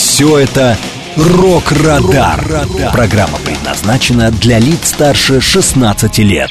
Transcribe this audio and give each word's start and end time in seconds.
Все 0.00 0.38
это 0.38 0.78
«Рок-Радар». 1.14 2.42
Программа 2.90 3.36
предназначена 3.38 4.30
для 4.30 4.58
лиц 4.58 4.88
старше 4.88 5.42
16 5.42 6.18
лет. 6.20 6.50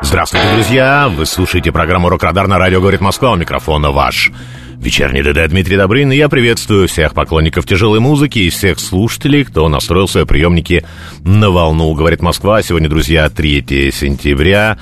Здравствуйте, 0.00 0.52
друзья! 0.54 1.08
Вы 1.08 1.24
слушаете 1.24 1.70
программу 1.70 2.08
«Рок-Радар» 2.08 2.48
на 2.48 2.58
радио 2.58 2.80
«Говорит 2.80 3.00
Москва». 3.00 3.30
У 3.30 3.36
микрофона 3.36 3.92
ваш 3.92 4.32
Вечерний 4.78 5.22
ДД 5.22 5.48
Дмитрий 5.48 5.76
Добрын, 5.76 6.12
и 6.12 6.16
я 6.16 6.28
приветствую 6.28 6.86
всех 6.86 7.14
поклонников 7.14 7.66
тяжелой 7.66 7.98
музыки 7.98 8.40
и 8.40 8.50
всех 8.50 8.78
слушателей, 8.78 9.44
кто 9.44 9.68
настроил 9.68 10.06
свои 10.06 10.24
приемники 10.24 10.84
на 11.24 11.50
волну. 11.50 11.94
Говорит 11.94 12.20
Москва, 12.20 12.62
сегодня, 12.62 12.88
друзья, 12.88 13.30
3 13.30 13.90
сентября, 13.90 14.78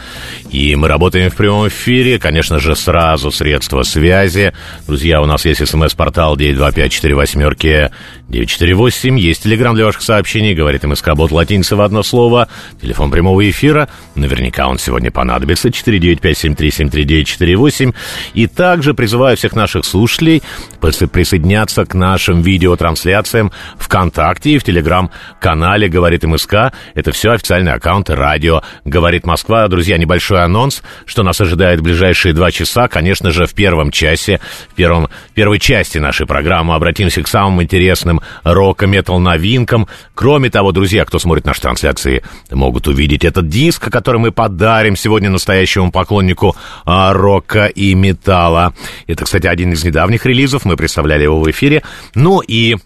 и 0.50 0.74
мы 0.74 0.88
работаем 0.88 1.30
в 1.30 1.36
прямом 1.36 1.68
эфире, 1.68 2.18
конечно 2.18 2.58
же, 2.58 2.74
сразу 2.74 3.30
средства 3.30 3.84
связи. 3.84 4.52
Друзья, 4.86 5.22
у 5.22 5.26
нас 5.26 5.44
есть 5.44 5.66
смс-портал 5.66 6.36
92548 6.36 7.90
948, 8.28 9.18
есть 9.18 9.44
телеграм 9.44 9.74
для 9.74 9.84
ваших 9.84 10.02
сообщений, 10.02 10.54
говорит 10.54 10.84
МСК 10.84 11.14
Бот 11.14 11.30
латиница 11.30 11.76
в 11.76 11.80
одно 11.80 12.02
слово, 12.02 12.48
телефон 12.80 13.10
прямого 13.10 13.48
эфира, 13.48 13.88
наверняка 14.14 14.66
он 14.66 14.78
сегодня 14.78 15.10
понадобится, 15.10 15.68
495-7373-948, 15.68 17.94
и 18.34 18.46
также 18.46 18.94
призываю 18.94 19.36
всех 19.36 19.54
наших 19.54 19.83
слушателей 19.84 20.42
присоединяться 20.80 21.84
к 21.84 21.94
нашим 21.94 22.42
видеотрансляциям 22.42 23.52
ВКонтакте 23.78 24.50
и 24.50 24.58
в 24.58 24.64
Телеграм-канале 24.64 25.88
«Говорит 25.88 26.24
МСК». 26.24 26.72
Это 26.94 27.12
все 27.12 27.32
официальные 27.32 27.74
аккаунты 27.74 28.14
радио 28.14 28.62
«Говорит 28.84 29.26
Москва». 29.26 29.66
Друзья, 29.68 29.96
небольшой 29.98 30.42
анонс, 30.42 30.82
что 31.06 31.22
нас 31.22 31.40
ожидает 31.40 31.80
в 31.80 31.82
ближайшие 31.82 32.34
два 32.34 32.50
часа. 32.50 32.88
Конечно 32.88 33.30
же, 33.30 33.46
в 33.46 33.54
первом 33.54 33.90
часе, 33.90 34.40
в 34.70 34.74
первом, 34.74 35.08
первой 35.34 35.58
части 35.58 35.98
нашей 35.98 36.26
программы 36.26 36.74
обратимся 36.74 37.22
к 37.22 37.28
самым 37.28 37.62
интересным 37.62 38.20
рок-метал 38.42 39.18
новинкам. 39.20 39.88
Кроме 40.14 40.50
того, 40.50 40.72
друзья, 40.72 41.04
кто 41.04 41.18
смотрит 41.18 41.44
наши 41.44 41.60
трансляции, 41.60 42.22
могут 42.50 42.88
увидеть 42.88 43.24
этот 43.24 43.48
диск, 43.48 43.90
который 43.90 44.20
мы 44.20 44.32
подарим 44.32 44.96
сегодня 44.96 45.30
настоящему 45.30 45.90
поклоннику 45.90 46.56
а, 46.84 47.12
рока 47.12 47.66
и 47.66 47.94
металла. 47.94 48.74
Это, 49.06 49.24
кстати, 49.24 49.46
один 49.46 49.72
из 49.74 49.84
недавних 49.84 50.24
релизов, 50.26 50.64
мы 50.64 50.76
представляли 50.76 51.24
его 51.24 51.40
в 51.40 51.50
эфире. 51.50 51.82
Ну 52.14 52.40
и 52.40 52.76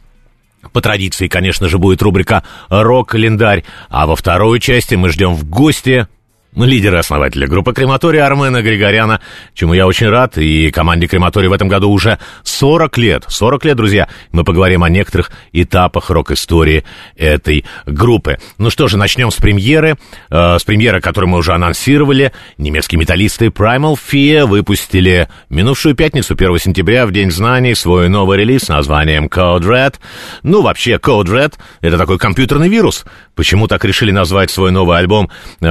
по 0.73 0.81
традиции, 0.81 1.29
конечно 1.29 1.69
же, 1.69 1.79
будет 1.79 2.03
рубрика 2.03 2.43
«Рок-календарь», 2.69 3.65
а 3.89 4.07
во 4.07 4.17
второй 4.17 4.61
части 4.61 4.97
мы 4.97 5.11
ждем 5.11 5.35
в 5.35 5.49
гости 5.49 6.09
лидера 6.57 6.99
основателя 6.99 7.47
группы 7.47 7.73
Крематория 7.73 8.25
Армена 8.25 8.63
Григоряна, 8.63 9.21
чему 9.55 9.75
я 9.75 9.87
очень 9.87 10.09
рад, 10.09 10.39
и 10.39 10.71
команде 10.71 11.07
Крематория 11.07 11.49
в 11.49 11.53
этом 11.53 11.69
году 11.69 11.91
уже 11.91 12.19
40 12.43 12.99
лет. 12.99 13.25
40 13.29 13.65
лет, 13.65 13.77
друзья. 13.77 14.09
Мы 14.33 14.45
поговорим 14.45 14.83
о 14.83 14.89
некоторых 14.89 15.31
этапах 15.53 16.11
рок-истории 16.11 16.85
этой 17.17 17.65
группы. 17.87 18.39
Ну 18.59 18.71
что 18.71 18.89
же, 18.89 18.97
начнем 18.97 19.31
с 19.31 19.37
премьеры. 19.37 19.97
Э, 20.31 20.59
с 20.59 20.65
премьеры, 20.65 21.01
которую 21.01 21.31
мы 21.31 21.39
уже 21.39 21.53
анонсировали. 21.53 22.33
Немецкие 22.57 22.99
металлисты 22.99 23.47
Primal 23.47 23.97
Fear 23.97 24.47
выпустили 24.47 25.29
минувшую 25.51 25.95
пятницу, 25.95 26.35
1 26.35 26.59
сентября, 26.59 27.07
в 27.07 27.13
День 27.13 27.31
знаний, 27.31 27.75
свой 27.75 28.09
новый 28.09 28.39
релиз 28.39 28.63
с 28.65 28.69
названием 28.69 29.27
Code 29.27 29.63
Red. 29.63 29.95
Ну, 30.43 30.63
вообще, 30.63 30.97
Code 30.97 31.27
Red— 31.27 31.55
это 31.81 31.99
такой 31.99 32.19
компьютерный 32.19 32.69
вирус. 32.69 33.05
Почему 33.35 33.69
так 33.69 33.85
решили 33.85 34.11
назвать 34.11 34.51
свой 34.51 34.73
новый 34.73 34.99
альбом 34.99 35.31
э, 35.61 35.67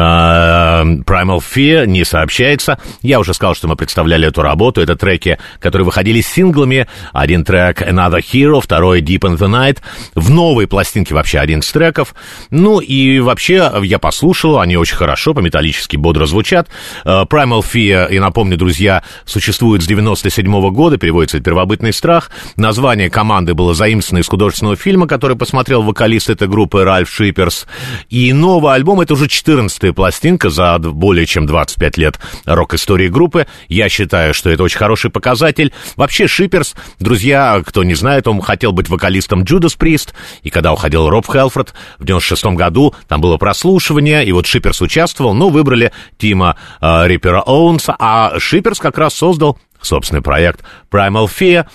Primal 0.84 1.40
Fear 1.40 1.86
не 1.86 2.04
сообщается. 2.04 2.80
Я 3.02 3.20
уже 3.20 3.34
сказал, 3.34 3.56
что 3.56 3.68
мы 3.68 3.76
представляли 3.76 4.28
эту 4.28 4.42
работу. 4.42 4.82
Это 4.82 4.96
треки, 4.96 5.38
которые 5.60 5.86
выходили 5.86 6.22
синглами. 6.22 6.88
Один 7.14 7.44
трек 7.44 7.82
Another 7.82 8.20
Hero, 8.22 8.62
второй 8.62 9.02
Deep 9.02 9.20
in 9.20 9.38
the 9.38 9.48
Night. 9.48 9.80
В 10.16 10.30
новой 10.30 10.68
пластинке 10.68 11.14
вообще 11.14 11.40
один 11.40 11.60
из 11.60 11.72
треков. 11.72 12.16
Ну 12.50 12.80
и 12.80 13.20
вообще 13.20 13.72
я 13.84 14.00
послушал, 14.00 14.60
они 14.60 14.78
очень 14.78 14.96
хорошо, 14.96 15.34
по-металлически 15.34 15.98
бодро 15.98 16.26
звучат. 16.26 16.70
Э, 17.06 17.24
Primal 17.30 17.62
Fear, 17.62 18.12
и 18.12 18.20
напомню, 18.20 18.58
друзья, 18.58 19.04
существует 19.26 19.84
с 19.84 19.88
97 19.88 20.48
-го 20.48 20.72
года, 20.72 20.98
переводится 20.98 21.40
«Первобытный 21.40 21.94
страх». 21.94 22.32
Название 22.56 23.10
команды 23.10 23.54
было 23.54 23.74
заимствовано 23.74 24.22
из 24.22 24.28
художественного 24.28 24.76
фильма, 24.76 25.08
который 25.08 25.38
посмотрел 25.38 25.84
вокалист 25.84 26.30
этой 26.30 26.48
группы 26.48 26.84
Ральф 26.84 27.10
Шиперс. 27.10 27.68
И 28.10 28.34
новый 28.34 28.74
альбом— 28.74 29.00
это 29.02 29.14
уже 29.14 29.26
14-я 29.26 29.94
пластинка 29.94 30.50
за 30.58 30.80
более 30.80 31.28
чем 31.28 31.46
25 31.46 31.98
лет 31.98 32.20
рок-истории 32.46 33.08
группы. 33.10 33.46
Я 33.70 33.90
считаю, 33.90 34.34
что 34.34 34.50
это 34.50 34.64
очень 34.64 34.80
хороший 34.80 35.12
показатель. 35.12 35.72
Вообще, 35.96 36.28
Шиперс, 36.28 36.76
друзья, 37.00 37.62
кто 37.64 37.84
не 37.84 37.94
знает, 37.94 38.28
он 38.28 38.42
хотел 38.42 38.72
быть 38.72 38.90
вокалистом 38.90 39.44
Джудас 39.44 39.76
Прист, 39.76 40.16
и 40.42 40.50
когда 40.50 40.74
уходил 40.74 41.10
Роб 41.10 41.28
Хелфорд 41.32 41.76
в 42.00 42.06
96 42.06 42.46
году, 42.58 42.96
там 43.08 43.22
было 43.22 43.38
прослушивание, 43.38 44.26
и 44.26 44.32
вот 44.32 44.48
Шиперс 44.48 44.82
участвовал, 44.82 45.36
но 45.36 45.50
выбрали 45.50 45.92
Тима 46.18 46.58
э, 46.82 47.08
Риппера 47.08 47.42
Оуэнса, 47.42 47.96
а 48.00 48.40
Шиперс 48.40 48.80
как 48.80 48.98
раз 48.98 49.14
создал 49.14 49.60
собственный 49.80 50.24
проект 50.24 50.62
Primal 50.92 51.28
Fear, 51.28 51.68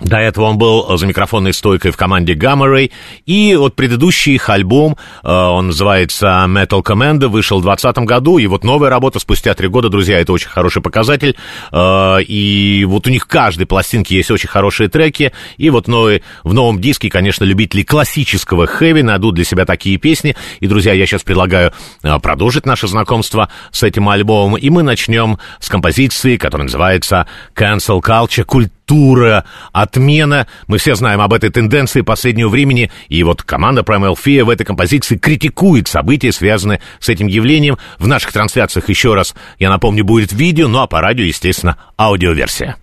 до 0.00 0.16
этого 0.16 0.46
он 0.46 0.58
был 0.58 0.96
за 0.96 1.06
микрофонной 1.06 1.52
стойкой 1.52 1.90
в 1.90 1.96
команде 1.96 2.34
Gamma 2.34 2.66
Ray. 2.66 2.90
И 3.26 3.54
вот 3.56 3.76
предыдущий 3.76 4.34
их 4.34 4.48
альбом, 4.48 4.96
э, 5.22 5.30
он 5.30 5.68
называется 5.68 6.44
Metal 6.48 6.82
Commando, 6.82 7.28
вышел 7.28 7.58
в 7.58 7.62
2020 7.62 8.06
году. 8.06 8.38
И 8.38 8.46
вот 8.46 8.64
новая 8.64 8.90
работа 8.90 9.18
спустя 9.18 9.54
три 9.54 9.68
года, 9.68 9.88
друзья, 9.88 10.18
это 10.18 10.32
очень 10.32 10.48
хороший 10.48 10.82
показатель. 10.82 11.36
Э, 11.70 12.22
и 12.22 12.84
вот 12.86 13.06
у 13.06 13.10
них 13.10 13.28
каждой 13.28 13.66
пластинки 13.66 14.14
есть 14.14 14.30
очень 14.30 14.48
хорошие 14.48 14.88
треки. 14.88 15.32
И 15.58 15.70
вот 15.70 15.86
новый, 15.86 16.22
в 16.44 16.54
новом 16.54 16.80
диске, 16.80 17.10
конечно, 17.10 17.44
любители 17.44 17.82
классического 17.82 18.66
хэви 18.66 19.02
найдут 19.02 19.34
для 19.34 19.44
себя 19.44 19.66
такие 19.66 19.98
песни. 19.98 20.34
И, 20.60 20.66
друзья, 20.66 20.92
я 20.92 21.06
сейчас 21.06 21.22
предлагаю 21.22 21.72
э, 22.02 22.18
продолжить 22.20 22.64
наше 22.64 22.88
знакомство 22.88 23.50
с 23.70 23.82
этим 23.82 24.08
альбомом. 24.08 24.56
И 24.56 24.70
мы 24.70 24.82
начнем 24.82 25.38
с 25.58 25.68
композиции, 25.68 26.36
которая 26.36 26.64
называется 26.64 27.26
Cancel 27.54 28.00
Culture, 28.00 28.44
культ 28.44 28.72
культура, 28.90 29.44
отмена. 29.72 30.48
Мы 30.66 30.78
все 30.78 30.96
знаем 30.96 31.20
об 31.20 31.32
этой 31.32 31.50
тенденции 31.50 32.00
последнего 32.00 32.48
времени, 32.48 32.90
и 33.08 33.22
вот 33.22 33.42
команда 33.42 33.82
Primal 33.82 34.16
Fear 34.16 34.44
в 34.44 34.50
этой 34.50 34.64
композиции 34.64 35.16
критикует 35.16 35.86
события, 35.86 36.32
связанные 36.32 36.80
с 36.98 37.08
этим 37.08 37.28
явлением. 37.28 37.78
В 37.98 38.08
наших 38.08 38.32
трансляциях, 38.32 38.88
еще 38.88 39.14
раз, 39.14 39.34
я 39.60 39.70
напомню, 39.70 40.04
будет 40.04 40.32
видео, 40.32 40.66
ну 40.66 40.80
а 40.80 40.88
по 40.88 41.00
радио, 41.00 41.24
естественно, 41.24 41.76
аудиоверсия. 41.96 42.79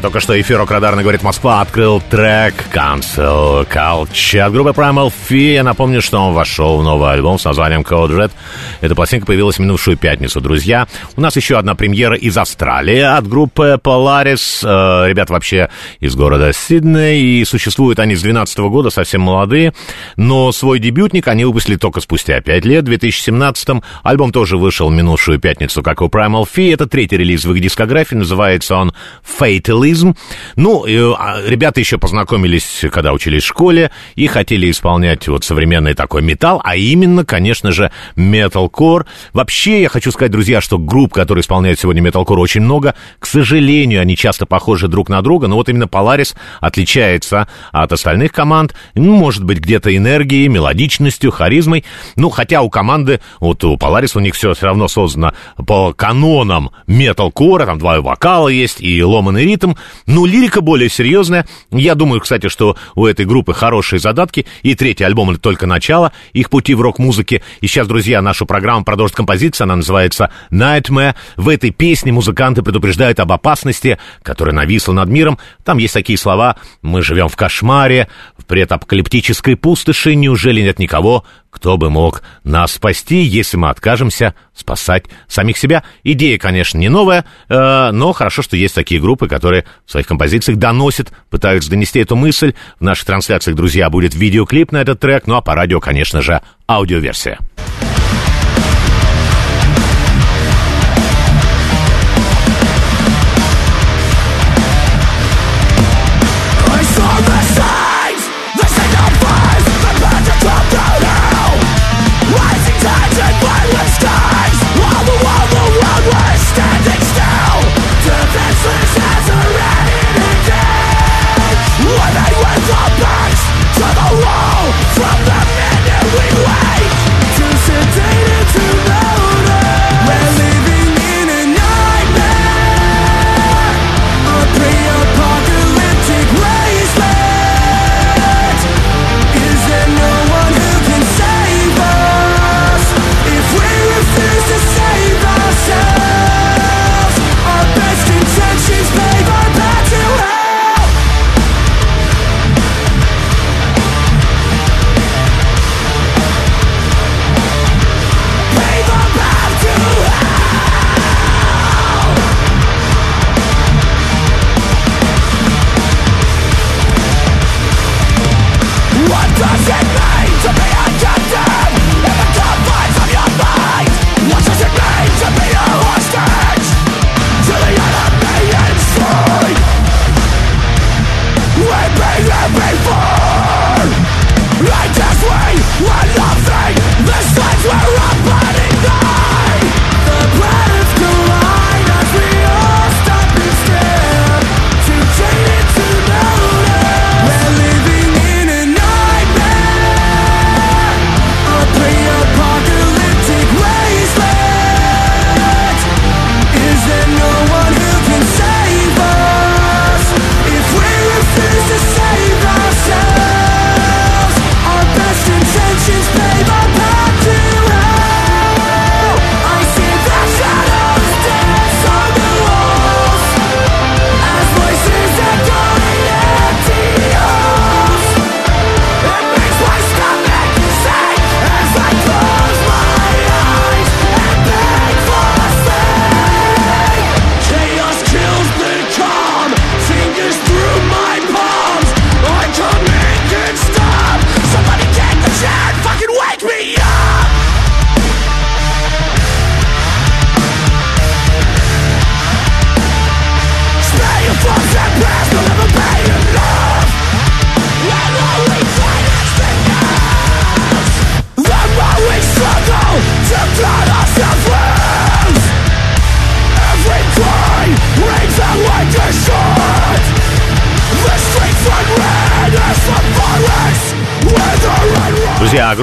Только 0.00 0.20
что 0.20 0.40
эфир 0.40 0.64
Радарно 0.64 1.02
говорит 1.02 1.22
Москва 1.22 1.60
открыл 1.60 2.00
трек 2.00 2.54
Cancel 2.72 3.66
Culture 3.68 4.40
от 4.40 4.52
группы 4.52 4.70
Primal 4.70 5.12
Fear. 5.28 5.54
Я 5.54 5.62
напомню, 5.62 6.00
что 6.00 6.18
он 6.20 6.34
вошел 6.34 6.78
в 6.78 6.82
новый 6.82 7.12
альбом 7.12 7.38
с 7.38 7.44
названием 7.44 7.82
Code 7.82 8.10
Red. 8.10 8.30
Эта 8.80 8.94
пластинка 8.94 9.26
появилась 9.26 9.56
в 9.56 9.58
минувшую 9.60 9.96
пятницу, 9.96 10.40
друзья. 10.40 10.86
У 11.16 11.20
нас 11.20 11.36
еще 11.36 11.58
одна 11.58 11.74
премьера 11.74 12.16
из 12.16 12.36
Австралии 12.38 13.00
от 13.00 13.28
группы 13.28 13.78
Polaris. 13.82 14.60
Э, 14.62 15.08
ребят 15.08 15.28
вообще 15.28 15.68
из 16.00 16.14
города 16.14 16.52
Сидней, 16.52 17.40
и 17.40 17.44
существуют 17.44 17.98
они 17.98 18.16
с 18.16 18.22
2012 18.22 18.58
года, 18.70 18.90
совсем 18.90 19.20
молодые. 19.20 19.74
Но 20.16 20.50
свой 20.52 20.78
дебютник 20.78 21.28
они 21.28 21.44
выпустили 21.44 21.76
только 21.76 22.00
спустя 22.00 22.40
5 22.40 22.64
лет, 22.64 22.84
в 22.84 22.86
2017 22.86 23.68
-м. 23.68 23.82
Альбом 24.02 24.32
тоже 24.32 24.56
вышел 24.56 24.88
в 24.88 24.92
минувшую 24.92 25.38
пятницу, 25.38 25.82
как 25.82 26.00
у 26.00 26.06
Primal 26.06 26.46
Fear. 26.50 26.74
Это 26.74 26.86
третий 26.86 27.18
релиз 27.18 27.44
в 27.44 27.52
их 27.52 27.60
дискографии, 27.60 28.14
называется 28.14 28.76
он 28.76 28.94
Fatalism. 29.38 30.16
Ну, 30.56 30.84
а, 31.18 31.40
ребята 31.46 31.80
еще 31.80 31.98
познакомились, 31.98 32.84
когда 32.90 33.12
учились 33.12 33.42
в 33.42 33.46
школе, 33.46 33.90
и 34.14 34.26
хотели 34.26 34.70
исполнять 34.70 35.28
вот 35.28 35.44
современный 35.44 35.94
такой 35.94 36.22
металл, 36.22 36.62
а 36.64 36.76
именно, 36.76 37.24
конечно 37.26 37.72
же, 37.72 37.90
металкор. 38.70 39.06
Вообще, 39.32 39.82
я 39.82 39.88
хочу 39.88 40.10
сказать, 40.10 40.30
друзья, 40.30 40.60
что 40.60 40.78
групп, 40.78 41.12
которые 41.12 41.42
исполняют 41.42 41.80
сегодня 41.80 42.00
металкор, 42.00 42.38
очень 42.38 42.62
много. 42.62 42.94
К 43.18 43.26
сожалению, 43.26 44.00
они 44.00 44.16
часто 44.16 44.46
похожи 44.46 44.88
друг 44.88 45.08
на 45.08 45.22
друга, 45.22 45.48
но 45.48 45.56
вот 45.56 45.68
именно 45.68 45.84
Polaris 45.84 46.34
отличается 46.60 47.48
от 47.72 47.92
остальных 47.92 48.32
команд. 48.32 48.74
Ну, 48.94 49.16
может 49.16 49.44
быть, 49.44 49.58
где-то 49.58 49.94
энергией, 49.94 50.48
мелодичностью, 50.48 51.30
харизмой. 51.30 51.84
Ну, 52.16 52.30
хотя 52.30 52.62
у 52.62 52.70
команды, 52.70 53.20
вот 53.40 53.64
у 53.64 53.76
Polaris 53.76 54.12
у 54.14 54.20
них 54.20 54.34
все 54.34 54.54
все 54.54 54.66
равно 54.66 54.88
создано 54.88 55.32
по 55.66 55.92
канонам 55.92 56.70
металкора, 56.86 57.66
там 57.66 57.78
два 57.78 58.00
вокала 58.00 58.48
есть 58.48 58.80
и 58.80 59.02
ломаный 59.02 59.44
ритм. 59.44 59.74
Ну, 60.06 60.26
лирика 60.26 60.60
более 60.60 60.88
серьезная. 60.88 61.46
Я 61.70 61.94
думаю, 61.94 62.20
кстати, 62.20 62.48
что 62.48 62.76
у 62.94 63.06
этой 63.06 63.26
группы 63.26 63.52
хорошие 63.52 64.00
задатки. 64.00 64.46
И 64.62 64.74
третий 64.74 65.04
альбом— 65.04 65.30
это 65.30 65.40
только 65.40 65.66
начало 65.66 66.12
их 66.32 66.50
пути 66.50 66.74
в 66.74 66.80
рок-музыке. 66.80 67.42
И 67.60 67.66
сейчас, 67.66 67.86
друзья, 67.86 68.22
нашу 68.22 68.46
программу 68.46 68.59
продолжит 68.84 69.16
композиция. 69.16 69.64
Она 69.64 69.76
называется 69.76 70.30
«Nightmare». 70.50 71.14
В 71.36 71.48
этой 71.48 71.70
песне 71.70 72.12
музыканты 72.12 72.62
предупреждают 72.62 73.20
об 73.20 73.32
опасности, 73.32 73.98
которая 74.22 74.54
нависла 74.54 74.92
над 74.92 75.08
миром. 75.08 75.38
Там 75.64 75.78
есть 75.78 75.94
такие 75.94 76.18
слова 76.18 76.56
«Мы 76.82 77.02
живем 77.02 77.28
в 77.28 77.36
кошмаре», 77.36 78.08
в 78.36 78.44
предапокалиптической 78.44 79.56
пустоши. 79.56 80.14
Неужели 80.14 80.60
нет 80.60 80.78
никого, 80.78 81.24
кто 81.50 81.76
бы 81.76 81.90
мог 81.90 82.22
нас 82.44 82.72
спасти, 82.72 83.22
если 83.22 83.56
мы 83.56 83.70
откажемся 83.70 84.34
спасать 84.54 85.04
самих 85.28 85.58
себя? 85.58 85.84
Идея, 86.04 86.38
конечно, 86.38 86.78
не 86.78 86.88
новая, 86.88 87.24
э, 87.48 87.90
но 87.92 88.12
хорошо, 88.12 88.42
что 88.42 88.56
есть 88.56 88.74
такие 88.74 89.00
группы, 89.00 89.28
которые 89.28 89.64
в 89.84 89.90
своих 89.90 90.06
композициях 90.06 90.58
доносят, 90.58 91.12
пытаются 91.28 91.70
донести 91.70 92.00
эту 92.00 92.16
мысль. 92.16 92.54
В 92.78 92.84
наших 92.84 93.06
трансляциях, 93.06 93.56
друзья, 93.56 93.90
будет 93.90 94.14
видеоклип 94.14 94.72
на 94.72 94.78
этот 94.78 95.00
трек, 95.00 95.26
ну 95.26 95.36
а 95.36 95.40
по 95.40 95.54
радио, 95.54 95.80
конечно 95.80 96.22
же, 96.22 96.40
аудиоверсия. 96.68 97.38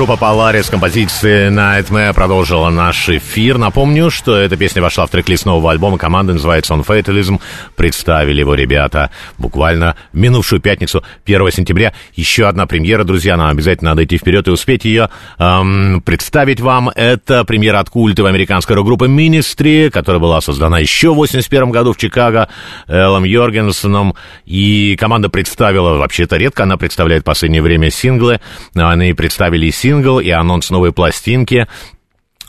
Группа 0.07 0.23
Polaris 0.23 0.71
композиции 0.71 1.49
Nightmare 1.49 2.13
продолжила 2.13 2.69
наш 2.69 3.09
эфир. 3.09 3.57
Напомню, 3.57 4.09
что 4.09 4.37
эта 4.37 4.55
песня 4.55 4.81
вошла 4.81 5.05
в 5.05 5.09
трек-лист 5.09 5.45
нового 5.45 5.71
альбома. 5.71 5.97
Команда 5.97 6.31
называется 6.31 6.73
On 6.75 6.85
Fatalism. 6.85 7.41
Представили 7.75 8.39
его 8.39 8.53
ребята 8.53 9.11
буквально 9.37 9.97
в 10.13 10.17
минувшую 10.17 10.61
пятницу, 10.61 11.03
1 11.25 11.51
сентября. 11.51 11.93
Еще 12.13 12.47
одна 12.47 12.67
премьера, 12.67 13.03
друзья. 13.03 13.35
Нам 13.35 13.49
обязательно 13.49 13.91
надо 13.91 14.05
идти 14.05 14.17
вперед 14.17 14.47
и 14.47 14.51
успеть 14.51 14.85
ее 14.85 15.09
эм, 15.39 16.01
представить 16.05 16.61
вам. 16.61 16.89
Это 16.95 17.43
премьера 17.43 17.79
от 17.79 17.89
культовой 17.89 18.31
американской 18.31 18.77
рок-группы 18.77 19.07
Ministry, 19.07 19.89
которая 19.89 20.21
была 20.21 20.39
создана 20.39 20.79
еще 20.79 21.11
в 21.11 21.15
81 21.15 21.69
году 21.71 21.91
в 21.91 21.97
Чикаго 21.97 22.47
Эллом 22.87 23.25
Йоргенсоном. 23.25 24.15
И 24.45 24.95
команда 24.97 25.27
представила, 25.27 25.97
вообще-то 25.97 26.37
редко 26.37 26.63
она 26.63 26.77
представляет 26.77 27.23
в 27.23 27.25
последнее 27.25 27.61
время 27.61 27.89
синглы. 27.89 28.39
Они 28.73 29.11
представили 29.13 29.69
сингл 29.97 30.19
и 30.19 30.29
анонс 30.29 30.69
новой 30.69 30.91
пластинки. 30.91 31.67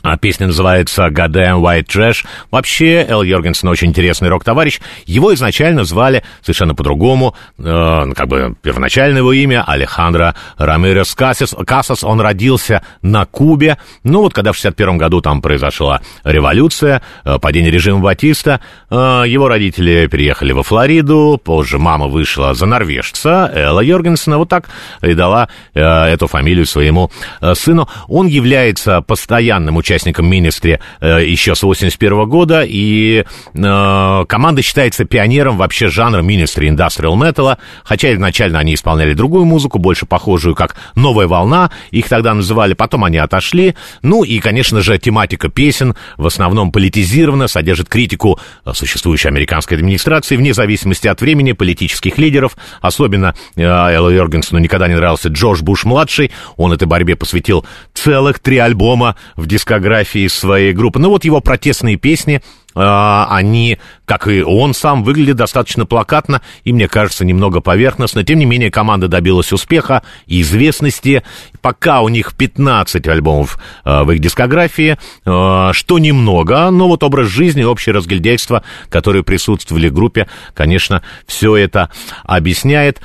А 0.01 0.17
песня 0.17 0.47
называется 0.47 1.07
«Goddamn 1.07 1.61
White 1.61 1.87
Trash». 1.87 2.25
Вообще, 2.51 3.05
Эл 3.07 3.21
Йоргенсен 3.21 3.67
очень 3.67 3.89
интересный 3.89 4.29
рок-товарищ. 4.29 4.79
Его 5.05 5.33
изначально 5.33 5.83
звали 5.83 6.23
совершенно 6.41 6.73
по-другому. 6.73 7.35
Э, 7.57 8.05
как 8.15 8.27
бы 8.29 8.55
первоначальное 8.61 9.19
его 9.19 9.33
имя 9.33 9.65
Алехандро 9.67 10.35
Рамирес 10.57 11.13
Касас. 11.15 11.53
Касас. 11.67 12.05
Он 12.05 12.21
родился 12.21 12.81
на 13.01 13.25
Кубе. 13.25 13.77
Ну 14.05 14.21
вот, 14.21 14.33
когда 14.33 14.53
в 14.53 14.55
61 14.55 14.97
году 14.97 15.19
там 15.19 15.41
произошла 15.41 15.99
революция, 16.23 17.01
э, 17.25 17.37
падение 17.37 17.69
режима 17.69 17.99
Батиста, 17.99 18.61
э, 18.89 18.95
его 19.27 19.49
родители 19.49 20.07
переехали 20.07 20.53
во 20.53 20.63
Флориду. 20.63 21.41
Позже 21.43 21.77
мама 21.77 22.07
вышла 22.07 22.53
за 22.53 22.65
норвежца 22.67 23.51
Элла 23.53 23.81
Йоргенсена. 23.81 24.37
Вот 24.37 24.47
так 24.47 24.69
и 25.01 25.13
дала 25.13 25.49
э, 25.73 25.81
эту 25.81 26.27
фамилию 26.27 26.65
своему 26.65 27.11
э, 27.41 27.53
сыну. 27.53 27.89
Он 28.07 28.27
является 28.27 29.01
постоянным 29.01 29.75
участником 29.75 29.88
участником 29.89 30.27
Министри 30.27 30.79
э, 30.99 31.25
еще 31.25 31.55
с 31.55 31.63
81 31.63 32.29
года, 32.29 32.63
и 32.63 33.23
э, 33.53 34.25
команда 34.27 34.61
считается 34.61 35.05
пионером 35.05 35.57
вообще 35.57 35.87
жанра 35.87 36.21
Министри 36.21 36.69
Industrial 36.69 37.13
Metal, 37.15 37.57
хотя 37.83 38.13
изначально 38.13 38.59
они 38.59 38.75
исполняли 38.75 39.13
другую 39.13 39.45
музыку, 39.45 39.79
больше 39.79 40.05
похожую 40.05 40.53
как 40.53 40.75
«Новая 40.93 41.27
волна», 41.27 41.71
их 41.89 42.07
тогда 42.07 42.35
называли, 42.35 42.73
потом 42.73 43.03
они 43.03 43.17
отошли, 43.17 43.75
ну 44.03 44.23
и, 44.23 44.39
конечно 44.39 44.81
же, 44.81 44.97
тематика 44.99 45.49
песен 45.49 45.95
в 46.17 46.27
основном 46.27 46.71
политизирована, 46.71 47.47
содержит 47.47 47.89
критику 47.89 48.39
существующей 48.73 49.29
американской 49.29 49.77
администрации 49.77 50.35
вне 50.35 50.53
зависимости 50.53 51.07
от 51.07 51.19
времени, 51.21 51.53
политических 51.53 52.17
лидеров, 52.19 52.57
особенно 52.81 53.33
э, 53.55 53.63
Элла 53.63 54.09
Йоргенсону 54.09 54.59
никогда 54.59 54.87
не 54.87 54.95
нравился 54.95 55.29
Джордж 55.29 55.63
Буш-младший, 55.63 56.31
он 56.57 56.73
этой 56.73 56.87
борьбе 56.87 57.15
посвятил 57.15 57.65
целых 57.95 58.39
три 58.39 58.59
альбома 58.59 59.15
в 59.35 59.47
дискографии 59.47 59.78
дискографии 59.79 60.27
своей 60.27 60.73
группы. 60.73 60.99
Ну 60.99 61.09
вот 61.09 61.23
его 61.23 61.39
протестные 61.39 61.95
песни, 61.95 62.41
они, 62.75 63.79
как 64.05 64.27
и 64.27 64.41
он 64.41 64.73
сам, 64.73 65.03
выглядят 65.03 65.37
достаточно 65.37 65.85
плакатно 65.85 66.41
и, 66.63 66.71
мне 66.71 66.87
кажется, 66.87 67.25
немного 67.25 67.61
поверхностно. 67.61 68.23
Тем 68.23 68.39
не 68.39 68.45
менее, 68.45 68.71
команда 68.71 69.07
добилась 69.07 69.51
успеха 69.51 70.03
и 70.27 70.41
известности. 70.41 71.23
Пока 71.61 72.01
у 72.01 72.09
них 72.09 72.35
15 72.35 73.07
альбомов 73.07 73.59
а, 73.83 74.03
в 74.03 74.11
их 74.11 74.19
дискографии, 74.19 74.97
а, 75.25 75.73
что 75.73 75.99
немного, 75.99 76.69
но 76.69 76.87
вот 76.87 77.03
образ 77.03 77.27
жизни, 77.27 77.63
общее 77.63 77.93
разгильдяйство, 77.93 78.63
которые 78.89 79.23
присутствовали 79.23 79.89
в 79.89 79.93
группе, 79.93 80.27
конечно, 80.53 81.01
все 81.25 81.55
это 81.55 81.89
объясняет. 82.23 83.01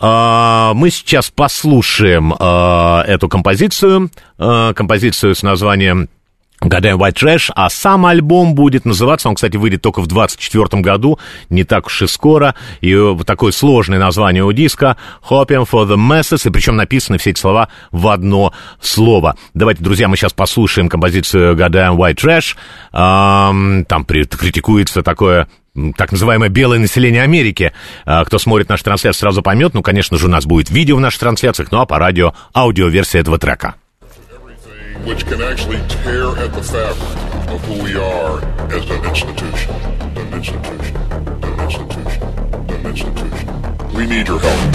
Мы 0.00 0.88
сейчас 0.90 1.30
послушаем 1.30 2.32
эту 2.32 3.28
композицию, 3.28 4.10
композицию 4.36 5.34
с 5.36 5.42
названием 5.44 6.08
Goddamn 6.62 6.98
White 6.98 7.14
Trash, 7.14 7.50
а 7.54 7.68
сам 7.70 8.06
альбом 8.06 8.54
будет 8.54 8.84
называться, 8.84 9.28
он, 9.28 9.34
кстати, 9.34 9.56
выйдет 9.56 9.82
только 9.82 10.00
в 10.00 10.06
24 10.06 10.82
году, 10.82 11.18
не 11.50 11.64
так 11.64 11.86
уж 11.86 12.02
и 12.02 12.06
скоро, 12.06 12.54
и 12.80 12.94
вот 12.94 13.26
такое 13.26 13.52
сложное 13.52 13.98
название 13.98 14.44
у 14.44 14.52
диска, 14.52 14.96
Hoping 15.28 15.68
for 15.68 15.86
the 15.86 15.96
Masses, 15.96 16.46
и 16.46 16.50
причем 16.50 16.76
написаны 16.76 17.18
все 17.18 17.30
эти 17.30 17.40
слова 17.40 17.68
в 17.90 18.08
одно 18.08 18.52
слово. 18.80 19.36
Давайте, 19.54 19.82
друзья, 19.82 20.08
мы 20.08 20.16
сейчас 20.16 20.32
послушаем 20.32 20.88
композицию 20.88 21.56
Goddamn 21.56 21.96
White 21.96 22.16
Trash, 22.16 22.56
эм, 22.92 23.84
там 23.84 24.04
критикуется 24.04 25.02
такое 25.02 25.48
так 25.96 26.12
называемое 26.12 26.50
белое 26.50 26.78
население 26.78 27.22
Америки. 27.22 27.72
А, 28.04 28.24
кто 28.26 28.38
смотрит 28.38 28.68
наш 28.68 28.82
трансляцию, 28.82 29.20
сразу 29.20 29.42
поймет. 29.42 29.72
Ну, 29.72 29.82
конечно 29.82 30.18
же, 30.18 30.26
у 30.26 30.30
нас 30.30 30.44
будет 30.44 30.68
видео 30.70 30.96
в 30.96 31.00
наших 31.00 31.20
трансляциях, 31.20 31.72
ну 31.72 31.80
а 31.80 31.86
по 31.86 31.98
радио 31.98 32.34
аудиоверсия 32.54 33.20
этого 33.20 33.38
трека. 33.38 33.76
Which 35.04 35.26
can 35.26 35.42
actually 35.42 35.80
tear 35.88 36.28
at 36.38 36.52
the 36.52 36.62
fabric 36.62 37.50
of 37.50 37.60
who 37.64 37.82
we 37.82 37.96
are 37.96 38.38
as 38.72 38.88
an 38.90 39.04
institution. 39.04 39.74
An 40.16 40.34
institution. 40.34 40.96
An 40.96 41.60
institution. 41.60 42.22
An 42.68 42.86
institution. 42.86 43.94
We 43.94 44.06
need 44.06 44.28
your 44.28 44.38
help. 44.38 44.72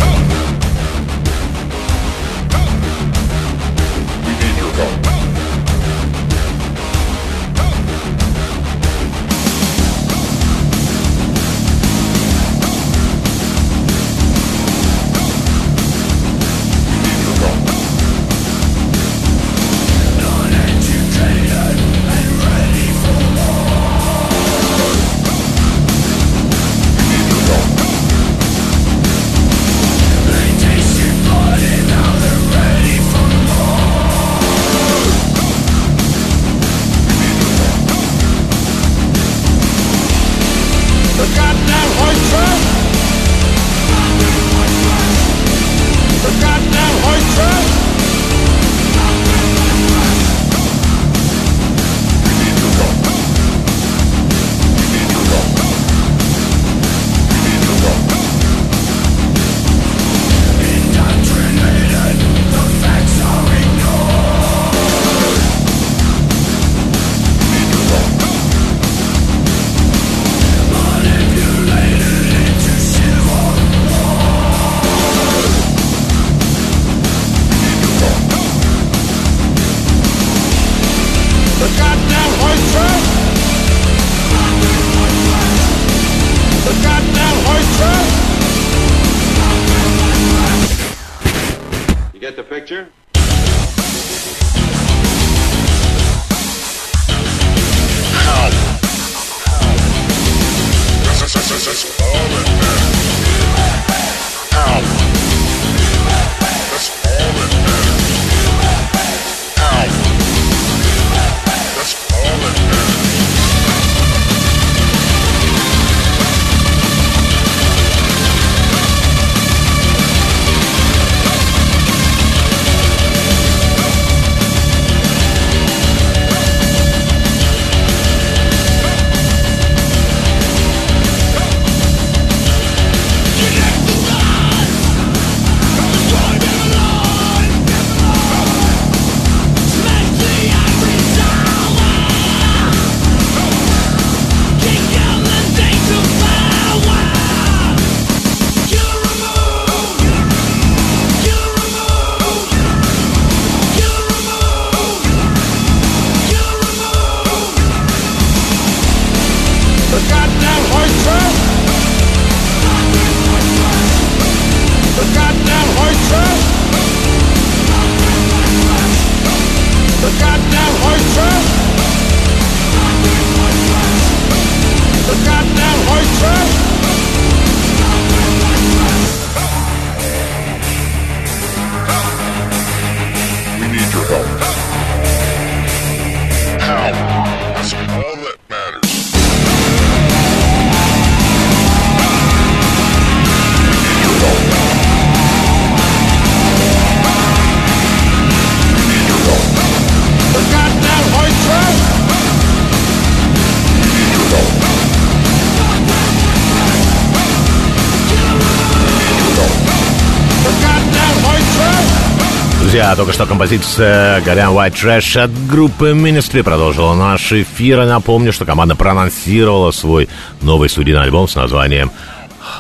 Друзья, 212.88 212.96
только 212.96 213.14
что 213.14 213.26
композиция 213.26 214.22
«Goddamn 214.22 214.54
White 214.54 214.74
Trash» 214.74 215.20
от 215.20 215.32
группы 215.48 215.92
Ministry 215.92 216.42
продолжила 216.42 216.94
наш 216.94 217.34
эфир. 217.34 217.86
Напомню, 217.86 218.32
что 218.32 218.46
команда 218.46 218.76
проанонсировала 218.76 219.72
свой 219.72 220.08
новый 220.42 220.70
студийный 220.70 221.02
альбом 221.02 221.28
с 221.28 221.36
названием 221.36 221.92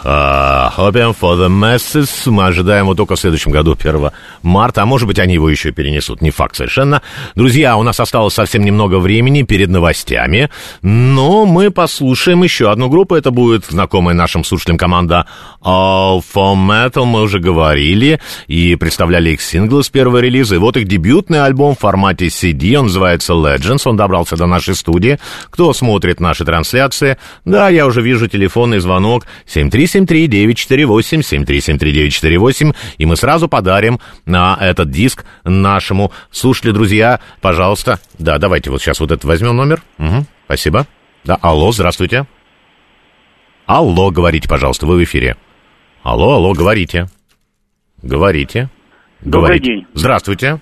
Uh, 0.03 0.71
Opium 0.77 1.15
for 1.19 1.37
the 1.37 1.49
Masses. 1.49 2.29
Мы 2.29 2.45
ожидаем 2.45 2.85
его 2.85 2.95
только 2.95 3.15
в 3.15 3.19
следующем 3.19 3.51
году, 3.51 3.75
1 3.77 4.11
марта. 4.41 4.83
А 4.83 4.85
может 4.85 5.07
быть, 5.07 5.19
они 5.19 5.33
его 5.33 5.49
еще 5.49 5.71
перенесут. 5.71 6.21
Не 6.21 6.31
факт 6.31 6.55
совершенно. 6.55 7.01
Друзья, 7.35 7.77
у 7.77 7.83
нас 7.83 7.99
осталось 7.99 8.33
совсем 8.33 8.63
немного 8.63 8.99
времени 8.99 9.43
перед 9.43 9.69
новостями. 9.69 10.49
Но 10.81 11.45
мы 11.45 11.71
послушаем 11.71 12.43
еще 12.43 12.71
одну 12.71 12.89
группу. 12.89 13.15
Это 13.15 13.31
будет 13.31 13.65
знакомая 13.65 14.15
нашим 14.15 14.43
слушателям 14.43 14.77
команда 14.77 15.25
All 15.61 16.21
for 16.21 16.55
Metal. 16.55 17.05
Мы 17.05 17.21
уже 17.21 17.39
говорили 17.39 18.19
и 18.47 18.75
представляли 18.75 19.31
их 19.31 19.41
синглы 19.41 19.83
с 19.83 19.89
первого 19.89 20.19
релиза. 20.19 20.55
И 20.55 20.59
вот 20.59 20.77
их 20.77 20.87
дебютный 20.87 21.43
альбом 21.43 21.75
в 21.75 21.79
формате 21.79 22.27
CD. 22.27 22.75
Он 22.75 22.85
называется 22.85 23.33
Legends. 23.33 23.81
Он 23.85 23.97
добрался 23.97 24.35
до 24.35 24.45
нашей 24.45 24.75
студии. 24.75 25.19
Кто 25.49 25.73
смотрит 25.73 26.19
наши 26.19 26.45
трансляции? 26.45 27.17
Да, 27.45 27.69
я 27.69 27.85
уже 27.85 28.01
вижу 28.01 28.27
телефонный 28.27 28.79
звонок 28.79 29.25
73 29.45 29.76
7373948, 29.85 31.21
7373948, 31.21 32.75
и 32.97 33.05
мы 33.05 33.15
сразу 33.15 33.47
подарим 33.47 33.99
на 34.25 34.57
этот 34.59 34.89
диск 34.89 35.25
нашему 35.43 36.11
слушателю, 36.31 36.73
друзья, 36.73 37.19
пожалуйста. 37.41 37.99
Да, 38.19 38.37
давайте 38.37 38.69
вот 38.69 38.81
сейчас 38.81 38.99
вот 38.99 39.11
этот 39.11 39.25
возьмем 39.25 39.55
номер. 39.55 39.81
Угу, 39.99 40.25
спасибо. 40.45 40.87
Да, 41.23 41.37
алло, 41.41 41.71
здравствуйте. 41.71 42.25
Алло, 43.65 44.11
говорите, 44.11 44.47
пожалуйста, 44.47 44.85
вы 44.85 44.97
в 44.97 45.03
эфире. 45.03 45.35
Алло, 46.03 46.35
алло, 46.35 46.53
говорите. 46.53 47.07
Говорите. 48.01 48.69
Добрый 49.21 49.59
говорите. 49.59 49.65
день. 49.65 49.87
Здравствуйте. 49.93 50.59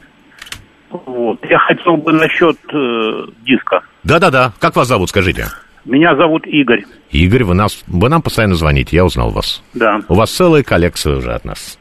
Вот. 0.89 1.39
Я 1.49 1.59
хотел 1.59 1.97
бы 1.97 2.13
насчет 2.13 2.57
э, 2.73 3.25
диска. 3.45 3.81
Да-да-да. 4.03 4.53
Как 4.59 4.75
вас 4.75 4.87
зовут, 4.87 5.09
скажите? 5.09 5.47
Меня 5.85 6.15
зовут 6.15 6.47
Игорь. 6.47 6.83
Игорь, 7.11 7.43
вы, 7.43 7.53
нас, 7.53 7.83
вы 7.87 8.09
нам 8.09 8.21
постоянно 8.21 8.55
звоните, 8.55 8.95
я 8.95 9.05
узнал 9.05 9.29
вас. 9.29 9.63
Да. 9.73 10.01
У 10.09 10.15
вас 10.15 10.31
целая 10.31 10.63
коллекция 10.63 11.17
уже 11.17 11.31
от 11.31 11.45
нас. 11.45 11.77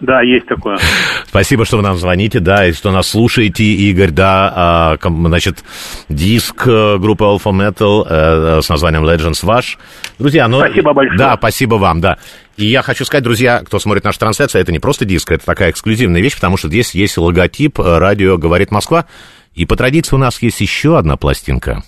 Да, 0.00 0.22
есть 0.22 0.46
такое. 0.46 0.78
Спасибо, 1.26 1.64
что 1.64 1.76
вы 1.76 1.82
нам 1.82 1.96
звоните, 1.96 2.40
да, 2.40 2.66
и 2.66 2.72
что 2.72 2.90
нас 2.90 3.08
слушаете, 3.08 3.62
Игорь, 3.62 4.10
да, 4.10 4.52
а, 4.54 4.96
значит, 5.00 5.64
диск 6.08 6.66
э, 6.66 6.96
группы 6.98 7.24
Alpha 7.24 7.52
Metal 7.52 8.06
э, 8.08 8.62
с 8.62 8.68
названием 8.68 9.04
Legends 9.04 9.44
ваш. 9.44 9.78
Друзья, 10.18 10.48
ну... 10.48 10.58
Спасибо 10.58 10.92
большое. 10.92 11.18
Да, 11.18 11.36
спасибо 11.36 11.74
вам, 11.74 12.00
да. 12.00 12.18
И 12.56 12.66
я 12.66 12.82
хочу 12.82 13.04
сказать, 13.04 13.22
друзья, 13.22 13.62
кто 13.64 13.78
смотрит 13.78 14.04
нашу 14.04 14.18
трансляцию, 14.18 14.62
это 14.62 14.72
не 14.72 14.78
просто 14.78 15.04
диск, 15.04 15.30
это 15.30 15.44
такая 15.44 15.70
эксклюзивная 15.70 16.22
вещь, 16.22 16.34
потому 16.34 16.56
что 16.56 16.68
здесь 16.68 16.94
есть 16.94 17.18
логотип 17.18 17.78
э, 17.78 17.98
радио 17.98 18.38
«Говорит 18.38 18.70
Москва», 18.70 19.06
и 19.54 19.66
по 19.66 19.76
традиции 19.76 20.16
у 20.16 20.18
нас 20.18 20.42
есть 20.42 20.60
еще 20.60 20.98
одна 20.98 21.16
пластинка 21.16 21.82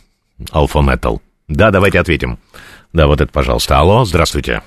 Alpha 0.52 0.82
Metal. 0.84 1.20
Да, 1.48 1.70
давайте 1.70 1.98
ответим. 1.98 2.38
Да, 2.92 3.06
вот 3.06 3.20
это, 3.20 3.32
пожалуйста. 3.32 3.78
Алло, 3.78 4.04
здравствуйте. 4.04 4.62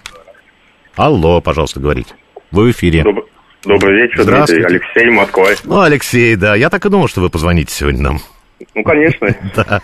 Алло, 0.95 1.39
пожалуйста, 1.39 1.79
говорите. 1.79 2.13
Вы 2.51 2.65
в 2.65 2.71
эфире. 2.71 3.03
Добрый, 3.03 3.25
добрый 3.63 4.01
вечер, 4.01 4.25
Дмитрий. 4.25 4.63
Алексей, 4.63 5.09
Москва. 5.11 5.47
Ну, 5.63 5.81
Алексей, 5.81 6.35
да. 6.35 6.55
Я 6.55 6.69
так 6.69 6.85
и 6.85 6.89
думал, 6.89 7.07
что 7.07 7.21
вы 7.21 7.29
позвоните 7.29 7.73
сегодня 7.73 8.01
нам. 8.01 8.19
Ну, 8.75 8.83
конечно. 8.83 9.35
да. 9.55 9.81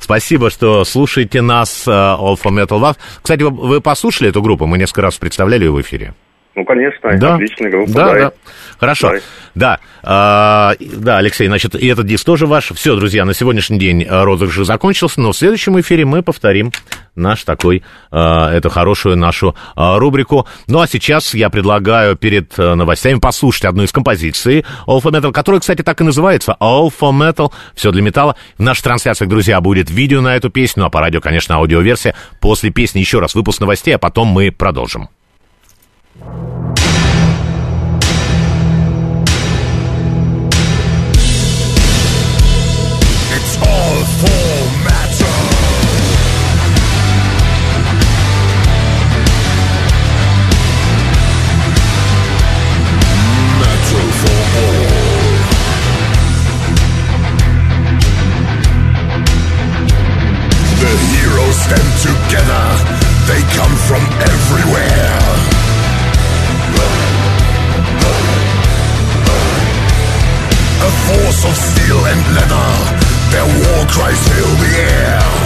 Спасибо, 0.00 0.50
что 0.50 0.84
слушаете 0.84 1.40
нас, 1.40 1.86
uh, 1.88 2.18
All 2.18 2.36
for 2.40 2.52
Metal 2.52 2.78
Love. 2.78 2.96
Кстати, 3.22 3.42
вы, 3.42 3.50
вы 3.50 3.80
послушали 3.80 4.30
эту 4.30 4.42
группу? 4.42 4.66
Мы 4.66 4.78
несколько 4.78 5.02
раз 5.02 5.16
представляли 5.16 5.64
ее 5.64 5.72
в 5.72 5.80
эфире. 5.80 6.14
Ну, 6.56 6.64
конечно, 6.64 7.18
да. 7.18 7.34
отличная 7.34 7.70
группа. 7.70 7.92
Да, 7.92 8.12
да. 8.12 8.18
да. 8.18 8.32
Хорошо. 8.78 9.08
Давай. 9.08 9.22
Да, 9.54 9.80
а, 10.02 10.74
да, 10.80 11.18
Алексей, 11.18 11.46
значит, 11.46 11.74
и 11.74 11.86
этот 11.86 12.06
диск 12.06 12.24
тоже 12.24 12.46
ваш. 12.46 12.70
Все, 12.72 12.96
друзья, 12.96 13.24
на 13.24 13.34
сегодняшний 13.34 13.78
день 13.78 14.06
розыгрыш 14.08 14.66
закончился, 14.66 15.20
но 15.20 15.32
в 15.32 15.36
следующем 15.36 15.78
эфире 15.80 16.04
мы 16.04 16.22
повторим 16.22 16.72
наш 17.16 17.44
такой, 17.44 17.82
а, 18.10 18.52
эту 18.52 18.70
хорошую 18.70 19.16
нашу 19.16 19.54
а, 19.74 19.98
рубрику. 19.98 20.46
Ну, 20.66 20.80
а 20.80 20.86
сейчас 20.86 21.34
я 21.34 21.50
предлагаю 21.50 22.16
перед 22.16 22.52
а, 22.58 22.74
новостями 22.74 23.18
послушать 23.18 23.64
одну 23.64 23.84
из 23.84 23.92
композиций 23.92 24.64
All 24.86 25.00
for 25.00 25.12
Metal, 25.12 25.32
которая, 25.32 25.60
кстати, 25.60 25.82
так 25.82 26.00
и 26.00 26.04
называется 26.04 26.56
All 26.60 26.88
for 26.88 27.12
Metal, 27.12 27.52
все 27.74 27.92
для 27.92 28.02
металла. 28.02 28.36
В 28.58 28.62
наших 28.62 28.84
трансляциях, 28.84 29.30
друзья, 29.30 29.60
будет 29.60 29.90
видео 29.90 30.20
на 30.20 30.36
эту 30.36 30.50
песню, 30.50 30.82
ну, 30.82 30.86
а 30.86 30.90
по 30.90 31.00
радио, 31.00 31.20
конечно, 31.20 31.56
аудиоверсия. 31.56 32.14
После 32.40 32.70
песни 32.70 32.98
еще 32.98 33.20
раз 33.20 33.34
выпуск 33.34 33.60
новостей, 33.60 33.94
а 33.94 33.98
потом 33.98 34.28
мы 34.28 34.50
продолжим. 34.50 35.08
them 61.76 61.90
together, 62.02 62.64
they 63.26 63.40
come 63.56 63.74
from 63.88 64.02
everywhere. 64.32 65.18
A 70.86 70.90
force 71.06 71.44
of 71.44 71.54
steel 71.56 72.00
and 72.06 72.20
leather, 72.36 72.70
their 73.32 73.46
war 73.46 73.86
cries 73.88 74.20
fill 74.28 74.54
the 74.62 74.72
air. 74.76 75.43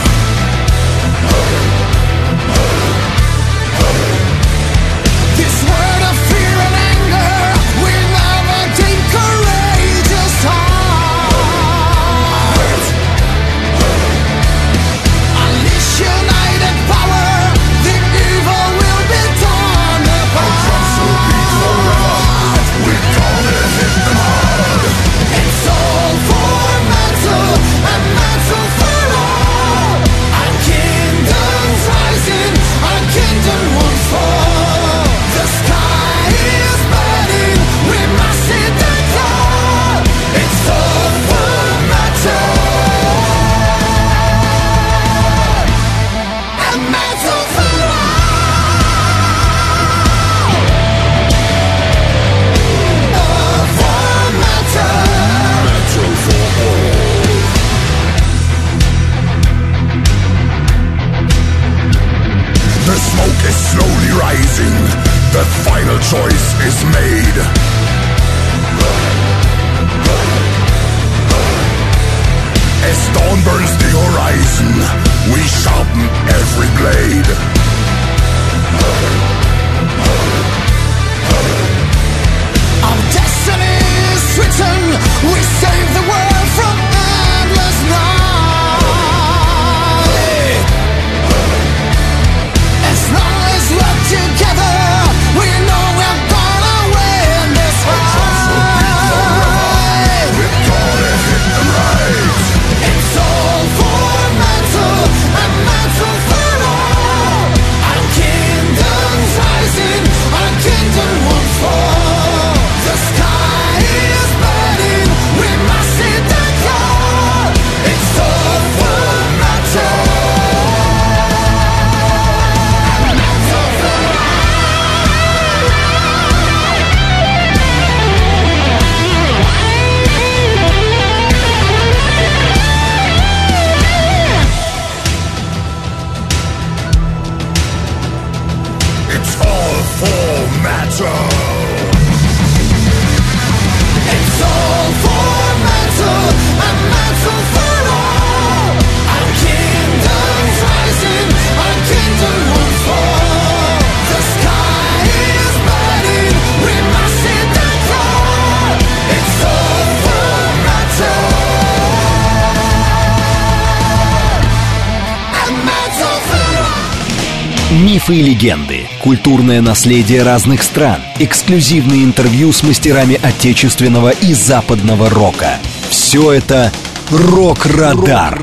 Культурное 169.08 169.62
наследие 169.62 170.22
разных 170.22 170.62
стран, 170.62 171.00
эксклюзивные 171.18 172.04
интервью 172.04 172.52
с 172.52 172.62
мастерами 172.62 173.14
отечественного 173.14 174.10
и 174.10 174.34
западного 174.34 175.08
рока. 175.08 175.56
Все 175.88 176.32
это 176.32 176.70
«Рок-Радар». 177.10 178.38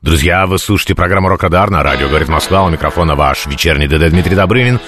Друзья, 0.00 0.46
вы 0.46 0.60
слушаете 0.60 0.94
программу 0.94 1.28
«Рок-Радар» 1.30 1.68
на 1.68 1.82
радио 1.82 2.06
«Говорит 2.06 2.28
Москва». 2.28 2.62
У 2.62 2.70
микрофона 2.70 3.16
ваш 3.16 3.46
вечерний 3.46 3.88
ДД 3.88 4.08
Дмитрий 4.10 4.36
Добрынин. 4.36 4.78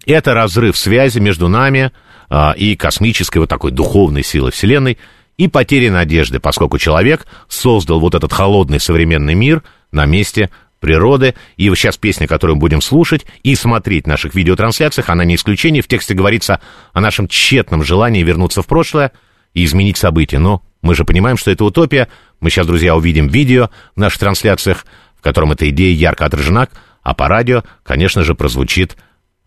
Это 0.07 0.33
разрыв 0.33 0.75
связи 0.77 1.19
между 1.19 1.49
нами 1.49 1.91
а, 2.31 2.55
и 2.57 2.75
космической 2.75 3.37
вот 3.37 3.49
такой 3.49 3.69
духовной 3.69 4.23
силой 4.23 4.51
Вселенной, 4.51 4.97
и 5.37 5.47
потери 5.47 5.89
надежды, 5.89 6.39
поскольку 6.39 6.79
человек 6.79 7.27
создал 7.47 7.99
вот 7.99 8.15
этот 8.15 8.33
холодный 8.33 8.79
современный 8.79 9.35
мир 9.35 9.61
на 9.91 10.05
месте 10.05 10.49
природы. 10.85 11.33
И 11.57 11.67
сейчас 11.73 11.97
песня, 11.97 12.27
которую 12.27 12.57
мы 12.57 12.59
будем 12.59 12.79
слушать 12.79 13.25
и 13.41 13.55
смотреть 13.55 14.05
в 14.05 14.07
наших 14.07 14.35
видеотрансляциях, 14.35 15.09
она 15.09 15.25
не 15.25 15.33
исключение. 15.33 15.81
В 15.81 15.87
тексте 15.87 16.13
говорится 16.13 16.61
о 16.93 17.01
нашем 17.01 17.27
тщетном 17.27 17.83
желании 17.83 18.21
вернуться 18.21 18.61
в 18.61 18.67
прошлое 18.67 19.11
и 19.55 19.65
изменить 19.65 19.97
события. 19.97 20.37
Но 20.37 20.61
мы 20.83 20.93
же 20.93 21.03
понимаем, 21.03 21.37
что 21.37 21.49
это 21.49 21.65
утопия. 21.65 22.07
Мы 22.39 22.51
сейчас, 22.51 22.67
друзья, 22.67 22.95
увидим 22.95 23.27
видео 23.27 23.71
в 23.95 23.99
наших 23.99 24.19
трансляциях, 24.19 24.85
в 25.17 25.23
котором 25.23 25.53
эта 25.53 25.67
идея 25.71 25.95
ярко 25.95 26.25
отражена, 26.25 26.69
а 27.01 27.15
по 27.15 27.27
радио, 27.27 27.63
конечно 27.81 28.23
же, 28.23 28.35
прозвучит 28.35 28.95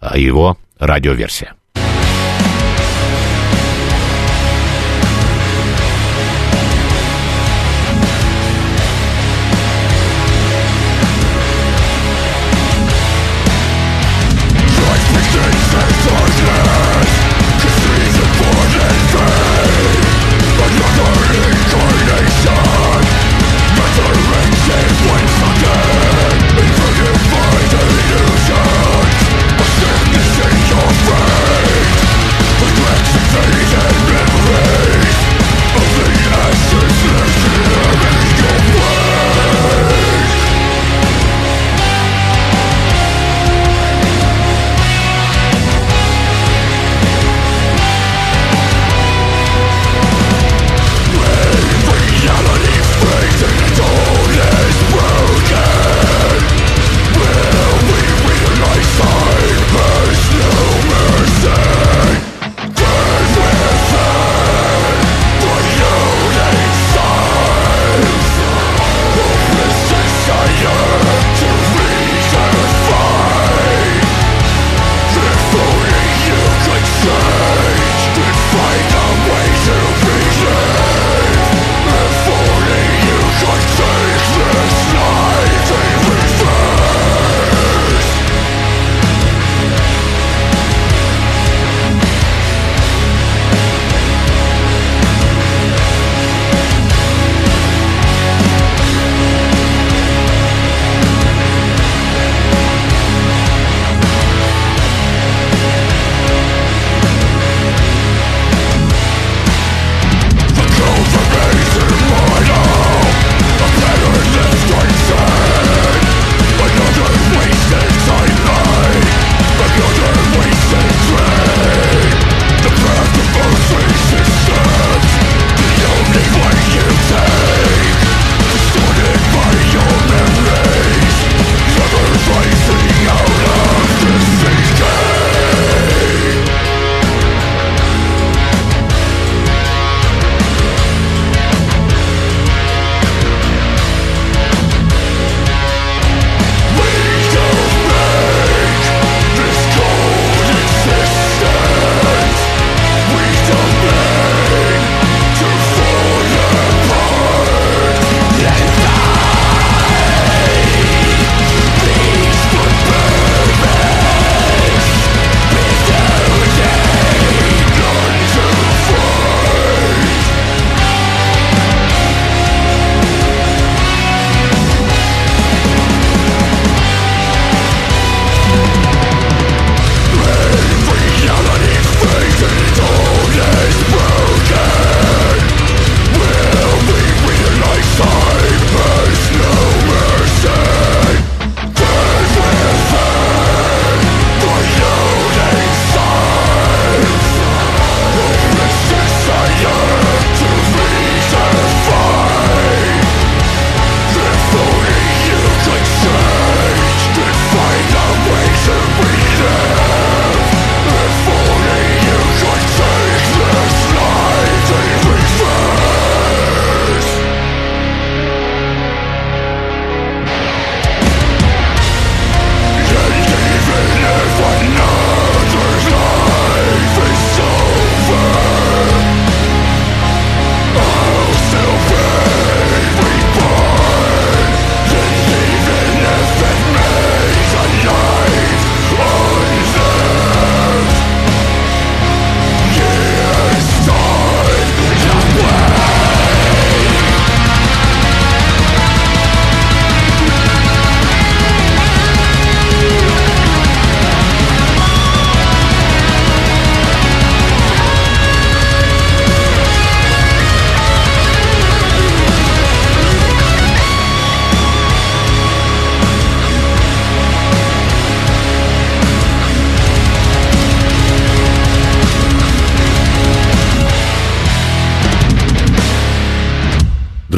а, 0.01 0.19
его 0.19 0.59
радиоверсия. 0.81 1.55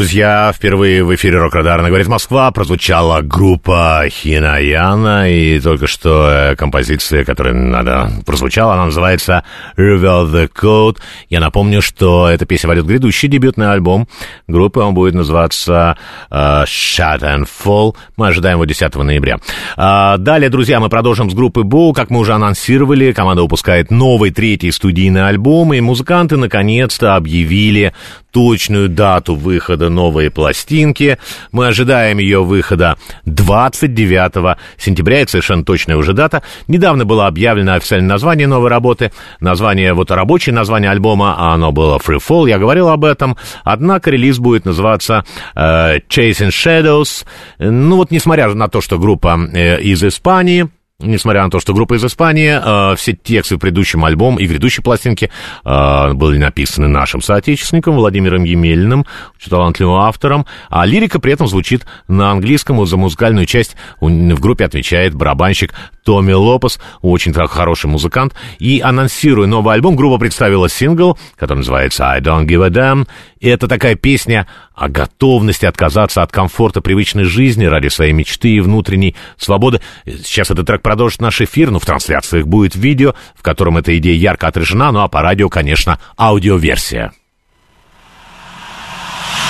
Друзья, 0.01 0.51
впервые 0.57 1.05
в 1.05 1.15
эфире 1.15 1.37
Рок-Радара 1.37 1.87
говорит 1.87 2.09
Москва 2.09 2.51
прозвучала 2.53 3.21
группа 3.21 4.07
Хинаяна, 4.09 5.31
и 5.31 5.61
только 5.61 5.87
что 5.87 6.27
э, 6.31 6.57
композиция, 6.57 7.23
которая 7.23 7.53
надо 7.53 8.11
прозвучала, 8.25 8.73
она 8.73 8.87
называется 8.87 9.45
Reveal 9.77 10.33
the 10.33 10.51
Code. 10.51 10.97
Я 11.29 11.41
напомню, 11.41 11.83
что 11.83 12.31
эта 12.31 12.47
песня 12.47 12.69
войдет 12.69 12.87
в 12.87 12.89
грядущий 12.89 13.29
дебютный 13.29 13.71
альбом 13.71 14.09
группы, 14.49 14.81
он 14.81 14.95
будет 14.95 15.13
называться 15.13 15.99
uh, 16.31 16.65
Shut 16.65 17.21
and 17.21 17.47
Fall. 17.47 17.95
Мы 18.17 18.29
ожидаем 18.29 18.57
его 18.57 18.65
10 18.65 18.95
ноября. 18.95 19.37
Uh, 19.77 20.17
далее, 20.17 20.49
друзья, 20.49 20.81
мы 20.81 20.89
продолжим 20.89 21.31
с 21.31 21.35
группы 21.35 21.63
Бу. 21.63 21.93
Как 21.93 22.09
мы 22.09 22.21
уже 22.21 22.33
анонсировали, 22.33 23.13
команда 23.13 23.43
выпускает 23.43 23.91
новый 23.91 24.31
третий 24.31 24.73
студийный 24.73 25.29
альбом, 25.29 25.75
и 25.75 25.81
музыканты 25.83 26.39
наконец-то 26.39 27.17
объявили 27.17 27.93
точную 28.33 28.89
дату 28.89 29.35
выхода 29.35 29.90
новой 29.91 30.31
пластинки. 30.31 31.19
Мы 31.53 31.67
ожидаем 31.67 32.19
ее 32.19 32.43
выхода 32.43 32.97
29 33.27 34.59
сентября, 34.79 35.21
это 35.21 35.33
совершенно 35.33 35.65
точная 35.65 35.97
уже 35.97 36.13
дата. 36.13 36.43
Недавно 36.69 37.05
было 37.05 37.27
объявлено 37.27 37.75
официальное 37.75 38.09
название 38.09 38.47
новой 38.47 38.71
работы, 38.71 39.13
название, 39.41 39.93
вот 39.93 40.11
рабочее 40.11 40.55
название 40.55 40.91
альбома, 40.91 41.35
а 41.39 41.55
оно 41.55 41.73
было 41.73 41.99
Free 41.99 42.21
Fall, 42.27 42.49
я 42.49 42.59
говорил 42.59 42.89
об 42.89 43.05
этом. 43.05 43.37
Однако 43.65 44.11
релиз 44.11 44.39
будет 44.39 44.65
называться 44.65 45.25
э, 45.55 45.99
Chasing 46.09 46.49
Shadows. 46.49 47.27
Ну 47.59 47.97
вот, 47.97 48.11
несмотря 48.11 48.49
на 48.55 48.69
то, 48.69 48.81
что 48.81 48.99
группа 48.99 49.39
э, 49.53 49.81
из 49.81 50.03
Испании, 50.03 50.69
Несмотря 51.03 51.45
на 51.45 51.51
то, 51.51 51.61
что 51.61 51.73
группа 51.73 51.95
из 51.95 52.05
Испании, 52.05 52.93
э, 52.93 52.97
все 52.97 53.15
тексты 53.15 53.57
в 53.57 53.59
предыдущем 53.59 54.05
альбоме 54.05 54.45
и 54.45 54.47
в 54.47 54.51
грядущей 54.51 54.83
пластинке 54.83 55.31
э, 55.65 56.13
были 56.13 56.37
написаны 56.37 56.89
нашим 56.89 57.23
соотечественником 57.23 57.95
Владимиром 57.95 58.45
Емельным, 58.45 59.07
очень 59.37 59.51
талантливым 59.51 60.01
автором, 60.01 60.47
а 60.69 60.85
лирика 60.85 61.19
при 61.19 61.33
этом 61.33 61.49
звучит 61.49 61.87
на 62.07 62.31
английском, 62.31 62.85
за 62.87 62.97
музыкальную 62.97 63.47
часть 63.47 63.77
в 64.01 64.41
группе 64.41 64.65
отвечает 64.65 65.15
барабанщик 65.15 65.75
Томми 66.05 66.33
Лопес, 66.33 66.79
очень 67.03 67.33
хороший 67.33 67.87
музыкант, 67.87 68.35
и 68.59 68.81
анонсируя 68.81 69.47
новый 69.47 69.75
альбом, 69.75 69.97
группа 69.97 70.19
представила 70.19 70.69
сингл, 70.69 71.19
который 71.37 71.59
называется 71.59 72.11
«I 72.11 72.21
don't 72.21 72.47
give 72.47 72.65
a 72.65 72.71
damn», 72.71 73.07
и 73.41 73.49
это 73.49 73.67
такая 73.67 73.95
песня 73.95 74.47
о 74.75 74.89
готовности 74.89 75.65
отказаться 75.67 76.23
от 76.23 76.31
комфорта 76.31 76.81
привычной 76.81 77.25
жизни 77.25 77.65
ради 77.65 77.89
своей 77.89 78.13
мечты 78.13 78.51
и 78.51 78.61
внутренней 78.61 79.17
свободы. 79.37 79.81
Сейчас 80.05 80.51
этот 80.51 80.67
трек 80.67 80.83
продолжит 80.83 81.21
наш 81.21 81.41
эфир, 81.41 81.71
но 81.71 81.79
в 81.79 81.87
трансляциях 81.87 82.47
будет 82.47 82.77
видео, 82.77 83.15
в 83.35 83.43
котором 83.43 83.79
эта 83.79 83.97
идея 83.99 84.17
ярко 84.17 84.47
отражена, 84.47 84.93
ну 84.93 85.01
а 85.01 85.09
по 85.09 85.23
радио, 85.23 85.49
конечно, 85.49 85.99
аудиоверсия. 86.19 87.13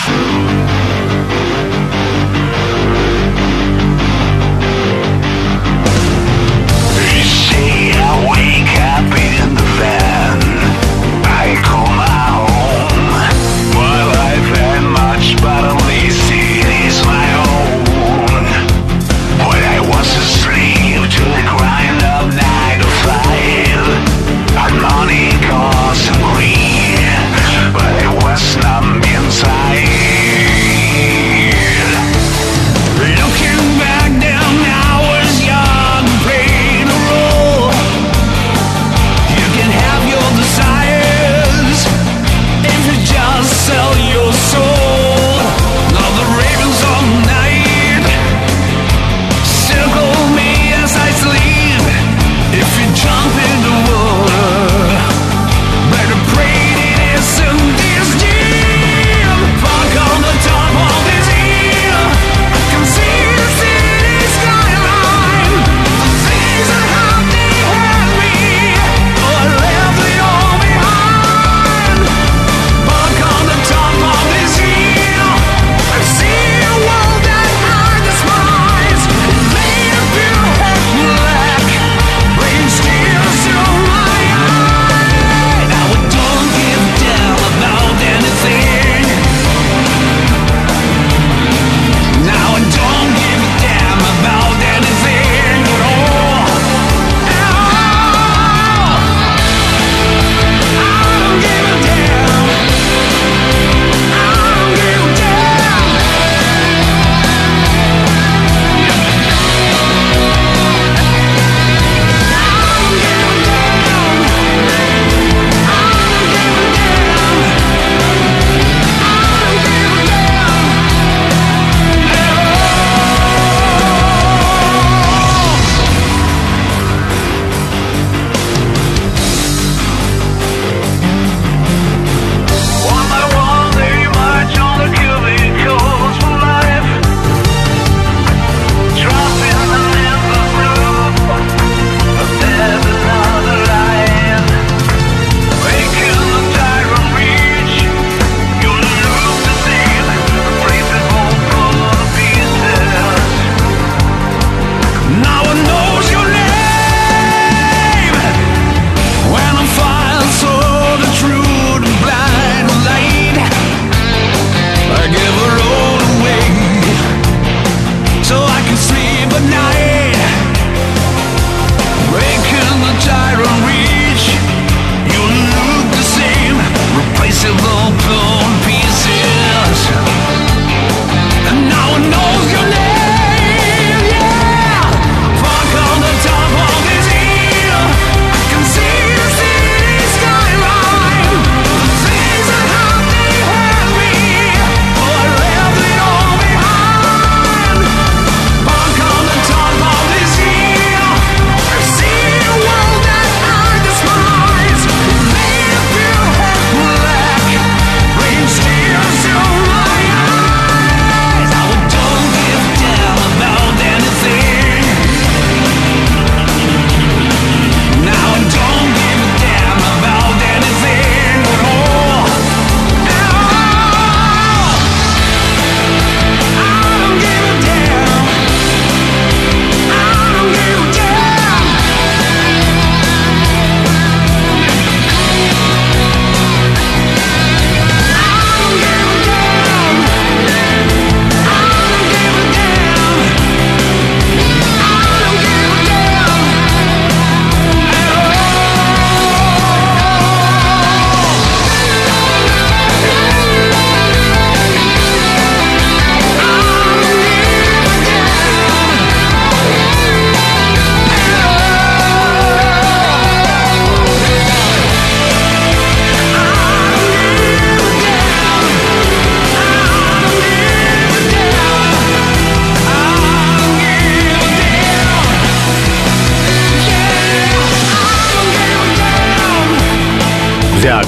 Да, 0.07 0.60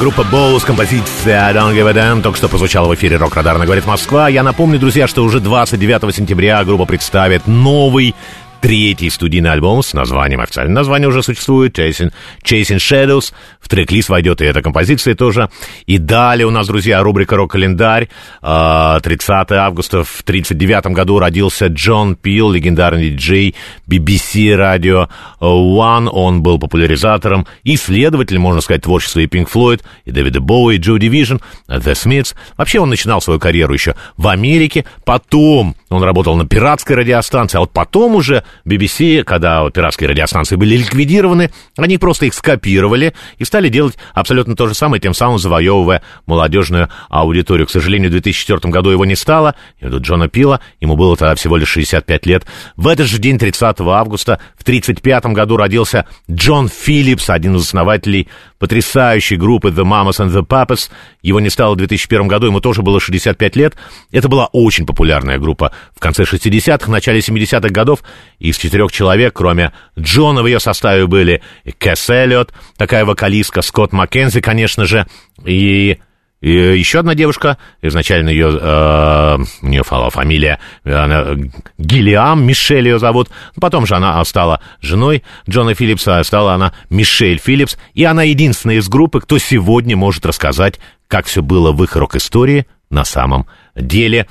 группа 0.02 0.24
Боус, 0.24 0.64
композиция 0.64 1.52
Don't 1.52 1.76
Give 1.76 1.88
a 1.88 1.92
Damn 1.92 2.22
только 2.22 2.36
что 2.36 2.48
прозвучала 2.48 2.88
в 2.88 2.94
эфире 2.96 3.18
Рок 3.18 3.36
Радар, 3.36 3.56
говорит 3.56 3.86
Москва. 3.86 4.28
Я 4.28 4.42
напомню, 4.42 4.80
друзья, 4.80 5.06
что 5.06 5.22
уже 5.22 5.38
29 5.38 6.12
сентября 6.12 6.64
группа 6.64 6.86
представит 6.86 7.46
новый 7.46 8.16
третий 8.62 9.10
студийный 9.10 9.50
альбом 9.50 9.82
с 9.82 9.92
названием, 9.92 10.40
официальное 10.40 10.76
название 10.76 11.08
уже 11.08 11.22
существует, 11.24 11.76
Chasing, 11.76 12.12
Chasing 12.44 12.76
Shadows. 12.76 13.34
В 13.60 13.68
трек-лист 13.68 14.08
войдет 14.08 14.40
и 14.40 14.44
эта 14.44 14.62
композиция 14.62 15.16
тоже. 15.16 15.50
И 15.86 15.98
далее 15.98 16.46
у 16.46 16.50
нас, 16.50 16.68
друзья, 16.68 17.02
рубрика 17.02 17.36
«Рок-календарь». 17.36 18.08
30 18.40 18.40
а, 18.42 19.46
августа 19.50 20.04
в 20.04 20.20
1939 20.20 20.86
году 20.94 21.18
родился 21.18 21.66
Джон 21.66 22.14
Пил, 22.14 22.52
легендарный 22.52 23.10
диджей 23.10 23.56
BBC 23.88 24.56
Radio 24.56 25.08
One. 25.40 26.08
Он 26.08 26.42
был 26.42 26.60
популяризатором, 26.60 27.48
исследователем, 27.64 28.42
можно 28.42 28.60
сказать, 28.60 28.82
творчества 28.82 29.20
и 29.20 29.26
Pink 29.26 29.48
Floyd, 29.52 29.82
и 30.04 30.12
Дэвида 30.12 30.40
Боуи, 30.40 30.76
и 30.76 30.78
Joe 30.78 30.98
Division, 30.98 31.40
The 31.68 31.94
Smiths. 31.94 32.36
Вообще 32.56 32.78
он 32.78 32.90
начинал 32.90 33.20
свою 33.20 33.40
карьеру 33.40 33.74
еще 33.74 33.96
в 34.16 34.28
Америке, 34.28 34.84
потом 35.04 35.74
он 35.88 36.04
работал 36.04 36.36
на 36.36 36.46
пиратской 36.46 36.94
радиостанции, 36.94 37.56
а 37.58 37.60
вот 37.60 37.72
потом 37.72 38.14
уже 38.14 38.44
BBC, 38.66 39.24
когда 39.24 39.68
пиратские 39.70 40.10
радиостанции 40.10 40.56
были 40.56 40.76
ликвидированы, 40.76 41.50
они 41.76 41.98
просто 41.98 42.26
их 42.26 42.34
скопировали 42.34 43.14
и 43.38 43.44
стали 43.44 43.68
делать 43.68 43.96
абсолютно 44.14 44.56
то 44.56 44.66
же 44.66 44.74
самое, 44.74 45.00
тем 45.00 45.14
самым 45.14 45.38
завоевывая 45.38 46.02
молодежную 46.26 46.88
аудиторию. 47.08 47.66
К 47.66 47.70
сожалению, 47.70 48.10
в 48.10 48.12
2004 48.12 48.72
году 48.72 48.90
его 48.90 49.04
не 49.04 49.16
стало, 49.16 49.54
и 49.80 49.86
тут 49.88 50.02
Джона 50.02 50.28
Пила, 50.28 50.60
ему 50.80 50.96
было 50.96 51.16
тогда 51.16 51.34
всего 51.34 51.56
лишь 51.56 51.68
65 51.68 52.26
лет. 52.26 52.46
В 52.76 52.88
этот 52.88 53.06
же 53.06 53.18
день, 53.18 53.38
30 53.38 53.80
августа, 53.80 54.40
в 54.56 54.62
1935 54.62 55.26
году 55.34 55.56
родился 55.56 56.06
Джон 56.30 56.68
Филлипс, 56.68 57.30
один 57.30 57.56
из 57.56 57.62
основателей 57.62 58.28
потрясающей 58.62 59.36
группы 59.36 59.70
The 59.70 59.82
Mamas 59.82 60.24
and 60.24 60.30
the 60.30 60.46
Papas. 60.46 60.88
Его 61.20 61.40
не 61.40 61.50
стало 61.50 61.74
в 61.74 61.78
2001 61.78 62.28
году, 62.28 62.46
ему 62.46 62.60
тоже 62.60 62.82
было 62.82 63.00
65 63.00 63.56
лет. 63.56 63.74
Это 64.12 64.28
была 64.28 64.46
очень 64.52 64.86
популярная 64.86 65.40
группа 65.40 65.72
в 65.96 65.98
конце 65.98 66.22
60-х, 66.22 66.88
начале 66.88 67.18
70-х 67.18 67.70
годов. 67.70 68.04
Из 68.38 68.56
четырех 68.56 68.92
человек, 68.92 69.34
кроме 69.34 69.72
Джона, 69.98 70.44
в 70.44 70.46
ее 70.46 70.60
составе 70.60 71.08
были 71.08 71.42
Кэс 71.76 72.08
Эллиот, 72.08 72.54
такая 72.76 73.04
вокалистка, 73.04 73.62
Скотт 73.62 73.92
Маккензи, 73.92 74.40
конечно 74.40 74.86
же, 74.86 75.08
и 75.44 75.98
и 76.42 76.50
еще 76.50 76.98
одна 76.98 77.14
девушка, 77.14 77.56
изначально 77.82 78.28
ее, 78.28 78.58
э, 78.60 79.38
у 79.62 79.66
нее 79.66 79.84
фамилия 79.84 80.58
она, 80.84 81.36
Гиллиам, 81.78 82.44
Мишель 82.44 82.88
ее 82.88 82.98
зовут. 82.98 83.30
Потом 83.60 83.86
же 83.86 83.94
она 83.94 84.22
стала 84.24 84.60
женой 84.80 85.22
Джона 85.48 85.74
Филлипса, 85.74 86.20
стала 86.24 86.54
она 86.54 86.72
Мишель 86.90 87.38
Филлипс. 87.38 87.78
И 87.94 88.02
она 88.02 88.24
единственная 88.24 88.76
из 88.76 88.88
группы, 88.88 89.20
кто 89.20 89.38
сегодня 89.38 89.96
может 89.96 90.26
рассказать, 90.26 90.80
как 91.06 91.26
все 91.26 91.42
было 91.42 91.70
в 91.70 91.82
их 91.84 91.94
рок-истории 91.94 92.66
на 92.90 93.04
самом 93.04 93.46
деле. 93.76 94.26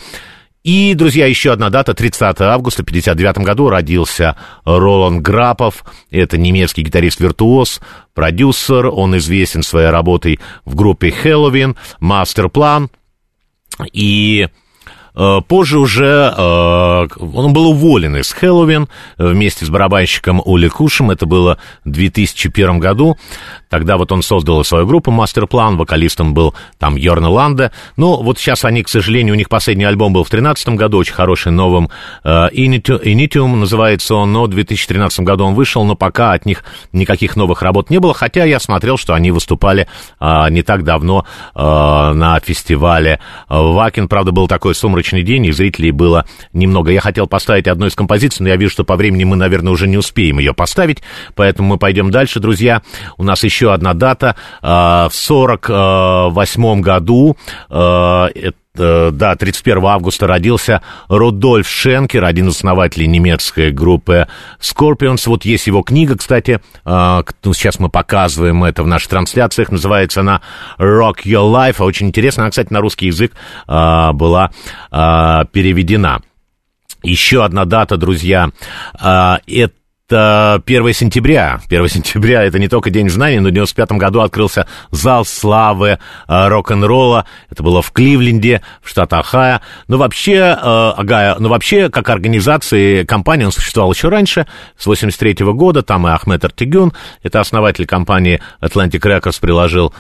И, 0.64 0.94
друзья, 0.94 1.26
еще 1.26 1.52
одна 1.54 1.70
дата, 1.70 1.94
30 1.94 2.40
августа 2.42 2.84
1959 2.84 3.46
году 3.46 3.70
родился 3.70 4.38
Роланд 4.64 5.22
Грапов. 5.22 5.84
Это 6.12 6.38
немецкий 6.38 6.84
гитарист-виртуоз, 6.84 7.82
продюсер. 8.14 8.88
Он 8.88 9.18
известен 9.18 9.64
своей 9.64 9.90
работой 9.90 10.40
в 10.66 10.76
группе 10.76 11.10
Хэллоуин, 11.10 11.76
Мастер-план. 12.00 12.92
И 13.92 14.48
Э, 15.14 15.40
позже 15.46 15.80
уже 15.80 16.34
э, 16.36 17.08
он 17.20 17.54
был 17.54 17.68
уволен 17.68 18.16
из 18.18 18.32
Хэллоуин 18.32 18.88
вместе 19.18 19.66
с 19.66 19.70
барабанщиком 19.70 20.42
Оли 20.46 20.70
Кушем. 20.70 21.12
Это 21.12 21.26
было 21.26 21.58
в 21.84 21.90
2001 21.90 22.80
году. 22.80 23.18
Тогда 23.72 23.96
вот 23.96 24.12
он 24.12 24.22
создал 24.22 24.64
свою 24.66 24.86
группу 24.86 25.12
«Мастер-план». 25.12 25.78
Вокалистом 25.78 26.34
был 26.34 26.54
там 26.78 26.98
Йорна 26.98 27.30
Ланде. 27.30 27.72
Ну, 27.96 28.22
вот 28.22 28.38
сейчас 28.38 28.66
они, 28.66 28.84
к 28.84 28.90
сожалению, 28.90 29.34
у 29.34 29.38
них 29.38 29.48
последний 29.48 29.86
альбом 29.86 30.12
был 30.12 30.26
в 30.26 30.30
2013 30.30 30.76
году, 30.76 30.98
очень 30.98 31.14
хороший, 31.14 31.54
новым 31.54 31.90
э, 32.26 32.50
«Initium» 32.52 33.56
называется 33.56 34.16
он, 34.16 34.34
но 34.34 34.44
в 34.44 34.50
2013 34.50 35.22
году 35.22 35.46
он 35.46 35.56
вышел, 35.56 35.86
но 35.86 35.96
пока 35.96 36.34
от 36.34 36.46
них 36.46 36.66
никаких 36.92 37.38
новых 37.38 37.62
работ 37.62 37.90
не 37.90 38.00
было, 38.00 38.14
хотя 38.14 38.44
я 38.44 38.60
смотрел, 38.60 38.98
что 38.98 39.14
они 39.14 39.32
выступали 39.32 39.88
не 40.20 40.62
так 40.64 40.84
давно 40.84 41.26
на 41.56 42.40
фестивале 42.44 43.20
Вакин. 43.48 44.08
Правда, 44.10 44.32
был 44.32 44.48
такой 44.48 44.76
сумрачный 44.76 45.24
день, 45.24 45.46
и 45.46 45.52
зрителей 45.52 45.92
было 45.92 46.26
немного. 46.52 46.92
Я 46.92 47.00
хотел 47.00 47.28
поставить 47.28 47.68
одну 47.68 47.86
из 47.86 47.96
композиций, 47.96 48.44
но 48.44 48.50
я 48.50 48.58
вижу, 48.58 48.72
что 48.72 48.84
по 48.84 48.98
времени 48.98 49.24
мы, 49.24 49.38
наверное, 49.38 49.72
уже 49.72 49.88
не 49.88 49.98
успеем 49.98 50.40
ее 50.40 50.54
поставить, 50.54 51.02
поэтому 51.36 51.70
мы 51.70 51.78
пойдем 51.78 52.12
дальше, 52.12 52.40
друзья. 52.40 52.82
У 53.18 53.24
нас 53.24 53.44
еще 53.44 53.61
одна 53.70 53.94
дата. 53.94 54.36
А, 54.62 55.10
в 55.10 55.16
48 55.16 56.82
году 56.82 57.38
а, 57.70 58.30
да, 58.74 59.36
31 59.36 59.86
августа 59.86 60.28
родился 60.28 60.82
Рудольф 61.10 61.68
Шенкер, 61.68 62.24
один 62.24 62.48
из 62.48 62.56
основателей 62.56 63.08
немецкой 63.08 63.72
группы 63.72 64.28
Scorpions. 64.60 65.24
Вот 65.26 65.44
есть 65.44 65.68
его 65.68 65.82
книга, 65.82 66.18
кстати, 66.18 66.62
а, 66.86 67.24
ну, 67.44 67.54
сейчас 67.54 67.80
мы 67.80 67.90
показываем 67.90 68.64
это 68.64 68.84
в 68.84 68.88
наших 68.88 69.10
трансляциях, 69.10 69.72
называется 69.72 70.22
она 70.22 70.42
Rock 70.78 71.24
Your 71.26 71.52
Life. 71.52 71.84
Очень 71.84 72.08
интересно, 72.08 72.44
она, 72.44 72.52
кстати, 72.52 72.72
на 72.72 72.80
русский 72.80 73.08
язык 73.08 73.34
а, 73.68 74.14
была 74.14 74.52
а, 74.90 75.46
переведена. 75.46 76.22
Еще 77.04 77.44
одна 77.44 77.66
дата, 77.66 77.98
друзья, 77.98 78.52
это 78.94 79.74
это 80.12 80.62
1 80.66 80.94
сентября. 80.94 81.62
1 81.70 81.88
сентября 81.88 82.44
это 82.44 82.60
не 82.60 82.68
только 82.68 82.90
День 82.90 83.10
знаний, 83.10 83.40
но 83.40 83.48
в 83.48 83.52
95 83.52 83.94
году 83.94 84.20
открылся 84.20 84.68
зал 84.92 85.24
славы 85.24 86.00
э, 86.28 86.48
рок-н-ролла. 86.50 87.26
Это 87.50 87.64
было 87.64 87.82
в 87.82 87.92
Кливленде, 87.92 88.62
в 88.82 88.90
штат 88.90 89.14
Ohio. 89.14 89.62
Но 89.88 89.98
вообще, 89.98 90.34
э, 90.34 90.92
Агая, 90.98 91.38
но 91.40 91.48
вообще, 91.48 91.90
как 91.90 92.10
организации, 92.10 93.06
компания, 93.06 93.46
он 93.46 93.54
существовал 93.54 93.94
еще 93.94 94.10
раньше, 94.10 94.48
с 94.78 94.86
83 94.86 95.46
-го 95.46 95.54
года. 95.54 95.82
Там 95.82 96.06
и 96.08 96.12
Ахмед 96.12 96.44
Артигюн, 96.44 96.92
это 97.24 97.40
основатель 97.40 97.86
компании 97.86 98.42
Atlantic 98.62 99.00
Records, 99.00 99.40
приложил 99.40 99.94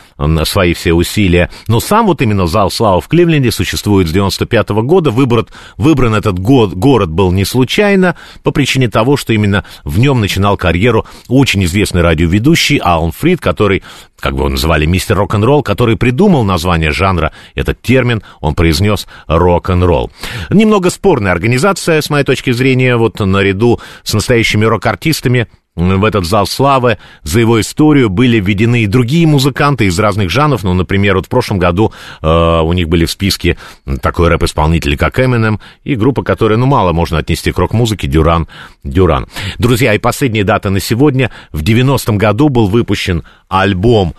свои 0.43 0.73
все 0.73 0.91
усилия. 0.91 1.49
Но 1.67 1.79
сам 1.79 2.07
вот 2.07 2.21
именно 2.21 2.47
зал 2.47 2.69
славы 2.69 2.99
в 2.99 3.07
Кливленде 3.07 3.51
существует 3.51 4.09
с 4.09 4.11
95 4.11 4.71
-го 4.71 4.81
года. 4.81 5.11
Выбран, 5.11 5.47
выбран 5.77 6.15
этот 6.15 6.37
год, 6.37 6.73
город 6.73 7.09
был 7.09 7.31
не 7.31 7.45
случайно, 7.45 8.15
по 8.43 8.51
причине 8.51 8.89
того, 8.89 9.15
что 9.15 9.31
именно 9.31 9.63
в 9.85 10.00
нем 10.01 10.19
начинал 10.19 10.57
карьеру 10.57 11.05
очень 11.27 11.63
известный 11.63 12.01
радиоведущий 12.01 12.77
Алан 12.77 13.11
Фрид, 13.11 13.39
который, 13.39 13.83
как 14.19 14.33
бы 14.33 14.39
его 14.39 14.49
называли, 14.49 14.85
мистер 14.85 15.15
рок-н-ролл, 15.17 15.63
который 15.63 15.95
придумал 15.95 16.43
название 16.43 16.91
жанра, 16.91 17.31
этот 17.55 17.81
термин 17.81 18.21
он 18.39 18.55
произнес 18.55 19.07
рок-н-ролл. 19.27 20.11
Немного 20.49 20.89
спорная 20.89 21.31
организация, 21.31 22.01
с 22.01 22.09
моей 22.09 22.25
точки 22.25 22.51
зрения, 22.51 22.97
вот 22.97 23.19
наряду 23.19 23.79
с 24.03 24.13
настоящими 24.13 24.65
рок-артистами 24.65 25.47
в 25.75 26.03
этот 26.03 26.25
зал 26.25 26.47
славы 26.47 26.97
за 27.23 27.39
его 27.39 27.59
историю 27.61 28.09
были 28.09 28.39
введены 28.39 28.83
и 28.83 28.87
другие 28.87 29.25
музыканты 29.25 29.85
из 29.85 29.97
разных 29.97 30.29
жанров. 30.29 30.63
Ну, 30.63 30.73
например, 30.73 31.15
вот 31.15 31.27
в 31.27 31.29
прошлом 31.29 31.59
году 31.59 31.93
э, 32.21 32.27
у 32.27 32.73
них 32.73 32.89
были 32.89 33.05
в 33.05 33.11
списке 33.11 33.57
такой 34.01 34.27
рэп-исполнитель, 34.27 34.97
как 34.97 35.17
Eminem, 35.17 35.59
и 35.83 35.95
группа, 35.95 36.23
которая, 36.23 36.57
ну, 36.57 36.65
мало 36.65 36.91
можно 36.91 37.19
отнести 37.19 37.51
к 37.51 37.57
рок-музыке, 37.57 38.07
Дюран. 38.07 38.47
Дюран. 38.83 39.27
Друзья, 39.59 39.93
и 39.93 39.97
последняя 39.97 40.43
дата 40.43 40.69
на 40.69 40.81
сегодня. 40.81 41.31
В 41.53 41.63
90-м 41.63 42.17
году 42.17 42.49
был 42.49 42.67
выпущен 42.67 43.23
альбом 43.47 44.13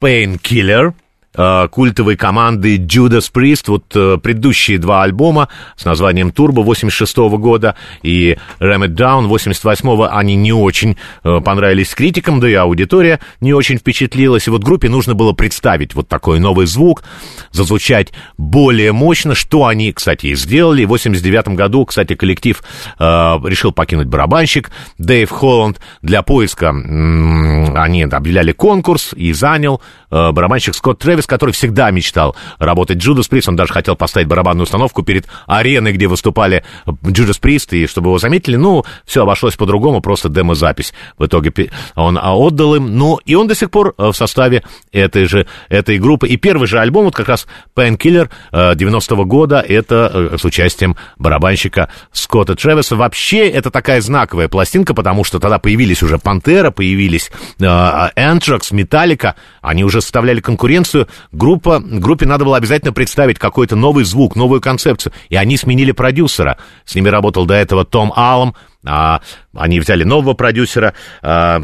Painkiller— 0.00 0.92
культовой 1.70 2.16
команды 2.16 2.76
Judas 2.78 3.30
Priest. 3.32 3.64
Вот 3.68 3.84
э, 3.94 4.18
предыдущие 4.22 4.78
два 4.78 5.02
альбома 5.02 5.48
с 5.76 5.84
названием 5.84 6.28
Turbo 6.30 6.62
86 6.62 7.16
-го 7.18 7.36
года 7.38 7.74
и 8.02 8.36
Ram 8.60 8.86
It 8.86 8.94
Down 8.94 9.26
88 9.26 10.06
они 10.10 10.36
не 10.36 10.52
очень 10.52 10.96
э, 11.24 11.40
понравились 11.44 11.94
критикам, 11.94 12.40
да 12.40 12.48
и 12.48 12.54
аудитория 12.54 13.20
не 13.40 13.52
очень 13.52 13.78
впечатлилась. 13.78 14.46
И 14.46 14.50
вот 14.50 14.64
группе 14.64 14.88
нужно 14.88 15.14
было 15.14 15.32
представить 15.32 15.94
вот 15.94 16.08
такой 16.08 16.40
новый 16.40 16.66
звук, 16.66 17.04
зазвучать 17.52 18.12
более 18.36 18.92
мощно, 18.92 19.34
что 19.34 19.66
они, 19.66 19.92
кстати, 19.92 20.26
и 20.26 20.34
сделали. 20.34 20.84
В 20.84 20.88
89 20.88 21.48
году, 21.48 21.84
кстати, 21.84 22.14
коллектив 22.14 22.62
э, 22.98 23.04
решил 23.04 23.72
покинуть 23.72 24.08
барабанщик 24.08 24.70
Дэйв 24.98 25.30
Холланд. 25.30 25.80
Для 26.02 26.22
поиска 26.22 26.66
м- 26.66 27.76
они 27.76 28.02
объявляли 28.04 28.52
конкурс 28.52 29.12
и 29.14 29.32
занял 29.32 29.80
э, 30.10 30.32
барабанщик 30.32 30.74
Скотт 30.74 30.98
Тревис 30.98 31.17
Трэвис, 31.18 31.26
который 31.26 31.50
всегда 31.50 31.90
мечтал 31.90 32.36
работать 32.58 32.98
Джудас 32.98 33.28
Прист, 33.28 33.48
он 33.48 33.56
даже 33.56 33.72
хотел 33.72 33.96
поставить 33.96 34.28
барабанную 34.28 34.64
установку 34.64 35.02
перед 35.02 35.26
ареной, 35.46 35.92
где 35.92 36.06
выступали 36.06 36.64
Джудас 37.06 37.38
Прист, 37.38 37.72
и 37.72 37.86
чтобы 37.86 38.10
его 38.10 38.18
заметили, 38.18 38.56
ну, 38.56 38.84
все 39.04 39.22
обошлось 39.22 39.56
по-другому, 39.56 40.00
просто 40.00 40.28
демо-запись. 40.28 40.94
В 41.16 41.26
итоге 41.26 41.52
он 41.94 42.18
а, 42.18 42.34
отдал 42.36 42.76
им, 42.76 42.96
ну, 42.96 43.16
и 43.24 43.34
он 43.34 43.48
до 43.48 43.54
сих 43.54 43.70
пор 43.70 43.94
э, 43.98 44.08
в 44.08 44.12
составе 44.12 44.62
этой 44.92 45.24
же, 45.24 45.46
этой 45.68 45.98
группы. 45.98 46.28
И 46.28 46.36
первый 46.36 46.68
же 46.68 46.78
альбом, 46.78 47.06
вот 47.06 47.14
как 47.14 47.28
раз 47.28 47.46
Painkiller 47.74 48.30
90-го 48.52 49.24
года, 49.24 49.64
это 49.66 50.10
э, 50.12 50.36
с 50.38 50.44
участием 50.44 50.96
барабанщика 51.16 51.90
Скотта 52.12 52.54
Тревиса. 52.54 52.96
Вообще, 52.96 53.48
это 53.48 53.70
такая 53.70 54.00
знаковая 54.00 54.48
пластинка, 54.48 54.94
потому 54.94 55.24
что 55.24 55.40
тогда 55.40 55.58
появились 55.58 56.02
уже 56.02 56.18
Пантера, 56.18 56.70
появились 56.70 57.30
Anthrax, 57.58 58.72
Metallica, 58.72 59.34
они 59.62 59.84
уже 59.84 60.00
составляли 60.00 60.40
конкуренцию. 60.40 61.07
Группа, 61.32 61.80
группе 61.80 62.26
надо 62.26 62.44
было 62.44 62.56
обязательно 62.56 62.92
представить 62.92 63.38
какой-то 63.38 63.76
новый 63.76 64.04
звук, 64.04 64.36
новую 64.36 64.60
концепцию. 64.60 65.12
И 65.28 65.36
они 65.36 65.56
сменили 65.56 65.92
продюсера. 65.92 66.58
С 66.84 66.94
ними 66.94 67.08
работал 67.08 67.46
до 67.46 67.54
этого 67.54 67.84
Том 67.84 68.12
Аллом, 68.14 68.54
а, 68.84 69.20
они 69.54 69.80
взяли 69.80 70.04
нового 70.04 70.34
продюсера 70.34 70.94
а, 71.22 71.62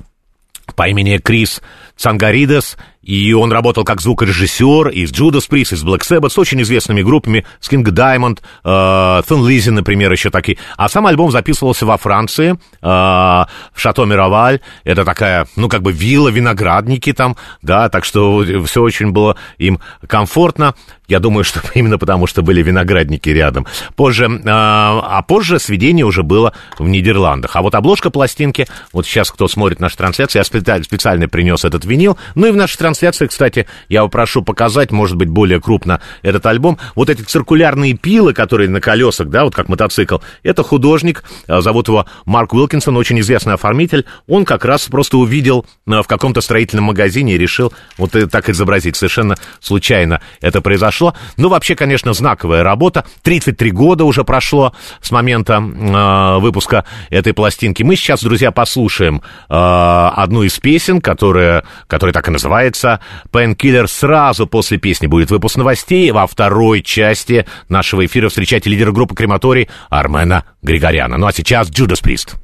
по 0.76 0.88
имени 0.88 1.18
Крис 1.18 1.62
Цангаридес, 1.96 2.76
и 3.04 3.32
он 3.32 3.52
работал 3.52 3.84
как 3.84 4.00
звукорежиссер 4.00 4.88
и 4.88 5.06
с 5.06 5.12
Judas 5.12 5.48
Priest, 5.48 5.74
и 5.74 5.76
с 5.76 5.84
Black 5.84 6.00
Sabbath, 6.00 6.30
с 6.30 6.38
очень 6.38 6.60
известными 6.62 7.02
группами, 7.02 7.44
с 7.60 7.70
King 7.70 7.84
Diamond, 7.84 8.40
э, 8.64 8.68
Thin 8.68 9.40
Lizzy, 9.46 9.70
например, 9.70 10.10
еще 10.10 10.30
такие. 10.30 10.58
А 10.76 10.88
сам 10.88 11.06
альбом 11.06 11.30
записывался 11.30 11.86
во 11.86 11.96
Франции, 11.98 12.52
э, 12.52 12.86
в 12.86 13.46
Шато 13.76 14.04
Мироваль. 14.04 14.60
Это 14.84 15.04
такая, 15.04 15.46
ну, 15.56 15.68
как 15.68 15.82
бы 15.82 15.92
вилла, 15.92 16.28
виноградники 16.28 17.12
там, 17.12 17.36
да, 17.62 17.88
так 17.88 18.04
что 18.04 18.44
все 18.64 18.82
очень 18.82 19.10
было 19.10 19.36
им 19.58 19.80
комфортно. 20.06 20.74
Я 21.06 21.20
думаю, 21.20 21.44
что 21.44 21.60
именно 21.74 21.98
потому, 21.98 22.26
что 22.26 22.42
были 22.42 22.62
виноградники 22.62 23.28
рядом. 23.28 23.66
Позже, 23.96 24.26
э, 24.26 24.40
а 24.46 25.22
позже 25.22 25.58
сведение 25.58 26.06
уже 26.06 26.22
было 26.22 26.54
в 26.78 26.88
Нидерландах. 26.88 27.56
А 27.56 27.62
вот 27.62 27.74
обложка 27.74 28.10
пластинки, 28.10 28.66
вот 28.92 29.06
сейчас 29.06 29.30
кто 29.30 29.48
смотрит 29.48 29.80
наши 29.80 29.96
трансляции, 29.96 30.38
я 30.38 30.44
специально 30.44 31.28
принес 31.28 31.64
этот 31.64 31.84
винил. 31.84 32.18
Ну 32.34 32.46
и 32.46 32.50
в 32.50 32.56
нашей 32.56 32.78
трансляции, 32.78 32.93
кстати, 33.28 33.66
я 33.88 34.02
попрошу 34.02 34.42
показать, 34.42 34.90
может 34.90 35.16
быть, 35.16 35.28
более 35.28 35.60
крупно 35.60 36.00
этот 36.22 36.46
альбом. 36.46 36.78
Вот 36.94 37.10
эти 37.10 37.22
циркулярные 37.22 37.94
пилы, 37.94 38.32
которые 38.32 38.68
на 38.68 38.80
колесах, 38.80 39.28
да, 39.28 39.44
вот 39.44 39.54
как 39.54 39.68
мотоцикл, 39.68 40.18
это 40.42 40.62
художник, 40.62 41.24
э, 41.48 41.60
зовут 41.60 41.88
его 41.88 42.06
Марк 42.24 42.54
Уилкинсон, 42.54 42.96
очень 42.96 43.20
известный 43.20 43.54
оформитель. 43.54 44.04
Он 44.26 44.44
как 44.44 44.64
раз 44.64 44.86
просто 44.86 45.18
увидел 45.18 45.66
э, 45.86 46.02
в 46.02 46.06
каком-то 46.06 46.40
строительном 46.40 46.86
магазине 46.86 47.34
и 47.34 47.38
решил 47.38 47.72
вот 47.98 48.12
так 48.30 48.48
изобразить. 48.48 48.96
Совершенно 48.96 49.36
случайно 49.60 50.20
это 50.40 50.60
произошло. 50.60 51.14
Ну, 51.36 51.48
вообще, 51.48 51.74
конечно, 51.74 52.12
знаковая 52.12 52.62
работа. 52.62 53.04
33 53.22 53.70
года 53.70 54.04
уже 54.04 54.24
прошло 54.24 54.72
с 55.00 55.10
момента 55.10 55.54
э, 55.54 56.38
выпуска 56.40 56.84
этой 57.10 57.32
пластинки. 57.32 57.82
Мы 57.82 57.96
сейчас, 57.96 58.22
друзья, 58.22 58.50
послушаем 58.50 59.22
э, 59.48 59.54
одну 59.54 60.42
из 60.42 60.58
песен, 60.58 61.00
которая, 61.00 61.64
которая 61.86 62.12
так 62.12 62.28
и 62.28 62.30
называется 62.30 62.83
«Painkiller». 63.32 63.86
Сразу 63.86 64.46
после 64.46 64.78
песни 64.78 65.06
будет 65.06 65.30
выпуск 65.30 65.56
новостей. 65.56 66.10
Во 66.10 66.26
второй 66.26 66.82
части 66.82 67.46
нашего 67.68 68.04
эфира 68.06 68.28
встречайте 68.28 68.70
лидера 68.70 68.92
группы 68.92 69.14
«Крематорий» 69.14 69.68
Армена 69.90 70.44
Григоряна. 70.62 71.18
Ну 71.18 71.26
а 71.26 71.32
сейчас 71.32 71.70
«Джудас 71.70 72.00
Прист». 72.00 72.43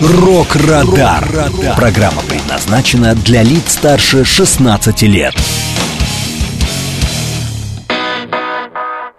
«Рок-Радар». 0.00 1.28
Программа 1.76 2.22
предназначена 2.22 3.14
для 3.14 3.42
лиц 3.42 3.74
старше 3.74 4.24
16 4.24 5.02
лет. 5.02 5.34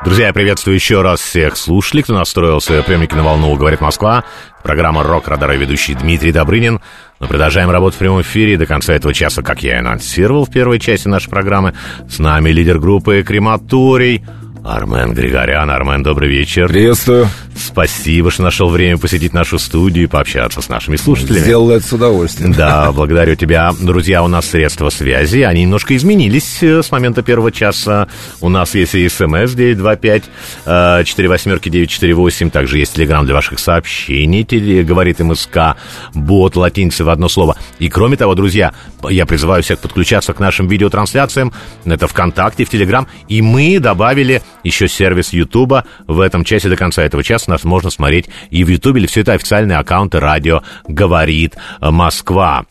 Друзья, 0.04 0.28
я 0.28 0.34
приветствую 0.34 0.74
еще 0.74 1.04
раз 1.04 1.22
всех 1.22 1.56
слушателей, 1.56 2.02
кто 2.02 2.16
настроился 2.16 2.82
приемники 2.82 3.14
на 3.14 3.24
волну 3.24 3.56
«Говорит 3.56 3.80
Москва». 3.80 4.24
Программа 4.64 5.04
«Рок 5.04 5.28
Радар» 5.28 5.52
ведущий 5.52 5.94
Дмитрий 5.94 6.32
Добрынин. 6.32 6.82
Мы 7.20 7.28
продолжаем 7.28 7.70
работу 7.70 7.98
в 7.98 8.00
прямом 8.00 8.22
эфире 8.22 8.58
до 8.58 8.66
конца 8.66 8.94
этого 8.94 9.14
часа, 9.14 9.44
как 9.44 9.62
я 9.62 9.76
и 9.76 9.80
анонсировал 9.80 10.46
в 10.46 10.50
первой 10.52 10.80
части 10.80 11.08
нашей 11.08 11.30
программы. 11.30 11.76
С 12.10 12.18
нами 12.18 12.50
лидер 12.50 12.80
группы 12.80 13.22
«Крематорий» 13.22 14.26
Армен 14.64 15.14
Григорян. 15.14 15.70
Армен, 15.72 16.04
добрый 16.04 16.30
вечер. 16.30 16.68
Приветствую. 16.68 17.28
Спасибо, 17.56 18.30
что 18.30 18.44
нашел 18.44 18.70
время 18.70 18.98
посетить 18.98 19.34
нашу 19.34 19.58
студию 19.58 20.06
и 20.06 20.08
пообщаться 20.08 20.62
с 20.62 20.70
нашими 20.70 20.98
слушателями. 20.98 21.44
Сделал 21.44 21.72
это 21.72 21.86
с 21.86 21.94
удовольствием. 21.94 22.54
Да, 22.54 22.92
благодарю 22.92 23.36
тебя. 23.36 23.74
Друзья, 23.80 24.24
у 24.24 24.28
нас 24.28 24.48
средства 24.48 24.90
связи, 24.90 25.42
они 25.42 25.64
немножко 25.64 25.96
изменились 25.96 26.60
э, 26.62 26.84
с 26.84 26.92
момента 26.92 27.24
первого 27.24 27.52
часа. 27.52 28.08
У 28.40 28.50
нас 28.50 28.76
есть 28.76 28.94
и 28.94 29.10
смс 29.10 29.54
925 29.54 30.24
4 31.06 31.30
восьмерки 31.30 31.70
948, 31.70 32.50
также 32.52 32.78
есть 32.78 32.94
телеграм 32.94 33.26
для 33.26 33.34
ваших 33.34 33.58
сообщений, 33.60 34.44
теле, 34.44 34.84
говорит 34.84 35.20
МСК, 35.20 35.76
бот, 36.14 36.56
латиница 36.56 37.04
в 37.04 37.10
одно 37.10 37.30
слово. 37.30 37.58
И 37.80 37.90
кроме 37.90 38.16
того, 38.16 38.36
друзья, 38.36 38.74
я 39.10 39.26
призываю 39.26 39.64
всех 39.64 39.80
подключаться 39.80 40.34
к 40.34 40.40
нашим 40.40 40.68
видеотрансляциям, 40.68 41.52
это 41.86 42.08
ВКонтакте, 42.08 42.66
в 42.66 42.70
Телеграм, 42.70 43.08
и 43.28 43.42
мы 43.42 43.80
добавили 43.80 44.42
еще 44.64 44.88
сервис 44.88 45.34
Ютуба 45.34 45.86
в 46.08 46.20
этом 46.20 46.44
часе 46.44 46.70
до 46.70 46.76
конца 46.76 47.04
этого 47.04 47.24
часа 47.24 47.50
нас 47.52 47.64
можно 47.64 47.90
смотреть 47.90 48.30
и 48.50 48.64
в 48.64 48.68
Ютубе, 48.68 49.00
или 49.00 49.08
все 49.08 49.22
это 49.22 49.34
официальные 49.34 49.78
аккаунты 49.78 50.20
радио 50.20 50.62
«Говорит 50.88 51.56
Москва». 51.80 52.66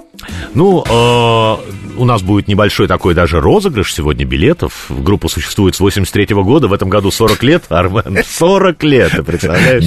Ну, 0.54 0.84
э, 0.84 1.56
у 1.96 2.04
нас 2.04 2.22
будет 2.22 2.48
небольшой 2.48 2.88
такой 2.88 3.14
даже 3.14 3.40
розыгрыш 3.40 3.92
сегодня 3.92 4.24
билетов. 4.24 4.86
Группа 4.88 5.28
существует 5.28 5.74
с 5.74 5.80
83-го 5.80 6.44
года, 6.44 6.68
в 6.68 6.72
этом 6.72 6.88
году 6.88 7.10
40 7.10 7.42
лет, 7.42 7.64
Армен. 7.68 8.22
40 8.26 8.82
лет, 8.84 9.12
ты 9.12 9.22
представляешь? 9.22 9.84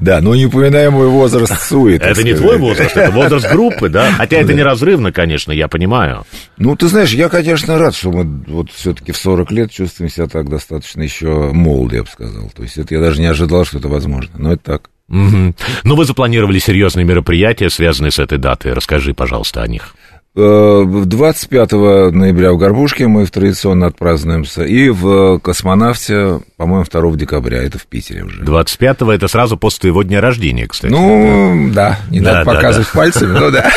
Да, 0.00 0.20
но 0.20 0.34
не 0.34 0.46
упоминай 0.46 0.90
мой 0.90 1.08
возраст 1.08 1.60
Суи. 1.62 1.96
Это 1.96 2.22
не 2.22 2.34
твой 2.34 2.58
возраст, 2.58 2.96
это 2.96 3.10
возраст 3.10 3.50
группы, 3.50 3.88
да? 3.88 4.12
Хотя 4.12 4.38
это 4.38 4.52
неразрывно, 4.52 5.12
конечно, 5.12 5.52
я 5.52 5.68
понимаю. 5.68 6.24
Ну, 6.58 6.76
ты 6.76 6.88
знаешь, 6.88 7.12
я, 7.12 7.28
конечно, 7.28 7.78
рад, 7.78 7.94
что 7.94 8.10
мы 8.10 8.24
вот 8.46 8.70
все-таки 8.70 9.12
в 9.12 9.16
40 9.16 9.50
лет 9.52 9.70
чувствуем 9.70 10.10
себя 10.10 10.26
так 10.26 10.48
достаточно 10.48 11.02
еще 11.02 11.52
молодо, 11.52 11.96
я 11.96 12.02
бы 12.02 12.08
сказал. 12.08 12.50
То 12.54 12.62
есть 12.62 12.78
это 12.78 12.94
я 12.94 13.00
даже 13.00 13.20
не 13.20 13.26
ожидал, 13.26 13.64
что 13.64 13.78
это 13.78 13.88
возможно, 13.88 14.32
но 14.38 14.52
это 14.52 14.62
так. 14.62 14.90
Угу. 15.14 15.54
Но 15.84 15.96
вы 15.96 16.04
запланировали 16.04 16.58
серьезные 16.58 17.04
мероприятия, 17.04 17.70
связанные 17.70 18.10
с 18.10 18.18
этой 18.18 18.38
датой. 18.38 18.72
Расскажи, 18.72 19.14
пожалуйста, 19.14 19.62
о 19.62 19.68
них. 19.68 19.94
25 20.34 21.72
Э, 21.72 22.10
ноября 22.10 22.52
в 22.52 22.58
Горбушке 22.58 23.06
мы 23.06 23.24
традиционно 23.26 23.86
отпразднуемся, 23.86 24.64
и 24.64 24.88
в 24.88 25.38
Космонавте, 25.38 26.40
по-моему, 26.56 26.84
2 26.90 27.16
декабря, 27.16 27.62
это 27.62 27.78
в 27.78 27.86
Питере 27.86 28.24
уже. 28.24 28.42
25-го 28.42 29.12
это 29.12 29.28
сразу 29.28 29.56
после 29.56 29.82
твоего 29.82 30.02
дня 30.02 30.20
рождения, 30.20 30.66
кстати. 30.66 30.90
Ну, 30.90 31.70
да, 31.72 32.00
не 32.10 32.18
Да, 32.18 32.32
надо 32.32 32.44
да, 32.46 32.52
показывать 32.52 32.88
да. 32.92 32.98
пальцами, 32.98 33.38
ну 33.38 33.50
да. 33.52 33.70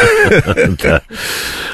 Да. 0.84 1.02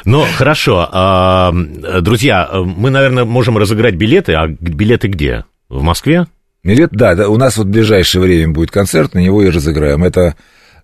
Ну, 0.03 0.25
хорошо. 0.37 0.89
А, 0.91 1.53
Друзья, 2.01 2.49
мы, 2.53 2.89
наверное, 2.89 3.23
можем 3.23 3.57
разыграть 3.57 3.95
билеты. 3.95 4.33
А 4.33 4.47
билеты 4.47 5.07
где? 5.07 5.45
В 5.69 5.81
Москве? 5.81 6.27
Билет, 6.63 6.91
да, 6.91 7.13
да, 7.15 7.27
у 7.27 7.37
нас 7.37 7.57
вот 7.57 7.67
в 7.67 7.69
ближайшее 7.69 8.21
время 8.21 8.53
будет 8.53 8.71
концерт, 8.71 9.13
на 9.13 9.19
него 9.19 9.43
и 9.43 9.49
разыграем. 9.49 10.03
Это 10.03 10.35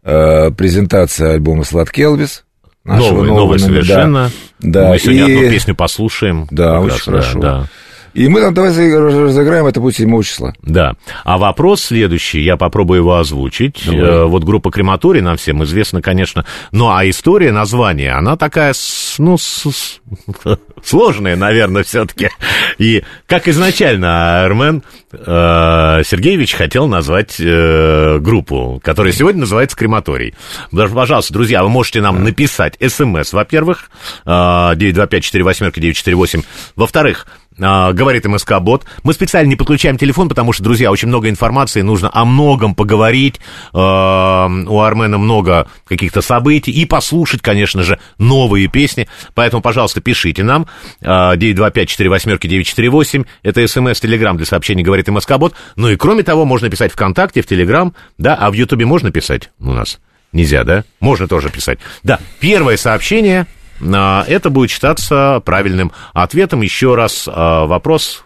э, 0.03 0.51
презентация 0.51 1.33
альбома 1.33 1.63
«Сладкий 1.63 2.01
Элвис». 2.03 2.43
нашего 2.83 3.09
Новый, 3.23 3.27
нового 3.27 3.43
новый 3.43 3.59
совершенно. 3.59 4.31
Да, 4.59 4.89
Мы 4.89 4.99
сегодня 4.99 5.27
и- 5.27 5.37
одну 5.37 5.49
песню 5.49 5.75
послушаем. 5.75 6.47
Да, 6.51 6.79
очень 6.81 6.91
раз, 6.93 7.01
хорошо. 7.01 7.39
Да, 7.39 7.67
И 8.13 8.27
мы 8.27 8.41
там 8.41 8.53
давай 8.53 8.69
разыграем, 8.95 9.65
это 9.67 9.79
будет 9.81 9.95
7 9.95 10.21
числа. 10.23 10.53
да. 10.61 10.95
А 11.23 11.37
вопрос 11.37 11.81
следующий, 11.81 12.41
я 12.41 12.57
попробую 12.57 12.99
его 12.99 13.17
озвучить. 13.17 13.83
Э, 13.87 14.23
Вот 14.25 14.43
группа 14.43 14.71
Крематорий 14.71 15.21
нам 15.21 15.37
всем 15.37 15.63
известна, 15.63 16.01
конечно. 16.01 16.45
Ну, 16.71 16.89
а 16.89 17.07
история 17.09 17.51
названия, 17.51 18.11
она 18.13 18.35
такая, 18.37 18.73
ну, 19.17 19.37
с- 19.37 19.99
сложная, 20.83 21.35
наверное, 21.35 21.83
все-таки. 21.83 22.29
И 22.77 23.03
как 23.27 23.47
изначально 23.47 24.43
Армен 24.43 24.83
э, 25.11 26.01
Сергеевич 26.05 26.53
хотел 26.55 26.87
назвать 26.87 27.35
э, 27.39 28.17
группу, 28.19 28.79
которая 28.83 29.13
сегодня 29.13 29.41
называется 29.41 29.77
Крематорий. 29.77 30.33
Даже, 30.71 30.93
пожалуйста, 30.95 31.33
друзья, 31.33 31.63
вы 31.63 31.69
можете 31.69 32.01
нам 32.01 32.23
написать 32.23 32.75
смс, 32.85 33.33
во-первых, 33.33 33.89
э, 34.25 34.29
925-48-948, 34.29 36.43
во-вторых, 36.75 37.27
а, 37.59 37.93
говорит 37.93 38.25
МСК 38.25 38.59
Бот. 38.59 38.85
Мы 39.03 39.13
специально 39.13 39.49
не 39.49 39.55
подключаем 39.55 39.97
телефон, 39.97 40.29
потому 40.29 40.53
что, 40.53 40.63
друзья, 40.63 40.91
очень 40.91 41.07
много 41.07 41.29
информации, 41.29 41.81
нужно 41.81 42.09
о 42.13 42.25
многом 42.25 42.75
поговорить. 42.75 43.39
А, 43.73 44.47
У 44.47 44.79
Армена 44.79 45.17
много 45.17 45.67
каких-то 45.87 46.21
событий 46.21 46.71
и 46.71 46.85
послушать, 46.85 47.41
конечно 47.41 47.83
же, 47.83 47.99
новые 48.17 48.67
песни. 48.67 49.07
Поэтому, 49.33 49.61
пожалуйста, 49.61 50.01
пишите 50.01 50.43
нам. 50.43 50.67
А, 51.01 51.35
925-48-948. 51.35 53.25
Это 53.43 53.67
смс, 53.67 53.99
телеграм 53.99 54.37
для 54.37 54.45
сообщений 54.45 54.83
говорит 54.83 55.07
МСК 55.07 55.37
Бот. 55.37 55.53
Ну 55.75 55.89
и 55.89 55.95
кроме 55.95 56.23
того, 56.23 56.45
можно 56.45 56.69
писать 56.69 56.91
ВКонтакте, 56.91 57.41
в 57.41 57.47
Телеграм, 57.47 57.93
да, 58.17 58.35
а 58.35 58.49
в 58.49 58.53
Ютубе 58.53 58.85
можно 58.85 59.11
писать 59.11 59.49
у 59.59 59.71
нас? 59.71 59.99
Нельзя, 60.31 60.63
да? 60.63 60.83
Можно 60.99 61.27
тоже 61.27 61.49
писать. 61.49 61.79
Да, 62.03 62.19
первое 62.39 62.77
сообщение 62.77 63.47
это 63.81 64.49
будет 64.49 64.69
считаться 64.69 65.41
правильным 65.45 65.91
ответом. 66.13 66.61
Еще 66.61 66.95
раз 66.95 67.27
а, 67.27 67.65
вопрос, 67.65 68.25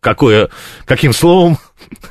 какое, 0.00 0.48
каким 0.84 1.12
словом 1.12 1.58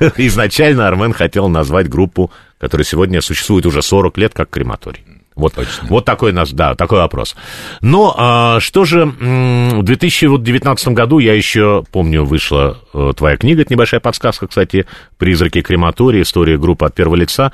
изначально 0.16 0.88
Армен 0.88 1.12
хотел 1.12 1.48
назвать 1.48 1.88
группу, 1.88 2.30
которая 2.58 2.84
сегодня 2.84 3.20
существует 3.20 3.66
уже 3.66 3.82
40 3.82 4.16
лет, 4.18 4.34
как 4.34 4.50
крематорий. 4.50 5.04
Вот, 5.38 5.54
вот 5.82 6.04
такой, 6.04 6.32
нас, 6.32 6.52
да, 6.52 6.74
такой 6.74 6.98
вопрос. 6.98 7.36
Но 7.80 8.12
а, 8.18 8.58
что 8.58 8.84
же, 8.84 9.04
в 9.06 9.82
2019 9.84 10.88
году, 10.88 11.20
я 11.20 11.32
еще 11.32 11.84
помню, 11.92 12.24
вышла 12.24 12.78
э, 12.92 13.12
твоя 13.16 13.36
книга, 13.36 13.62
это 13.62 13.72
небольшая 13.72 14.00
подсказка, 14.00 14.48
кстати, 14.48 14.86
«Призраки 15.16 15.60
крематория. 15.62 16.22
История 16.22 16.58
группы 16.58 16.86
от 16.86 16.94
первого 16.96 17.14
лица». 17.14 17.52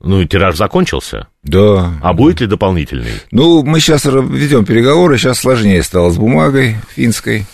Ну, 0.00 0.22
и 0.22 0.26
тираж 0.26 0.56
закончился. 0.56 1.26
Да. 1.48 1.92
А 2.02 2.12
будет 2.12 2.40
ли 2.40 2.46
дополнительный? 2.46 3.10
Ну, 3.30 3.62
мы 3.64 3.80
сейчас 3.80 4.04
ведем 4.04 4.64
переговоры, 4.64 5.18
сейчас 5.18 5.38
сложнее 5.40 5.82
стало 5.82 6.10
с 6.10 6.16
бумагой 6.16 6.76
финской 6.94 7.44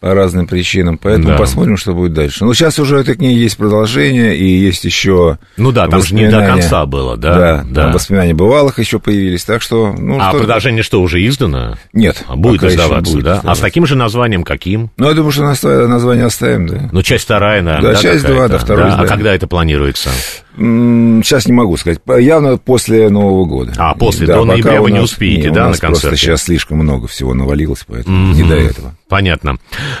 по 0.00 0.12
разным 0.12 0.46
причинам, 0.46 0.98
поэтому 0.98 1.28
Да. 1.28 1.36
посмотрим, 1.38 1.78
что 1.78 1.94
будет 1.94 2.12
дальше. 2.12 2.44
Но 2.44 2.52
сейчас 2.52 2.78
уже 2.78 2.98
этой 2.98 3.14
книги 3.14 3.38
есть 3.38 3.56
продолжение, 3.56 4.36
и 4.36 4.44
есть 4.46 4.84
еще 4.84 5.38
Ну 5.56 5.72
да, 5.72 5.88
там 5.88 6.02
же 6.02 6.14
не 6.14 6.28
до 6.28 6.44
конца 6.44 6.84
было, 6.84 7.16
да? 7.16 7.64
Да, 7.66 7.82
там 7.84 7.92
воспоминания 7.92 8.34
бывалых 8.34 8.78
еще 8.78 8.98
появились, 8.98 9.44
так 9.44 9.62
что... 9.62 9.94
Ну, 9.98 10.18
А 10.20 10.28
что- 10.28 10.40
продолжение 10.40 10.82
что, 10.82 11.00
уже 11.00 11.26
издано? 11.26 11.78
Нет. 11.94 12.22
А 12.28 12.36
будет 12.36 12.62
издаваться, 12.64 13.14
будет 13.14 13.24
да? 13.24 13.32
А 13.32 13.36
с 13.36 13.38
издаваться. 13.40 13.62
таким 13.62 13.86
же 13.86 13.96
названием 13.96 14.44
каким? 14.44 14.90
Ну, 14.98 15.08
я 15.08 15.14
думаю, 15.14 15.32
что 15.32 15.42
название 15.44 16.26
оставим, 16.26 16.66
да. 16.66 16.90
Ну, 16.92 17.02
часть 17.02 17.24
вторая, 17.24 17.62
наверное, 17.62 17.94
Да, 17.94 17.98
часть 17.98 18.24
какая-то? 18.24 18.34
два, 18.34 18.48
да, 18.48 18.58
второе 18.58 18.84
А 18.84 18.88
издание. 18.90 19.08
когда 19.08 19.34
это 19.34 19.46
планируется? 19.46 20.10
Сейчас 20.56 21.46
не 21.46 21.52
могу 21.52 21.76
сказать. 21.76 21.98
Явно 22.20 22.58
после 22.58 23.08
Нового 23.10 23.44
года. 23.44 23.72
А, 23.76 23.94
после, 23.94 24.26
Да, 24.26 24.34
до 24.36 24.44
ноября 24.44 24.80
у 24.80 24.84
вы 24.84 24.90
не 24.92 25.00
нас- 25.00 25.10
успеете, 25.10 25.48
не, 25.48 25.54
да, 25.54 25.62
на 25.62 25.66
просто 25.70 25.86
концерте? 25.86 26.16
сейчас 26.16 26.42
слишком 26.44 26.78
много 26.78 27.08
всего 27.08 27.34
навалилось, 27.34 27.84
поэтому 27.86 28.32
не 28.34 28.42
до 28.44 28.54
этого. 28.54 28.94
Понятно. 29.08 29.56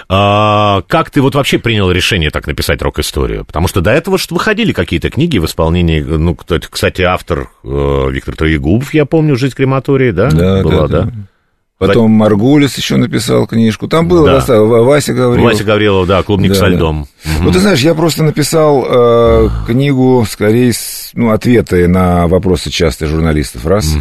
А, 0.08 0.82
как 0.86 1.10
ты 1.10 1.20
вот 1.22 1.34
вообще 1.34 1.58
принял 1.58 1.90
решение 1.90 2.30
так 2.30 2.46
написать 2.46 2.80
рок-историю? 2.82 3.44
Потому 3.44 3.66
что 3.68 3.80
до 3.80 3.90
этого 3.90 4.16
что 4.18 4.34
выходили 4.34 4.72
какие-то 4.72 5.10
книги 5.10 5.38
в 5.38 5.44
исполнении, 5.46 6.00
ну, 6.00 6.34
кто- 6.36 6.60
кстати, 6.60 7.02
автор 7.02 7.50
э, 7.64 8.08
Виктор 8.12 8.36
Троегубов, 8.36 8.94
я 8.94 9.06
помню, 9.06 9.36
«Жизнь 9.36 9.54
крематории», 9.54 10.10
да? 10.12 10.30
Да, 10.30 10.62
Была, 10.62 10.86
да, 10.86 10.88
да? 10.88 11.02
да. 11.02 11.12
Потом 11.78 12.10
Маргулис 12.12 12.76
еще 12.78 12.96
написал 12.96 13.46
книжку. 13.46 13.88
Там 13.88 14.06
было 14.08 14.40
Да. 14.46 14.60
Ва- 14.62 14.84
Вася 14.84 15.12
Гаврилов. 15.12 15.52
Вася 15.52 15.64
Гаврилов, 15.64 16.06
да, 16.06 16.22
клубник 16.22 16.50
Да, 16.50 16.54
со 16.54 16.60
да. 16.62 16.68
льдом. 16.68 17.06
Ну, 17.40 17.50
ты 17.50 17.58
знаешь, 17.58 17.80
я 17.80 17.94
просто 17.94 18.22
написал 18.22 18.84
э, 18.88 19.48
книгу, 19.66 20.24
скорее, 20.30 20.72
ну, 21.14 21.30
ответы 21.30 21.88
на 21.88 22.26
вопросы 22.28 22.70
часто 22.70 23.06
журналистов, 23.06 23.66
раз. 23.66 23.92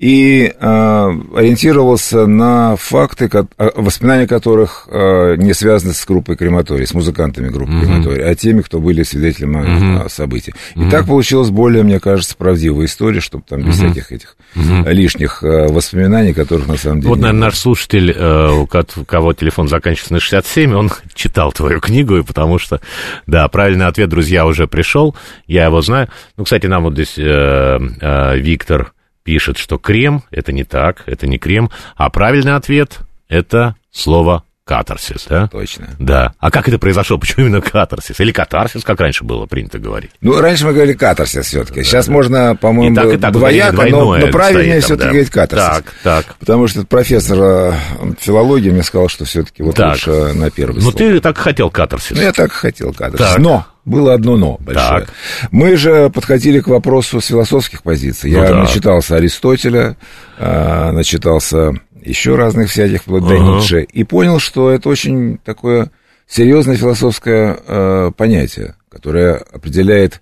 И 0.00 0.50
э, 0.58 1.10
ориентировался 1.36 2.26
на 2.26 2.74
факты, 2.76 3.28
ко- 3.28 3.46
а, 3.58 3.70
воспоминания 3.76 4.26
которых 4.26 4.88
э, 4.90 5.36
не 5.36 5.52
связаны 5.52 5.92
с 5.92 6.06
группой 6.06 6.36
крематорий, 6.36 6.86
с 6.86 6.94
музыкантами 6.94 7.50
группы 7.50 7.72
крематорий, 7.82 8.24
а 8.24 8.34
теми, 8.34 8.62
кто 8.62 8.80
были 8.80 9.02
свидетелями 9.02 10.06
э, 10.06 10.08
событий. 10.08 10.54
И 10.74 10.88
так 10.88 11.06
получилась 11.06 11.50
более, 11.50 11.82
мне 11.82 12.00
кажется, 12.00 12.34
правдивая 12.34 12.86
история, 12.86 13.20
чтобы 13.20 13.44
там 13.46 13.60
без 13.62 13.76
всяких 13.76 14.10
этих 14.10 14.36
э, 14.56 14.90
лишних 14.90 15.42
э, 15.42 15.66
воспоминаний, 15.68 16.32
которых 16.32 16.66
на 16.66 16.78
самом 16.78 17.00
деле 17.00 17.10
Вот, 17.10 17.18
наверное, 17.18 17.40
наш 17.48 17.58
слушатель, 17.58 18.10
э, 18.10 18.50
у 18.52 18.66
кого 18.66 19.34
телефон 19.34 19.68
заканчивается 19.68 20.14
на 20.14 20.20
67, 20.20 20.72
он 20.74 20.90
читал 21.14 21.52
твою 21.52 21.78
книгу, 21.78 22.16
и 22.16 22.22
потому 22.22 22.58
что, 22.58 22.80
да, 23.26 23.46
правильный 23.48 23.86
ответ, 23.86 24.08
друзья, 24.08 24.46
уже 24.46 24.66
пришел, 24.66 25.14
я 25.46 25.66
его 25.66 25.82
знаю. 25.82 26.08
Ну, 26.38 26.44
кстати, 26.44 26.64
нам 26.64 26.84
вот 26.84 26.94
здесь 26.94 27.18
э, 27.18 27.78
э, 28.00 28.38
Виктор 28.38 28.94
пишет, 29.22 29.58
что 29.58 29.78
крем— 29.78 30.22
это 30.30 30.52
не 30.52 30.64
так, 30.64 31.02
это 31.06 31.26
не 31.26 31.38
крем, 31.38 31.70
а 31.96 32.10
правильный 32.10 32.54
ответ— 32.56 32.98
это 33.28 33.76
слово 33.92 34.44
катарсис, 34.64 35.26
да? 35.28 35.48
Точно. 35.48 35.88
Да. 35.98 36.32
А 36.38 36.50
как 36.52 36.68
это 36.68 36.78
произошло? 36.78 37.18
Почему 37.18 37.46
именно 37.46 37.60
катарсис? 37.60 38.20
Или 38.20 38.30
катарсис, 38.30 38.84
как 38.84 39.00
раньше 39.00 39.24
было 39.24 39.46
принято 39.46 39.80
говорить? 39.80 40.12
Ну, 40.20 40.40
раньше 40.40 40.64
мы 40.64 40.72
говорили 40.72 40.92
катарсис 40.96 41.46
все-таки. 41.46 41.82
Сейчас 41.82 42.06
можно, 42.06 42.54
по-моему, 42.54 42.92
И 42.92 42.94
так, 42.96 43.12
и 43.14 43.16
так 43.16 43.32
двояко, 43.32 43.86
но, 43.86 44.16
но 44.16 44.28
правильнее 44.28 44.78
все-таки 44.78 45.02
да. 45.06 45.08
говорить 45.10 45.30
катарсис. 45.30 45.82
Так, 45.82 45.94
так. 46.04 46.36
Потому 46.38 46.68
что 46.68 46.84
профессор 46.86 47.38
э, 47.40 47.72
филологии 48.20 48.70
мне 48.70 48.84
сказал, 48.84 49.08
что 49.08 49.24
все-таки 49.24 49.64
вот 49.64 49.74
Так. 49.74 49.94
лучше 49.94 50.10
на 50.34 50.50
первый 50.52 50.76
Ну, 50.76 50.82
слог. 50.82 50.96
ты 50.96 51.18
так 51.20 51.36
хотел 51.36 51.68
катарсис. 51.70 52.16
Ну, 52.16 52.22
я 52.22 52.32
так 52.32 52.52
хотел 52.52 52.92
катарсис. 52.92 53.26
Так. 53.26 53.38
Но 53.38 53.66
было 53.90 54.14
одно 54.14 54.36
но 54.36 54.56
большое. 54.60 55.00
Так. 55.00 55.14
Мы 55.50 55.76
же 55.76 56.10
подходили 56.10 56.60
к 56.60 56.68
вопросу 56.68 57.20
с 57.20 57.26
философских 57.26 57.82
позиций. 57.82 58.30
Ну 58.30 58.38
Я 58.38 58.48
да. 58.48 58.60
начитался 58.60 59.16
Аристотеля, 59.16 59.96
э, 60.38 60.90
начитался 60.92 61.72
еще 62.02 62.36
разных 62.36 62.70
всяких, 62.70 63.02
вплоть 63.02 63.26
до. 63.26 63.36
Ницше, 63.36 63.82
и 63.82 64.04
понял, 64.04 64.38
что 64.38 64.70
это 64.70 64.88
очень 64.88 65.38
такое 65.38 65.90
серьезное 66.26 66.76
философское 66.76 67.58
э, 67.66 68.10
понятие, 68.16 68.76
которое 68.88 69.34
определяет 69.52 70.20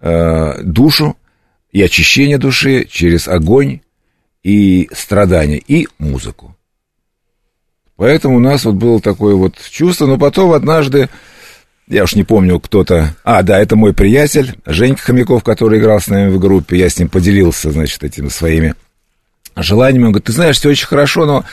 э, 0.00 0.62
душу 0.62 1.16
и 1.70 1.82
очищение 1.82 2.38
души 2.38 2.86
через 2.90 3.28
огонь 3.28 3.80
и 4.42 4.88
страдания, 4.92 5.58
и 5.58 5.88
музыку. 5.98 6.56
Поэтому 7.96 8.36
у 8.36 8.40
нас 8.40 8.64
вот 8.64 8.74
было 8.74 9.00
такое 9.00 9.34
вот 9.34 9.54
чувство, 9.70 10.06
но 10.06 10.18
потом 10.18 10.52
однажды, 10.52 11.08
я 11.92 12.04
уж 12.04 12.14
не 12.14 12.24
помню, 12.24 12.58
кто-то... 12.58 13.14
А, 13.22 13.42
да, 13.42 13.60
это 13.60 13.76
мой 13.76 13.92
приятель, 13.92 14.54
Женька 14.66 15.02
Хомяков, 15.02 15.44
который 15.44 15.78
играл 15.78 16.00
с 16.00 16.08
нами 16.08 16.30
в 16.30 16.38
группе, 16.38 16.78
я 16.78 16.88
с 16.88 16.98
ним 16.98 17.08
поделился, 17.08 17.70
значит, 17.70 18.02
этими 18.02 18.28
своими 18.28 18.74
желаниями. 19.56 20.06
Он 20.06 20.12
говорит, 20.12 20.24
ты 20.26 20.32
знаешь, 20.32 20.56
все 20.56 20.70
очень 20.70 20.86
хорошо, 20.86 21.26
но 21.26 21.44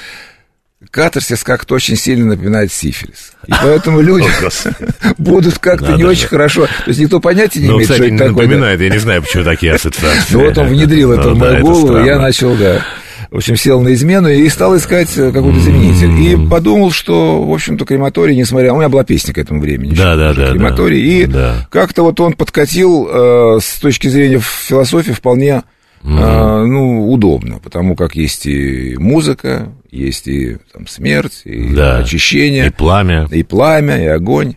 катарсис 0.92 1.44
как-то 1.44 1.76
очень 1.76 1.98
сильно 1.98 2.26
напоминает 2.26 2.72
сифилис. 2.72 3.34
И 3.48 3.52
поэтому 3.62 4.00
люди 4.00 4.28
будут 5.18 5.60
как-то 5.60 5.94
не 5.98 6.06
очень 6.06 6.28
хорошо. 6.28 6.68
То 6.68 6.72
есть 6.88 7.00
никто 7.02 7.20
понятия 7.20 7.60
не 7.60 7.68
Ну, 7.68 7.76
имеет, 7.76 7.92
что 7.92 8.02
это 8.04 8.18
такое. 8.18 8.30
напоминает, 8.30 8.80
я 8.80 8.90
не 8.90 8.98
знаю, 9.00 9.22
почему 9.22 9.44
такие 9.44 9.74
ассоциации. 9.74 10.34
Ну 10.34 10.46
вот 10.46 10.58
он 10.58 10.68
внедрил 10.68 11.12
это 11.12 11.30
Ну 11.30 11.36
в 11.36 11.38
мою 11.38 11.60
голову, 11.62 11.98
я 12.06 12.18
начал, 12.18 12.56
да, 12.56 12.86
в 13.32 13.38
общем, 13.38 13.55
сел 13.55 13.82
на 13.82 13.93
измену 13.93 14.27
и 14.30 14.47
стал 14.49 14.75
искать 14.75 15.15
э, 15.17 15.32
какой-то 15.32 15.59
заменитель. 15.59 16.11
И 16.19 16.47
подумал, 16.49 16.91
что, 16.91 17.43
в 17.43 17.53
общем-то, 17.53 17.86
крематорий, 17.86 18.36
несмотря... 18.36 18.73
У 18.73 18.77
меня 18.77 18.89
была 18.89 19.03
песня 19.03 19.34
к 19.34 19.38
этому 19.38 19.61
времени. 19.61 19.93
Да, 19.93 20.15
да, 20.15 20.34
да, 20.34 20.51
Крематорий. 20.51 21.01
да. 21.01 21.07
И 21.23 21.25
Да. 21.27 21.67
как-то 21.69 22.03
вот 22.03 22.19
он 22.19 22.34
подкатил 22.34 23.07
э, 23.07 23.59
с 23.61 23.80
точки 23.80 24.07
зрения 24.07 24.39
философии 24.39 25.11
вполне... 25.11 25.63
э, 26.03 26.63
ну, 26.65 27.09
удобно, 27.11 27.59
потому 27.59 27.95
как 27.95 28.15
есть 28.15 28.45
и 28.45 28.95
музыка, 28.97 29.69
есть 29.91 30.27
и 30.27 30.57
там, 30.73 30.88
смерть, 30.88 31.41
и 31.45 31.73
Да. 31.73 31.97
очищение 31.99 32.67
И 32.67 32.69
пламя. 32.71 33.27
и 33.32 33.43
пламя, 33.43 34.01
и 34.01 34.07
огонь. 34.07 34.55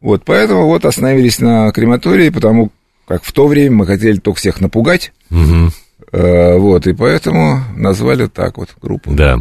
Вот, 0.00 0.22
поэтому 0.24 0.66
вот 0.66 0.84
остановились 0.84 1.40
на 1.40 1.72
крематории, 1.72 2.28
потому 2.30 2.70
как 3.08 3.24
в 3.24 3.32
то 3.32 3.46
время 3.48 3.76
мы 3.76 3.86
хотели 3.86 4.18
только 4.18 4.38
всех 4.38 4.60
напугать. 4.60 5.12
Мгм. 5.30 5.72
Э, 6.14 6.56
Вот, 6.56 6.86
и 6.86 6.92
поэтому 6.92 7.60
назвали 7.76 8.26
так 8.26 8.56
вот 8.58 8.70
группу. 8.80 9.10
Да. 9.12 9.40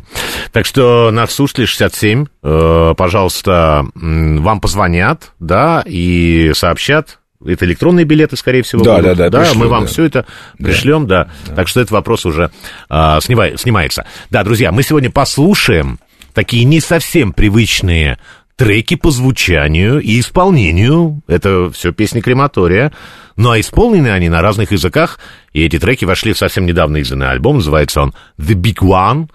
Так 0.52 0.66
что 0.66 1.12
наш 1.12 1.30
слушатель 1.30 1.68
67, 1.68 2.26
э, 2.42 2.94
пожалуйста, 2.98 3.86
вам 3.94 4.60
позвонят, 4.60 5.32
да, 5.40 5.84
и 5.86 6.52
сообщат. 6.56 7.20
Это 7.46 7.66
электронные 7.66 8.06
билеты, 8.06 8.38
скорее 8.38 8.64
всего. 8.64 8.84
Да, 8.84 8.98
будут. 8.98 9.18
да, 9.18 9.30
да, 9.30 9.40
пришлю, 9.42 9.60
мы 9.60 9.68
вам 9.68 9.82
да. 9.84 9.88
все 9.88 10.06
это 10.06 10.26
пришлем, 10.58 11.08
да. 11.08 11.30
Так 11.56 11.68
что 11.68 11.82
этот 11.82 11.92
вопрос 11.92 12.26
уже 12.26 12.52
а, 12.90 13.20
снимай- 13.20 13.58
снимается. 13.58 14.06
Да, 14.30 14.44
друзья, 14.44 14.72
мы 14.72 14.82
сегодня 14.82 15.12
послушаем 15.12 16.00
такие 16.34 16.64
не 16.64 16.80
совсем 16.80 17.34
привычные 17.34 18.18
треки 18.56 18.96
по 18.96 19.12
звучанию 19.12 20.00
и 20.00 20.20
исполнению. 20.20 21.22
Это 21.28 21.72
все 21.72 21.92
песни 21.92 22.22
крематория. 22.22 22.92
Ну, 23.36 23.52
а 23.52 23.60
исполнены 23.60 24.10
они 24.10 24.30
на 24.30 24.42
разных 24.42 24.72
языках. 24.72 25.20
И 25.54 25.64
эти 25.64 25.80
треки 25.80 26.06
вошли 26.06 26.34
в 26.34 26.38
совсем 26.38 26.66
недавно 26.66 26.98
изданный 26.98 27.30
альбом. 27.30 27.58
Называется 27.58 28.02
он 28.02 28.14
The 28.38 28.54
Big 28.54 28.80
One, 28.80 29.30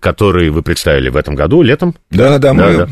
который 0.00 0.50
вы 0.50 0.62
представили 0.62 1.08
в 1.08 1.16
этом 1.16 1.34
году, 1.34 1.62
летом. 1.62 1.94
Да, 2.10 2.38
да, 2.38 2.52
мы... 2.52 2.76
да. 2.76 2.88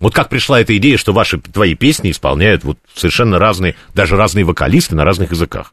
Вот 0.00 0.14
как 0.14 0.28
пришла 0.28 0.60
эта 0.60 0.76
идея, 0.76 0.96
что 0.96 1.12
ваши 1.12 1.38
твои 1.38 1.74
песни 1.74 2.12
исполняют 2.12 2.62
вот 2.62 2.78
совершенно 2.94 3.40
разные, 3.40 3.74
даже 3.94 4.16
разные 4.16 4.44
вокалисты 4.44 4.94
на 4.94 5.04
разных 5.04 5.32
языках? 5.32 5.72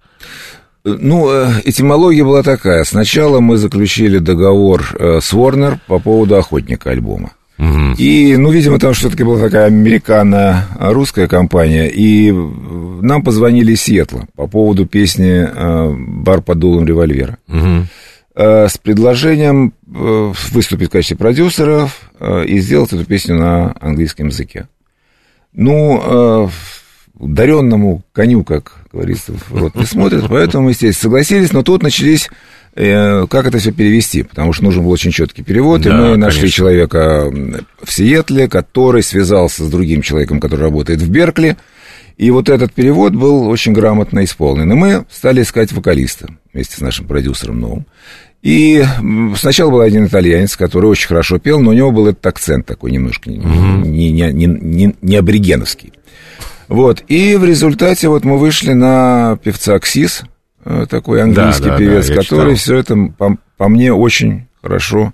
Ну, 0.83 1.29
э, 1.31 1.61
этимология 1.63 2.23
была 2.23 2.41
такая. 2.43 2.83
Сначала 2.83 3.39
мы 3.39 3.57
заключили 3.57 4.17
договор 4.19 4.85
э, 4.97 5.19
с 5.19 5.33
Warner 5.33 5.77
по 5.87 5.99
поводу 5.99 6.37
охотника 6.37 6.91
альбома. 6.91 7.31
И, 7.57 8.35
ну, 8.37 8.51
видимо, 8.51 8.79
там 8.79 8.93
все-таки 8.93 9.23
была 9.23 9.39
такая 9.39 9.67
американо-русская 9.67 11.27
компания, 11.27 11.87
и 11.87 12.29
э, 12.29 12.33
нам 12.33 13.23
позвонили 13.23 13.71
из 13.71 13.81
Сиэтла 13.81 14.27
по 14.35 14.47
поводу 14.47 14.85
песни 14.85 15.47
э, 15.47 15.95
«Бар 15.97 16.41
под 16.41 16.59
дулом 16.59 16.85
револьвера». 16.85 17.37
Э, 18.35 18.67
С 18.67 18.77
предложением 18.77 19.73
выступить 19.87 20.89
в 20.89 20.91
качестве 20.91 21.15
продюсеров 21.15 22.11
и 22.45 22.59
сделать 22.59 22.91
эту 22.91 23.05
песню 23.05 23.35
на 23.35 23.73
английском 23.79 24.27
языке. 24.27 24.67
Ну, 25.53 26.49
даренному 27.17 28.03
коню, 28.11 28.43
как 28.43 28.73
говорится, 28.91 29.31
в 29.49 29.57
рот 29.57 29.75
не 29.75 29.85
смотрят, 29.85 30.25
поэтому 30.27 30.65
мы, 30.65 30.71
естественно, 30.71 31.11
согласились, 31.11 31.53
но 31.53 31.63
тут 31.63 31.81
начались, 31.81 32.29
как 32.75 33.47
это 33.47 33.57
все 33.57 33.71
перевести, 33.71 34.23
потому 34.23 34.51
что 34.53 34.63
нужен 34.65 34.83
был 34.83 34.91
очень 34.91 35.11
четкий 35.11 35.43
перевод, 35.43 35.85
и 35.85 35.89
Да, 35.89 35.95
мы 35.97 36.17
нашли 36.17 36.41
конечно. 36.41 36.57
человека 36.57 36.97
м, 37.27 37.55
в 37.81 37.91
Сиэтле, 37.93 38.47
который 38.49 39.01
связался 39.01 39.63
с 39.63 39.69
другим 39.69 40.01
человеком, 40.01 40.39
который 40.41 40.61
работает 40.61 41.01
в 41.01 41.09
Беркли, 41.09 41.55
и 42.17 42.31
вот 42.31 42.49
этот 42.49 42.73
перевод 42.73 43.13
был 43.13 43.47
очень 43.47 43.73
грамотно 43.73 44.23
исполнен. 44.23 44.71
И 44.71 44.75
мы 44.75 45.05
стали 45.11 45.41
искать 45.41 45.71
вокалиста 45.73 46.29
вместе 46.53 46.75
с 46.77 46.81
нашим 46.81 47.07
продюсером 47.07 47.59
новым. 47.59 47.85
И 48.41 48.85
сначала 49.37 49.71
был 49.71 49.79
один 49.81 50.05
итальянец, 50.05 50.55
который 50.55 50.85
очень 50.85 51.07
хорошо 51.07 51.39
пел, 51.39 51.59
но 51.59 51.71
у 51.71 51.73
него 51.73 51.91
был 51.91 52.07
этот 52.07 52.25
акцент 52.27 52.65
такой 52.65 52.91
немножко 52.91 53.29
не, 53.29 53.37
не, 53.37 54.11
не, 54.11 54.31
не, 54.31 54.45
не- 54.45 54.95
не 55.01 55.15
аборигеновский. 55.15 55.93
Вот, 56.67 57.03
и 57.07 57.35
в 57.37 57.43
результате 57.45 58.07
вот 58.07 58.23
мы 58.23 58.37
вышли 58.37 58.73
на 58.73 59.37
певца 59.43 59.77
Ксис, 59.79 60.21
э, 60.23 60.27
такой 60.89 61.21
английский 61.23 61.63
Да, 61.65 61.69
да, 61.71 61.77
певец, 61.77 62.07
да, 62.07 62.15
который 62.15 62.55
читал. 62.55 62.55
все 62.55 62.77
это 62.77 62.95
по, 63.17 63.37
по 63.57 63.67
мне 63.69 63.93
очень 63.93 64.47
хорошо 64.61 65.13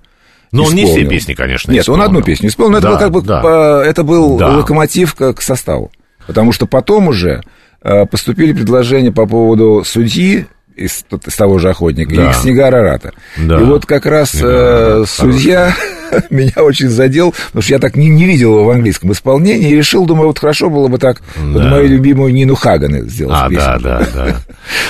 Но 0.52 0.64
он 0.64 0.74
не 0.74 0.84
все 0.84 0.91
исполнил. 0.93 1.10
песни, 1.10 1.34
конечно, 1.34 1.72
Нет, 1.72 1.80
он 1.89 1.95
исполнил. 1.95 2.04
одну 2.06 2.22
песню 2.24 2.49
исполнил, 2.49 2.72
но 2.74 2.78
это 2.80 2.88
Да, 2.88 2.91
был 2.93 2.99
как 2.99 3.12
бы 3.12 3.22
да. 3.22 3.41
по- 3.41 3.84
это 3.86 4.04
был 4.04 4.38
Да. 4.38 4.47
локомотив 4.58 5.14
к, 5.16 5.34
к 5.34 5.41
составу. 5.41 5.91
Потому 6.28 6.52
что 6.52 6.66
потом 6.68 7.08
уже 7.10 7.41
э, 7.84 8.06
поступили 8.06 8.54
предложения 8.54 9.12
по 9.12 9.26
поводу 9.26 9.84
судьи 9.86 10.45
из, 10.76 11.06
из 11.28 11.36
того 11.36 11.60
же 11.60 11.70
охотника 11.70 12.16
Да. 12.16 12.32
и 12.32 12.34
Снега 12.34 12.68
Арарата. 12.68 13.14
Да. 13.38 13.60
И 13.60 13.64
вот 13.64 13.86
как 13.86 14.06
раз 14.06 14.36
э, 14.42 15.04
судья 15.08 15.74
меня 16.30 16.54
очень 16.58 16.90
задел, 16.90 17.34
потому 17.48 17.62
что 17.62 17.74
я 17.74 17.80
так 17.80 17.96
не, 17.96 18.10
не 18.10 18.26
видел 18.26 18.52
его 18.54 18.66
в 18.66 18.70
английском 18.70 19.12
исполнении 19.12 19.70
и 19.72 19.76
решил, 19.76 20.06
думаю, 20.06 20.28
вот 20.28 20.40
хорошо 20.40 20.70
было 20.70 20.88
бы 20.88 20.98
так 20.98 21.22
Да. 21.38 21.64
мою 21.70 21.88
любимую 21.88 22.34
Нину 22.34 22.56
Хаган 22.56 23.08
сделать 23.10 23.38
А, 23.40 23.50
песню. 23.50 23.64
да, 23.64 23.80
да, 24.00 24.08
да. 24.14 24.42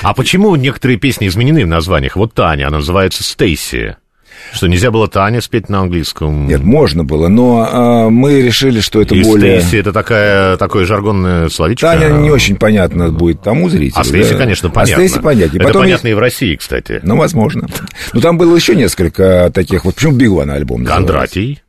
А 0.02 0.14
почему 0.14 0.56
некоторые 0.56 0.98
песни 0.98 1.28
изменены 1.28 1.64
в 1.66 1.68
названиях? 1.68 2.16
Вот 2.16 2.34
Таня, 2.34 2.68
она 2.68 2.78
называется 2.78 3.24
Стейси. 3.24 3.96
Что, 4.54 4.68
нельзя 4.68 4.91
было 4.91 5.08
Таня 5.08 5.41
спеть 5.41 5.70
на 5.70 5.80
английском? 5.80 6.47
Нет, 6.47 6.62
можно 6.64 7.04
было, 7.04 7.28
но 7.30 7.68
а, 7.72 8.10
мы 8.10 8.41
решили, 8.41 8.80
что 8.82 9.02
это 9.02 9.16
И 9.16 9.24
более... 9.24 9.62
Стейси 9.62 9.78
это 9.82 9.93
такая, 9.93 10.58
такое 10.58 10.86
жаргонное 10.86 11.49
словечко. 11.49 11.88
Таня 11.88 12.10
не 12.10 12.30
очень 12.30 12.58
понятно 12.58 13.10
будет 13.10 13.41
тому 13.41 13.70
зрителю. 13.70 13.99
А 14.02 14.04
Стейси, 14.04 14.34
да. 14.34 14.38
конечно, 14.38 14.70
понятно. 14.70 15.04
А 15.04 15.08
Стейси 15.08 15.24
понятнее. 15.24 15.60
Это 15.60 15.68
Потом 15.68 15.82
понятно 15.84 16.08
есть- 16.08 16.14
и 16.14 16.16
в 16.16 16.20
России, 16.20 16.56
кстати. 16.56 16.99
Ну, 17.04 17.16
возможно. 17.18 17.68
Ну, 18.14 18.22
там 18.22 18.38
было 18.38 18.56
еще 18.56 18.76
несколько 18.76 19.52
таких. 19.54 19.86
Вот 19.86 19.95
почему 19.95 20.18
One 20.18 20.52
альбом? 20.52 20.86
Кондратий. 20.86 21.62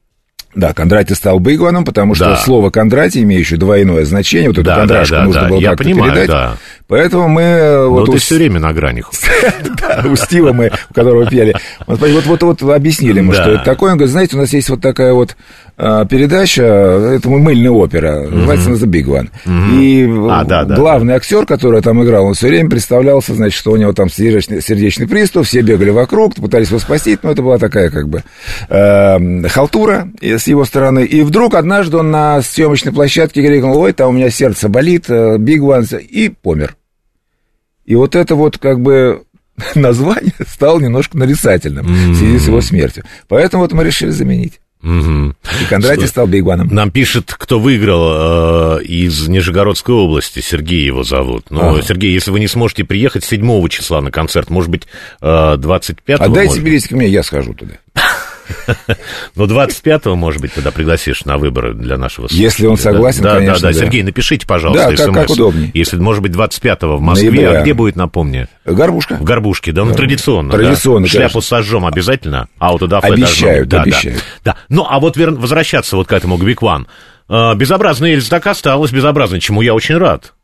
Да, 0.54 0.74
Кондратий 0.74 1.14
стал 1.16 1.40
One, 1.40 1.82
потому 1.84 2.14
что 2.14 2.26
Да. 2.26 2.36
слово 2.36 2.68
Кондратий, 2.70 3.22
имеющее 3.22 3.58
двойное 3.58 4.04
значение, 4.04 4.50
вот 4.50 4.58
эту 4.58 4.66
Да, 4.66 4.76
кондрашку 4.76 5.14
да, 5.14 5.20
да, 5.20 5.24
нужно 5.26 5.40
да. 5.42 5.48
было 5.48 5.60
как-то 5.60 5.84
передать. 5.84 6.28
да. 6.28 6.56
Поэтому 6.92 7.26
мы 7.26 7.40
э, 7.40 7.84
Но 7.84 7.90
вот 7.90 8.04
ты 8.04 8.12
у, 8.12 8.16
все 8.18 8.34
время 8.34 8.60
на 8.60 8.70
грани. 8.74 9.02
да, 9.80 10.04
у 10.04 10.14
Стива 10.14 10.52
мы, 10.52 10.70
у 10.90 10.92
которого 10.92 11.24
пели, 11.24 11.54
вот, 11.86 12.26
вот, 12.26 12.42
вот, 12.42 12.62
объяснили 12.62 13.20
ему, 13.20 13.32
что 13.32 13.52
это 13.52 13.64
такое. 13.64 13.92
Он 13.92 13.96
говорит, 13.96 14.12
знаете, 14.12 14.36
у 14.36 14.40
нас 14.40 14.52
есть 14.52 14.68
вот 14.68 14.82
такая 14.82 15.14
вот 15.14 15.34
а, 15.78 16.04
передача, 16.04 16.62
это 16.62 17.30
мыльная 17.30 17.70
опера, 17.70 18.28
называется 18.28 18.68
она 18.68 18.76
The 18.76 18.86
Big 18.86 19.06
One. 19.06 19.30
И 19.72 20.06
А, 20.30 20.44
да, 20.44 20.64
главный 20.64 21.14
актер, 21.14 21.46
который 21.46 21.80
там 21.80 22.04
играл, 22.04 22.26
он 22.26 22.34
все 22.34 22.48
время 22.48 22.68
представлялся, 22.68 23.32
значит, 23.32 23.58
что 23.58 23.72
у 23.72 23.76
него 23.76 23.94
там 23.94 24.10
сердечный, 24.10 25.08
приступ, 25.08 25.46
все 25.46 25.62
бегали 25.62 25.88
вокруг, 25.88 26.34
пытались 26.34 26.68
его 26.68 26.78
спасти, 26.78 27.18
но 27.22 27.30
это 27.30 27.40
была 27.40 27.56
такая 27.56 27.88
как 27.88 28.06
бы 28.06 28.22
э, 28.68 29.48
халтура 29.48 30.08
с 30.20 30.46
его 30.46 30.66
стороны. 30.66 31.04
И 31.04 31.22
вдруг 31.22 31.54
однажды 31.54 31.96
он 31.96 32.10
на 32.10 32.42
съемочной 32.42 32.92
площадке 32.92 33.40
крикнул, 33.40 33.78
ой, 33.78 33.94
там 33.94 34.10
у 34.10 34.12
меня 34.12 34.28
сердце 34.28 34.68
болит, 34.68 35.06
э, 35.08 35.38
Big 35.38 35.60
One, 35.60 35.98
и 35.98 36.28
помер. 36.28 36.76
И 37.84 37.94
вот 37.94 38.14
это 38.14 38.34
вот 38.34 38.58
как 38.58 38.80
бы 38.80 39.24
название 39.74 40.34
стало 40.46 40.80
немножко 40.80 41.18
нарицательным 41.18 41.86
в 41.86 42.16
связи 42.16 42.38
с 42.38 42.46
его 42.46 42.60
смертью. 42.60 43.04
Поэтому 43.28 43.62
вот 43.62 43.72
мы 43.72 43.84
решили 43.84 44.10
заменить. 44.10 44.60
Мгм. 44.82 45.36
И 45.60 45.64
Кондратий 45.66 46.08
стал 46.08 46.26
One. 46.26 46.64
Нам 46.72 46.90
пишет, 46.90 47.32
кто 47.38 47.60
выиграл 47.60 48.78
э, 48.80 48.82
из 48.82 49.28
Нижегородской 49.28 49.94
области, 49.94 50.40
Сергей 50.40 50.84
его 50.84 51.04
зовут. 51.04 51.46
Ну, 51.50 51.60
Ага. 51.60 51.82
Сергей, 51.82 52.12
если 52.12 52.32
вы 52.32 52.40
не 52.40 52.48
сможете 52.48 52.82
приехать 52.82 53.24
7 53.24 53.68
числа 53.68 54.00
на 54.00 54.10
концерт, 54.10 54.50
может 54.50 54.70
быть, 54.70 54.88
э, 55.20 55.24
25-го? 55.24 56.24
Отдайте 56.24 56.50
может? 56.50 56.64
билетик 56.64 56.90
мне, 56.92 57.08
я 57.08 57.22
схожу 57.22 57.54
туда. 57.54 57.74
Ну, 59.36 59.44
25-го, 59.46 60.14
может 60.14 60.40
быть, 60.40 60.52
тогда 60.54 60.70
пригласишь 60.70 61.24
на 61.24 61.38
выборы 61.38 61.74
для 61.74 61.96
нашего 61.96 62.26
слушателя. 62.26 62.44
Если 62.44 62.66
он 62.66 62.76
согласен, 62.76 63.22
да, 63.22 63.36
конечно, 63.36 63.60
Да, 63.60 63.68
да, 63.68 63.72
да. 63.72 63.78
Сергей, 63.84 64.02
напишите, 64.02 64.46
пожалуйста, 64.46 64.90
Да, 64.90 64.96
как- 64.96 65.14
как 65.14 65.30
удобней. 65.30 65.70
Если, 65.74 65.96
может 65.96 66.22
быть, 66.22 66.32
25-го 66.32 66.96
в 66.96 67.00
Москве, 67.00 67.48
а 67.48 67.62
где 67.62 67.74
будет, 67.74 67.96
напомни? 67.96 68.46
Горбушка. 68.64 69.14
В 69.16 69.24
Горбушке, 69.24 69.72
да, 69.72 69.84
ну, 69.84 69.94
традиционно. 69.94 70.52
Традиционно, 70.52 71.06
Шляпу 71.08 71.40
сожжем 71.40 71.86
обязательно, 71.86 72.48
аутодаф 72.58 73.04
Обещают, 73.04 73.68
да, 73.68 73.82
обещают. 73.82 74.22
Да, 74.44 74.52
да. 74.52 74.56
Ну, 74.68 74.86
а 74.88 75.00
вот 75.00 75.16
возвращаться 75.16 75.96
вот 75.96 76.06
к 76.08 76.12
этому, 76.12 76.36
One. 76.38 76.86
Э, 77.28 77.54
Безобразная 77.54 78.12
Эльза 78.14 78.30
так 78.30 78.46
осталась 78.46 78.90
безобразной, 78.92 79.40
чему 79.40 79.62
я 79.62 79.74
очень 79.74 79.96
рад. 79.96 80.34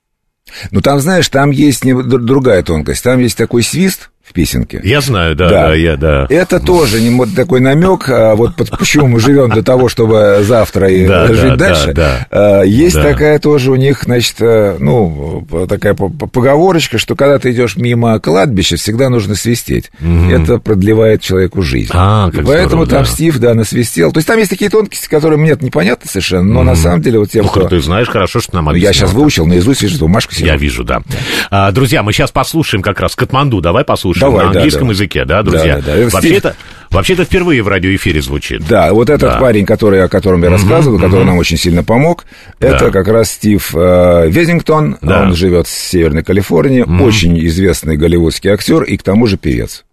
Ну, 0.70 0.80
там, 0.80 1.00
знаешь, 1.00 1.28
там 1.28 1.50
есть 1.50 1.84
не- 1.84 1.94
другая 2.02 2.62
тонкость. 2.62 3.04
Там 3.04 3.18
есть 3.20 3.36
такой 3.36 3.62
свист 3.62 4.10
в 4.28 4.32
песенке. 4.32 4.80
Я 4.84 5.00
знаю, 5.00 5.34
да, 5.34 5.48
Да. 5.48 5.68
да, 5.68 5.74
я, 5.74 5.96
да. 5.96 6.26
Это 6.28 6.60
тоже 6.60 7.00
не 7.00 7.10
вот 7.16 7.34
такой 7.34 7.60
намек, 7.60 8.08
а 8.08 8.34
вот 8.34 8.54
почему 8.56 9.06
мы 9.08 9.20
живем 9.20 9.50
для 9.50 9.62
того, 9.62 9.88
чтобы 9.88 10.40
завтра 10.42 10.88
и 10.90 11.06
Да, 11.06 11.26
жить 11.28 11.56
да, 11.56 11.56
дальше. 11.56 11.92
да, 11.92 12.26
А, 12.30 12.62
Есть 12.62 12.96
Да. 12.96 13.02
такая 13.04 13.38
тоже 13.38 13.70
у 13.70 13.76
них, 13.76 14.02
значит, 14.04 14.36
э, 14.40 14.76
ну, 14.78 15.46
такая 15.68 15.94
по- 15.94 16.08
по- 16.08 16.26
поговорочка, 16.26 16.98
что 16.98 17.14
когда 17.16 17.38
ты 17.38 17.52
идешь 17.52 17.76
мимо 17.76 18.18
кладбища, 18.20 18.76
всегда 18.76 19.08
нужно 19.08 19.34
свистеть. 19.34 19.90
Это 20.30 20.58
продлевает 20.58 21.22
человеку 21.22 21.62
жизнь. 21.62 21.90
А, 21.94 22.30
как 22.30 22.44
Поэтому 22.44 22.68
здорово, 22.84 22.86
там 22.86 23.02
да. 23.04 23.10
Стив, 23.10 23.38
да, 23.38 23.54
насвистел. 23.54 24.12
То 24.12 24.18
есть 24.18 24.26
там 24.28 24.38
есть 24.38 24.50
такие 24.50 24.70
тонкости, 24.70 25.08
которые 25.08 25.38
мне 25.38 25.56
непонятны 25.60 26.08
совершенно, 26.08 26.52
но 26.52 26.62
на 26.62 26.74
самом 26.76 27.00
деле 27.02 27.18
вот 27.20 27.30
тем, 27.30 27.44
Ну, 27.44 27.50
кто... 27.50 27.68
ты 27.68 27.80
знаешь, 27.80 28.08
хорошо, 28.08 28.40
что 28.40 28.54
нам 28.56 28.66
Я 28.66 28.70
объяснил. 28.72 28.92
сейчас 28.92 29.12
выучил 29.12 29.46
наизусть, 29.46 29.82
вижу, 29.82 29.98
бумажку 29.98 30.34
себе. 30.34 30.48
Я 30.48 30.56
вижу, 30.56 30.84
да. 30.84 31.02
А, 31.50 31.70
друзья, 31.72 32.02
мы 32.02 32.12
сейчас 32.12 32.30
послушаем 32.30 32.82
как 32.82 33.00
раз 33.00 33.14
Катманду. 33.16 33.60
Давай 33.60 33.84
послушаем 33.84 34.17
Давай, 34.20 34.44
на 34.44 34.50
английском 34.52 34.88
да. 34.88 34.92
языке, 34.92 35.24
да, 35.24 35.42
друзья? 35.42 35.76
Да, 35.76 35.82
да, 35.82 35.96
да. 35.96 36.08
Вообще, 36.10 36.34
это, 36.36 36.56
вообще 36.90 37.12
это 37.14 37.24
впервые 37.24 37.62
в 37.62 37.68
радиоэфире 37.68 38.20
звучит. 38.22 38.66
Да, 38.68 38.92
вот 38.92 39.10
этот 39.10 39.32
Да. 39.34 39.38
парень, 39.40 39.66
который, 39.66 40.02
о 40.02 40.08
котором 40.08 40.42
я 40.42 40.50
рассказывал, 40.50 40.98
который 40.98 41.24
нам 41.24 41.38
очень 41.38 41.56
сильно 41.56 41.84
помог, 41.84 42.24
это 42.60 42.86
Да. 42.86 42.90
как 42.90 43.08
раз 43.08 43.30
Стив 43.30 43.74
э, 43.74 44.28
Везингтон. 44.28 44.98
Да. 45.02 45.22
Он 45.22 45.34
живет 45.34 45.66
в 45.66 45.70
Северной 45.70 46.22
Калифорнии, 46.22 46.82
очень 46.82 47.38
известный 47.46 47.96
голливудский 47.96 48.50
актер 48.50 48.82
и 48.82 48.96
к 48.96 49.02
тому 49.02 49.26
же 49.26 49.36
певец. 49.36 49.84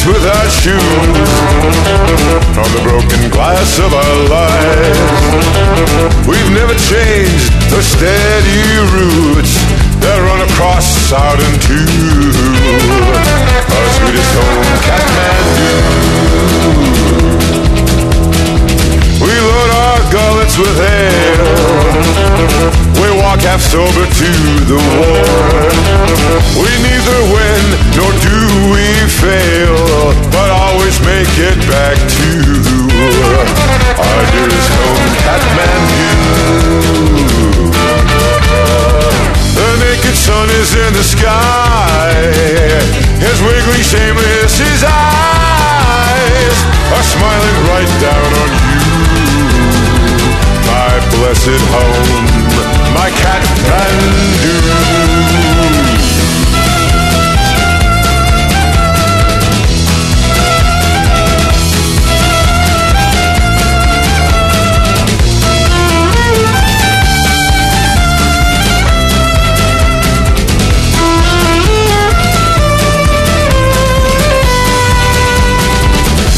Dance 0.00 0.06
without 0.06 0.50
shoes 0.50 0.78
on 2.56 2.68
the 2.74 2.80
broken 2.82 3.30
glass 3.30 3.78
of 3.78 3.92
our 3.92 4.28
lives. 4.28 4.98
We've 6.26 6.50
never 6.52 6.74
changed 6.74 7.52
the 7.70 7.82
steady 7.82 8.78
roots 8.92 9.54
that 10.00 10.18
run 10.20 10.40
across 10.48 10.86
Southern 11.08 11.58
two. 11.60 11.86
Our 13.74 13.88
sweetest 13.98 14.34
home, 14.34 14.64
Kathmandu. 14.86 16.40
Gullets 20.10 20.58
with 20.58 20.74
ale. 20.74 21.46
We 22.98 23.14
walk 23.22 23.46
half 23.46 23.62
sober 23.62 24.02
to 24.02 24.30
the 24.66 24.74
war. 24.74 25.22
We 26.58 26.70
neither 26.82 27.18
win 27.30 27.62
nor 27.94 28.10
do 28.18 28.38
we 28.74 28.86
fail, 29.22 30.10
but 30.34 30.50
always 30.50 30.98
make 31.06 31.30
it 31.38 31.58
back 31.70 31.94
to 31.94 32.30
our 34.02 34.22
dearest 34.34 34.70
home, 34.82 35.14
Kathmandu. 35.22 36.10
The 39.54 39.70
naked 39.78 40.16
sun 40.18 40.50
is 40.58 40.74
in 40.74 40.90
the 40.92 41.06
sky, 41.06 42.10
his 43.22 43.38
wiggling, 43.46 43.86
shameless, 43.86 44.58
his 44.58 44.82
eyes 44.82 46.56
are 46.98 47.06
smiling 47.06 47.58
right 47.70 47.92
down 48.02 48.30
on 48.42 48.50
you 48.50 49.09
blessed 51.08 51.62
home, 51.72 52.24
my 52.94 53.10
Kathmandu. 53.10 54.56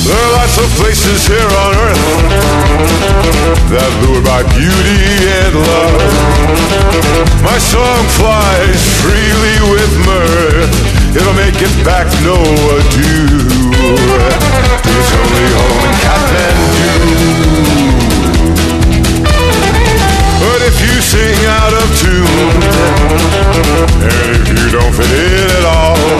There 0.04 0.16
are 0.16 0.32
lots 0.32 0.58
of 0.58 0.68
places 0.76 1.26
here 1.26 1.38
on 1.38 1.74
earth 1.76 2.31
that 3.72 3.90
lured 4.04 4.24
by 4.24 4.40
beauty 4.56 5.02
and 5.28 5.54
love. 5.56 6.12
My 7.44 7.58
song 7.58 8.02
flies 8.16 8.80
freely 9.02 9.58
with 9.72 9.92
mirth. 10.06 10.72
It'll 11.16 11.36
make 11.36 11.60
it 11.60 11.72
back 11.84 12.08
no 12.24 12.38
ado. 12.38 13.12
It's 14.88 15.10
only 15.12 15.46
home 15.52 15.84
in 15.84 15.94
Kathmandu. 16.04 16.92
But 20.40 20.60
if 20.68 20.76
you 20.80 20.94
sing 21.00 21.38
out 21.60 21.74
of 21.76 21.86
tune, 22.00 22.60
and 24.00 24.28
if 24.32 24.48
you 24.48 24.70
don't 24.72 24.92
fit 24.92 25.12
in 25.12 25.50
at 25.60 25.64
all, 25.66 26.11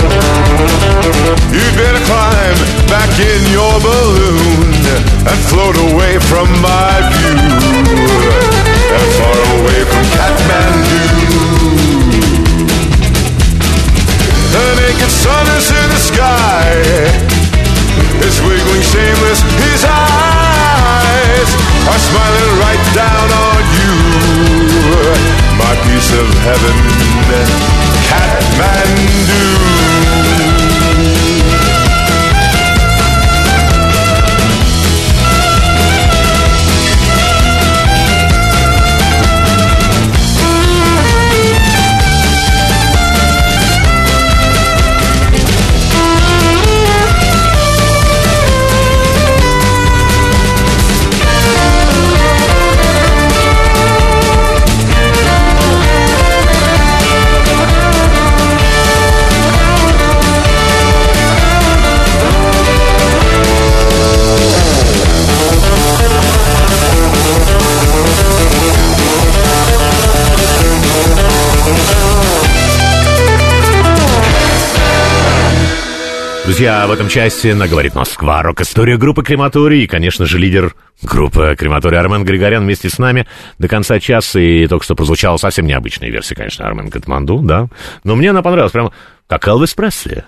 Друзья, 76.53 76.87
в 76.87 76.93
этом 76.93 77.09
части 77.09 77.49
на 77.49 77.67
«Говорит 77.67 77.95
Москва» 77.95 78.43
рок-история 78.43 78.99
группы 78.99 79.23
«Крематорий» 79.23 79.85
и, 79.85 79.87
конечно 79.87 80.27
же, 80.27 80.39
лидер 80.39 80.75
группы 81.03 81.57
«Крематорий» 81.59 81.99
Армен 81.99 82.27
Григорян 82.27 82.63
вместе 82.65 82.91
с 82.91 82.99
нами 82.99 83.27
до 83.59 83.69
конца 83.69 83.99
часа. 83.99 84.39
И 84.39 84.67
только 84.67 84.85
что 84.85 84.95
прозвучала 84.95 85.39
совсем 85.39 85.67
необычная 85.67 86.11
версия, 86.11 86.35
конечно, 86.35 86.67
Армен 86.67 86.91
Катманду, 86.91 87.39
да. 87.39 87.69
Но 88.05 88.17
мне 88.17 88.29
она 88.29 88.43
понравилась, 88.43 88.71
прям 88.71 88.93
как 89.29 89.49
Элвис 89.49 89.73
Пресли. 89.73 90.25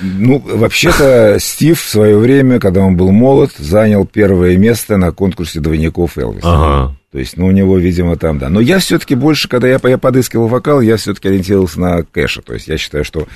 Ну, 0.00 0.40
вообще-то, 0.40 1.36
Стив 1.38 1.80
в 1.80 1.88
свое 1.88 2.18
время, 2.18 2.58
когда 2.58 2.80
он 2.80 2.96
был 2.96 3.12
молод, 3.12 3.52
занял 3.58 4.04
первое 4.06 4.56
место 4.56 4.96
на 4.96 5.12
конкурсе 5.12 5.60
двойников 5.60 6.18
Элвиса. 6.18 6.48
Ага. 6.52 6.97
То 7.10 7.18
есть, 7.18 7.38
ну, 7.38 7.46
у 7.46 7.50
него, 7.50 7.78
видимо, 7.78 8.16
там, 8.16 8.38
да. 8.38 8.50
Но 8.50 8.60
я 8.60 8.78
все-таки 8.80 9.14
больше, 9.14 9.48
когда 9.48 9.66
я, 9.66 9.80
я 9.82 9.96
подыскивал 9.96 10.46
вокал, 10.46 10.82
я 10.82 10.98
все-таки 10.98 11.28
ориентировался 11.28 11.80
на 11.80 12.02
кэша. 12.02 12.42
То 12.42 12.52
есть, 12.52 12.68
я 12.68 12.76
считаю, 12.76 13.02
что 13.02 13.26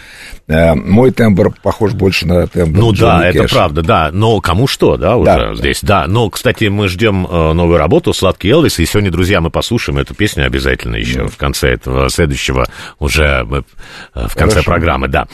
э, 0.47 0.75
мой 0.75 1.11
тембр 1.11 1.55
похож 1.63 1.93
больше 1.95 2.27
на 2.27 2.47
тембр 2.47 2.79
Ну 2.79 2.93
Джонни 2.93 3.21
да, 3.23 3.29
это 3.31 3.39
Кэша. 3.45 3.55
правда, 3.55 3.83
да. 3.83 4.11
Но 4.13 4.41
кому 4.43 4.67
что, 4.67 4.99
да, 4.99 5.17
уже 5.17 5.25
Да, 5.25 5.55
здесь. 5.55 5.81
Да. 5.81 6.07
Но, 6.07 6.29
кстати, 6.29 6.65
мы 6.67 6.87
ждем 6.89 7.27
э, 7.27 7.53
новую 7.55 7.79
работу 7.79 8.13
«Сладкий 8.13 8.51
Элвис», 8.51 8.79
и 8.79 8.85
сегодня, 8.85 9.11
друзья, 9.11 9.41
мы 9.41 9.49
послушаем 9.49 9.99
эту 9.99 10.15
песню 10.15 10.45
обязательно 10.45 10.97
еще 10.97 11.27
в 11.27 11.39
конце 11.39 11.69
этого 11.71 12.11
следующего 12.11 12.67
уже 12.99 13.25
э, 13.25 14.27
в 14.29 14.35
конце 14.35 14.57
Хорошо. 14.57 14.71
программы, 14.71 15.09
да. 15.09 15.27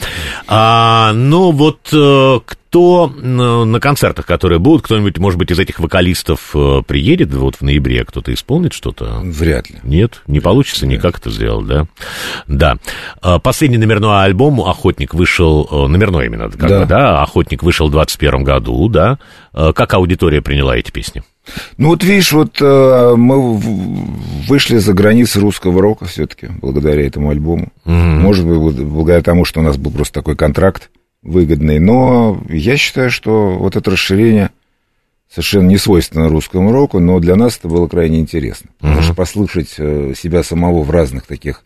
А, 0.47 1.11
ну 1.13 1.51
вот 1.51 1.89
э, 1.91 2.39
кто 2.69 3.11
э, 3.11 3.19
на 3.25 3.79
концертах, 3.79 4.27
которые 4.27 4.59
будут, 4.59 4.83
кто-нибудь, 4.83 5.17
может 5.17 5.39
быть, 5.39 5.49
из 5.49 5.57
этих 5.57 5.79
вокалистов 5.79 6.51
э, 6.53 6.81
приедет 6.85 7.33
вот 7.33 7.55
в 7.55 7.61
ноябре, 7.63 8.05
кто-то 8.05 8.31
исполнит 8.31 8.73
что-то? 8.73 9.21
Вряд 9.23 9.71
ли. 9.71 9.77
Нет, 9.81 10.21
не 10.27 10.39
получится 10.39 10.85
никак 10.85 11.17
это 11.17 11.31
сделать, 11.31 11.65
да? 11.65 11.87
Да. 12.47 12.77
А, 13.21 13.39
Последний 13.39 13.77
номерной 13.79 14.23
альбом 14.23 14.61
«Охотник» 14.61 15.15
вышел, 15.15 15.67
э, 15.69 15.87
номерной 15.87 16.27
именно, 16.27 16.47
как 16.51 16.69
Да. 16.69 16.79
бы, 16.81 16.85
да, 16.85 17.21
«Охотник» 17.23 17.63
вышел 17.63 17.87
в 17.87 17.91
21 17.91 18.43
году, 18.43 18.87
да. 18.87 19.17
А, 19.51 19.73
Как 19.73 19.91
аудитория 19.95 20.41
приняла 20.43 20.77
эти 20.77 20.91
песни? 20.91 21.23
Ну, 21.77 21.87
вот 21.89 22.03
видишь, 22.03 22.31
вот 22.33 22.61
э, 22.61 23.13
мы 23.17 23.57
вышли 24.47 24.77
за 24.77 24.93
границы 24.93 25.39
русского 25.39 25.81
рока 25.81 26.05
все-таки, 26.05 26.49
благодаря 26.61 27.03
этому 27.07 27.31
альбому. 27.31 27.69
Может 27.85 28.45
быть, 28.45 28.75
благодаря 28.85 29.23
тому, 29.23 29.43
что 29.45 29.59
у 29.59 29.63
нас 29.63 29.75
был 29.77 29.89
просто 29.89 30.13
такой 30.13 30.35
контракт 30.35 30.91
выгодный. 31.21 31.79
Но 31.79 32.41
я 32.49 32.77
считаю, 32.77 33.11
что 33.11 33.57
вот 33.57 33.75
это 33.75 33.91
расширение 33.91 34.51
совершенно 35.29 35.67
не 35.67 35.77
свойственно 35.77 36.29
русскому 36.29 36.71
року, 36.71 36.99
но 36.99 37.19
для 37.19 37.35
нас 37.35 37.57
это 37.57 37.67
было 37.67 37.87
крайне 37.87 38.19
интересно. 38.19 38.71
Потому 38.79 39.01
что 39.01 39.13
послушать 39.13 39.75
э, 39.77 40.13
себя 40.17 40.43
самого 40.43 40.81
в 40.83 40.89
разных 40.89 41.27
таких 41.27 41.63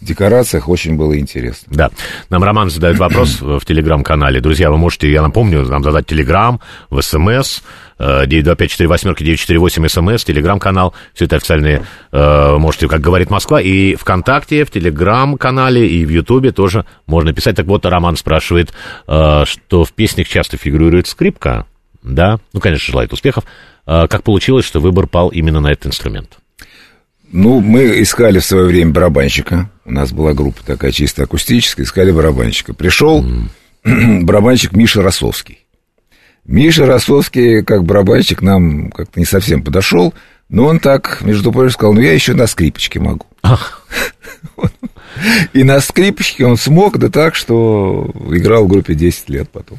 декорациях 0.00 0.68
очень 0.68 0.96
было 0.96 1.18
интересно. 1.18 1.72
Да. 1.74 1.90
Нам 2.30 2.42
Роман 2.44 2.70
задает 2.70 2.98
вопрос 2.98 3.40
в 3.40 3.64
телеграм-канале. 3.64 4.40
Друзья, 4.40 4.70
вы 4.70 4.78
можете, 4.78 5.10
я 5.10 5.22
напомню, 5.22 5.64
нам 5.66 5.82
задать 5.82 6.06
телеграм, 6.06 6.60
в 6.90 7.00
СМС, 7.00 7.60
э, 7.98 8.26
925-48-948 8.26 9.88
СМС, 9.88 10.24
телеграм-канал, 10.24 10.94
все 11.14 11.24
это 11.26 11.36
официальные, 11.36 11.84
э, 12.12 12.56
можете, 12.58 12.88
как 12.88 13.00
говорит 13.00 13.30
Москва, 13.30 13.60
и 13.60 13.94
ВКонтакте, 13.96 14.64
в 14.64 14.70
телеграм-канале, 14.70 15.86
и 15.88 16.04
в 16.04 16.10
Ютубе 16.10 16.52
тоже 16.52 16.84
можно 17.06 17.32
писать. 17.32 17.56
Так 17.56 17.66
вот, 17.66 17.84
Роман 17.86 18.16
спрашивает, 18.16 18.72
э, 19.06 19.44
что 19.46 19.84
в 19.84 19.92
песнях 19.92 20.28
часто 20.28 20.56
фигурирует 20.56 21.06
скрипка, 21.06 21.66
да, 22.02 22.38
ну, 22.52 22.60
конечно, 22.60 22.90
желает 22.90 23.12
успехов. 23.12 23.44
Э, 23.86 24.06
Как 24.08 24.22
получилось, 24.22 24.64
что 24.64 24.80
выбор 24.80 25.06
пал 25.06 25.28
именно 25.28 25.60
на 25.60 25.72
этот 25.72 25.86
инструмент? 25.86 26.38
Ну, 27.30 27.60
мы 27.60 28.02
искали 28.02 28.38
в 28.38 28.44
свое 28.44 28.66
время 28.66 28.92
барабанщика. 28.92 29.70
У 29.84 29.92
нас 29.92 30.12
была 30.12 30.32
группа 30.32 30.64
такая 30.64 30.92
чисто 30.92 31.24
акустическая, 31.24 31.84
искали 31.84 32.10
барабанщика. 32.10 32.72
Пришел 32.72 33.24
барабанщик 33.84 34.72
Миша 34.72 35.02
Росовский. 35.02 35.66
Миша 36.46 36.86
Росовский, 36.86 37.62
как 37.62 37.84
барабанщик, 37.84 38.40
нам 38.40 38.90
как-то 38.90 39.20
не 39.20 39.26
совсем 39.26 39.62
подошел, 39.62 40.14
но 40.48 40.64
он 40.64 40.80
так, 40.80 41.20
между 41.20 41.52
прочим, 41.52 41.72
сказал, 41.72 41.92
ну, 41.92 42.00
я 42.00 42.14
еще 42.14 42.32
на 42.32 42.46
скрипочке 42.46 43.00
могу. 43.00 43.26
И 45.52 45.64
на 45.64 45.80
скрипочке 45.80 46.46
он 46.46 46.56
смог, 46.56 46.96
да 46.96 47.10
так, 47.10 47.34
что 47.34 48.10
играл 48.30 48.64
в 48.64 48.68
группе 48.68 48.94
10 48.94 49.28
лет 49.28 49.50
потом. 49.50 49.78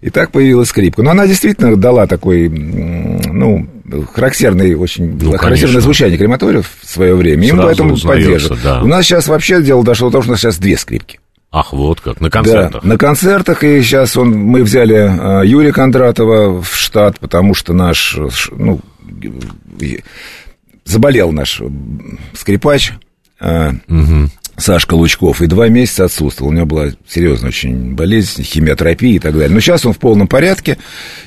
И 0.00 0.10
так 0.10 0.30
появилась 0.30 0.68
скрипка. 0.68 1.02
Но 1.02 1.10
она 1.10 1.26
действительно 1.26 1.76
дала 1.76 2.06
такой, 2.06 2.48
ну, 2.48 3.66
характерный, 4.12 4.74
очень 4.74 5.12
Ну, 5.12 5.30
характерное 5.32 5.56
конечно. 5.58 5.80
звучание 5.80 6.18
крематория 6.18 6.62
в 6.62 6.70
свое 6.88 7.14
время. 7.14 7.46
И 7.46 7.52
мы 7.52 7.58
Сразу 7.62 7.66
поэтому 7.68 7.96
поддерживаем. 7.98 8.62
да. 8.62 8.82
У 8.82 8.86
нас 8.86 9.04
сейчас 9.04 9.28
вообще 9.28 9.62
дело 9.62 9.84
дошло 9.84 10.08
до 10.08 10.12
того, 10.12 10.22
что 10.22 10.30
у 10.30 10.32
нас 10.34 10.40
сейчас 10.40 10.58
две 10.58 10.76
скрипки. 10.76 11.20
Ах, 11.56 11.72
вот 11.72 12.00
как, 12.00 12.20
на 12.20 12.30
концертах. 12.30 12.82
Да, 12.82 12.88
на 12.88 12.98
концертах, 12.98 13.62
и 13.62 13.80
сейчас 13.80 14.16
он, 14.16 14.32
мы 14.32 14.64
взяли 14.64 14.94
а, 14.96 15.42
Юрия 15.42 15.72
Кондратова 15.72 16.60
в 16.60 16.74
штат, 16.74 17.20
потому 17.20 17.54
что 17.54 17.72
наш, 17.72 18.18
ну, 18.50 18.80
заболел 20.84 21.32
наш 21.32 21.62
скрипач, 22.34 22.92
а, 23.40 23.72
Сашка 24.56 24.94
Лучков, 24.94 25.42
и 25.42 25.46
два 25.46 25.68
месяца 25.68 26.04
отсутствовал. 26.04 26.50
У 26.50 26.54
него 26.54 26.66
была 26.66 26.86
серьезная 27.08 27.48
очень 27.48 27.94
болезнь, 27.94 28.42
химиотерапия 28.42 29.16
и 29.16 29.18
так 29.18 29.32
далее. 29.34 29.48
Но 29.50 29.60
сейчас 29.60 29.84
он 29.84 29.92
в 29.92 29.98
полном 29.98 30.28
порядке. 30.28 30.78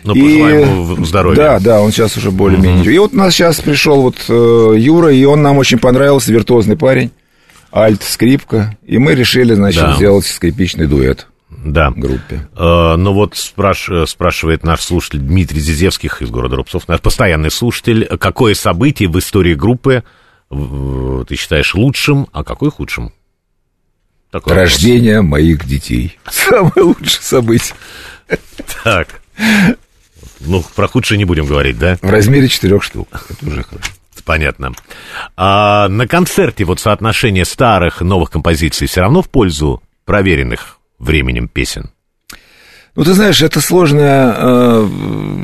Ну, 0.03 0.15
И- 0.15 0.19
ему 0.19 1.03
здоровья. 1.05 1.36
Да, 1.38 1.59
да, 1.59 1.82
он 1.82 1.91
сейчас 1.91 2.15
уже 2.17 2.32
более-менее. 2.32 2.86
И 2.93 2.97
вот 2.97 3.13
у 3.13 3.17
нас 3.17 3.34
сейчас 3.34 3.59
пришел 3.59 4.01
вот 4.01 4.15
э, 4.30 4.73
Юра, 4.78 5.11
и 5.13 5.23
он 5.25 5.41
нам 5.41 5.57
очень 5.57 5.78
понравился, 5.78 6.32
виртуозный 6.32 6.78
парень, 6.78 7.11
альт, 7.73 8.01
скрипка, 8.03 8.78
и 8.86 8.97
мы 8.97 9.13
решили, 9.13 9.53
значит, 9.53 9.82
Да. 9.82 9.95
сделать 9.95 10.25
скрипичный 10.25 10.88
дуэт 10.88 11.28
Да. 11.49 11.91
группе. 11.91 12.47
Э, 12.55 12.95
Ну 12.97 13.13
вот 13.13 13.34
спраш- 13.34 14.03
э, 14.03 14.05
спрашивает 14.07 14.63
наш 14.63 14.82
слушатель 14.82 15.19
Дмитрий 15.19 15.59
Зизевских 15.59 16.21
из 16.21 16.30
города 16.30 16.55
Рубцов, 16.55 16.88
наш 16.88 17.01
постоянный 17.01 17.51
слушатель, 17.51 18.05
какое 18.19 18.53
событие 18.53 19.09
в 19.09 19.19
истории 19.19 19.53
группы 19.53 20.03
ты 20.49 21.36
считаешь 21.36 21.75
лучшим, 21.75 22.28
а 22.32 22.45
какое 22.45 22.69
худшим? 22.71 23.11
Такой 24.32 24.53
вопрос. 24.53 24.71
Рождение 24.73 25.21
моих 25.21 25.65
детей. 25.65 26.17
Самое 26.30 26.82
лучшее 26.82 27.21
событие. 27.21 27.75
Так. 28.84 29.21
Ну, 30.41 30.63
про 30.75 30.88
худшее 30.88 31.17
не 31.17 31.25
будем 31.25 31.45
говорить, 31.45 31.80
да? 31.80 31.97
В 32.01 32.09
размере 32.09 32.47
четырех 32.47 32.84
штук. 32.84 33.07
Это 33.30 33.47
уже 33.47 33.63
хорошо. 33.63 33.91
Понятно. 34.25 34.73
А 35.38 35.88
на 35.88 36.07
концерте 36.07 36.65
вот 36.65 36.82
соотношение 36.82 37.45
старых 37.45 38.01
и 38.01 38.05
новых 38.05 38.30
композиций 38.30 38.88
все 38.88 39.01
равно 39.01 39.21
в 39.21 39.30
пользу 39.30 39.82
проверенных 40.05 40.80
временем 40.99 41.47
песен? 41.47 41.91
Ну, 42.95 43.03
ты 43.03 43.13
знаешь, 43.13 43.41
это 43.41 43.61
сложная 43.61 44.36
э, 44.36 44.88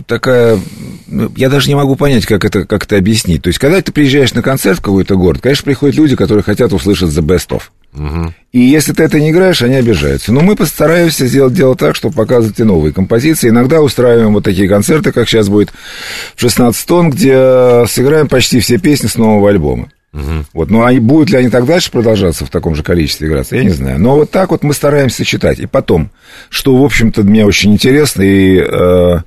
такая... 0.07 0.59
ну, 1.07 1.31
Я 1.37 1.49
даже 1.49 1.69
не 1.69 1.75
могу 1.75 1.95
понять, 1.95 2.25
как 2.25 2.43
это, 2.43 2.65
как 2.65 2.83
это 2.85 2.97
объяснить. 2.97 3.43
То 3.43 3.47
есть, 3.49 3.59
когда 3.59 3.79
ты 3.79 3.91
приезжаешь 3.91 4.33
на 4.33 4.41
концерт 4.41 4.79
в 4.79 4.81
какой-то 4.81 5.15
город, 5.15 5.41
конечно, 5.41 5.63
приходят 5.63 5.95
люди, 5.95 6.15
которые 6.15 6.43
хотят 6.43 6.73
услышать 6.73 7.11
The 7.11 7.21
Best 7.21 7.49
of. 7.49 7.61
И 8.51 8.59
если 8.59 8.93
ты 8.93 9.03
это 9.03 9.19
не 9.19 9.31
играешь, 9.31 9.61
они 9.61 9.75
обижаются. 9.75 10.31
Но 10.31 10.41
мы 10.41 10.55
постараемся 10.55 11.27
сделать 11.27 11.53
дело 11.53 11.75
так, 11.75 11.95
чтобы 11.95 12.15
показывать 12.15 12.59
и 12.59 12.63
новые 12.63 12.93
композиции. 12.93 13.49
Иногда 13.49 13.81
устраиваем 13.81 14.33
вот 14.33 14.43
такие 14.43 14.67
концерты, 14.67 15.11
как 15.11 15.27
сейчас 15.27 15.49
будет 15.49 15.71
в 16.35 16.41
16 16.41 16.87
тонн, 16.87 17.09
где 17.09 17.85
сыграем 17.87 18.27
почти 18.27 18.59
все 18.59 18.77
песни 18.77 19.07
с 19.07 19.15
нового 19.15 19.49
альбома. 19.49 19.89
Вот, 20.53 20.69
ну, 20.69 20.85
а 20.85 20.93
будут 20.93 21.31
ли 21.31 21.37
они 21.37 21.49
так 21.49 21.65
дальше 21.65 21.91
продолжаться 21.91 22.45
в 22.45 22.49
таком 22.49 22.75
же 22.75 22.83
количестве 22.83 23.27
играться, 23.27 23.55
я 23.55 23.63
не 23.63 23.71
знаю. 23.71 23.99
Но 23.99 24.15
вот 24.15 24.29
так 24.29 24.51
вот 24.51 24.63
мы 24.63 24.73
стараемся 24.73 25.25
читать. 25.25 25.59
И 25.59 25.65
потом, 25.65 26.11
что, 26.49 26.75
в 26.75 26.83
общем-то, 26.83 27.23
мне 27.23 27.45
очень 27.45 27.73
интересно, 27.73 28.21
и 28.21 28.59
э, 28.59 29.17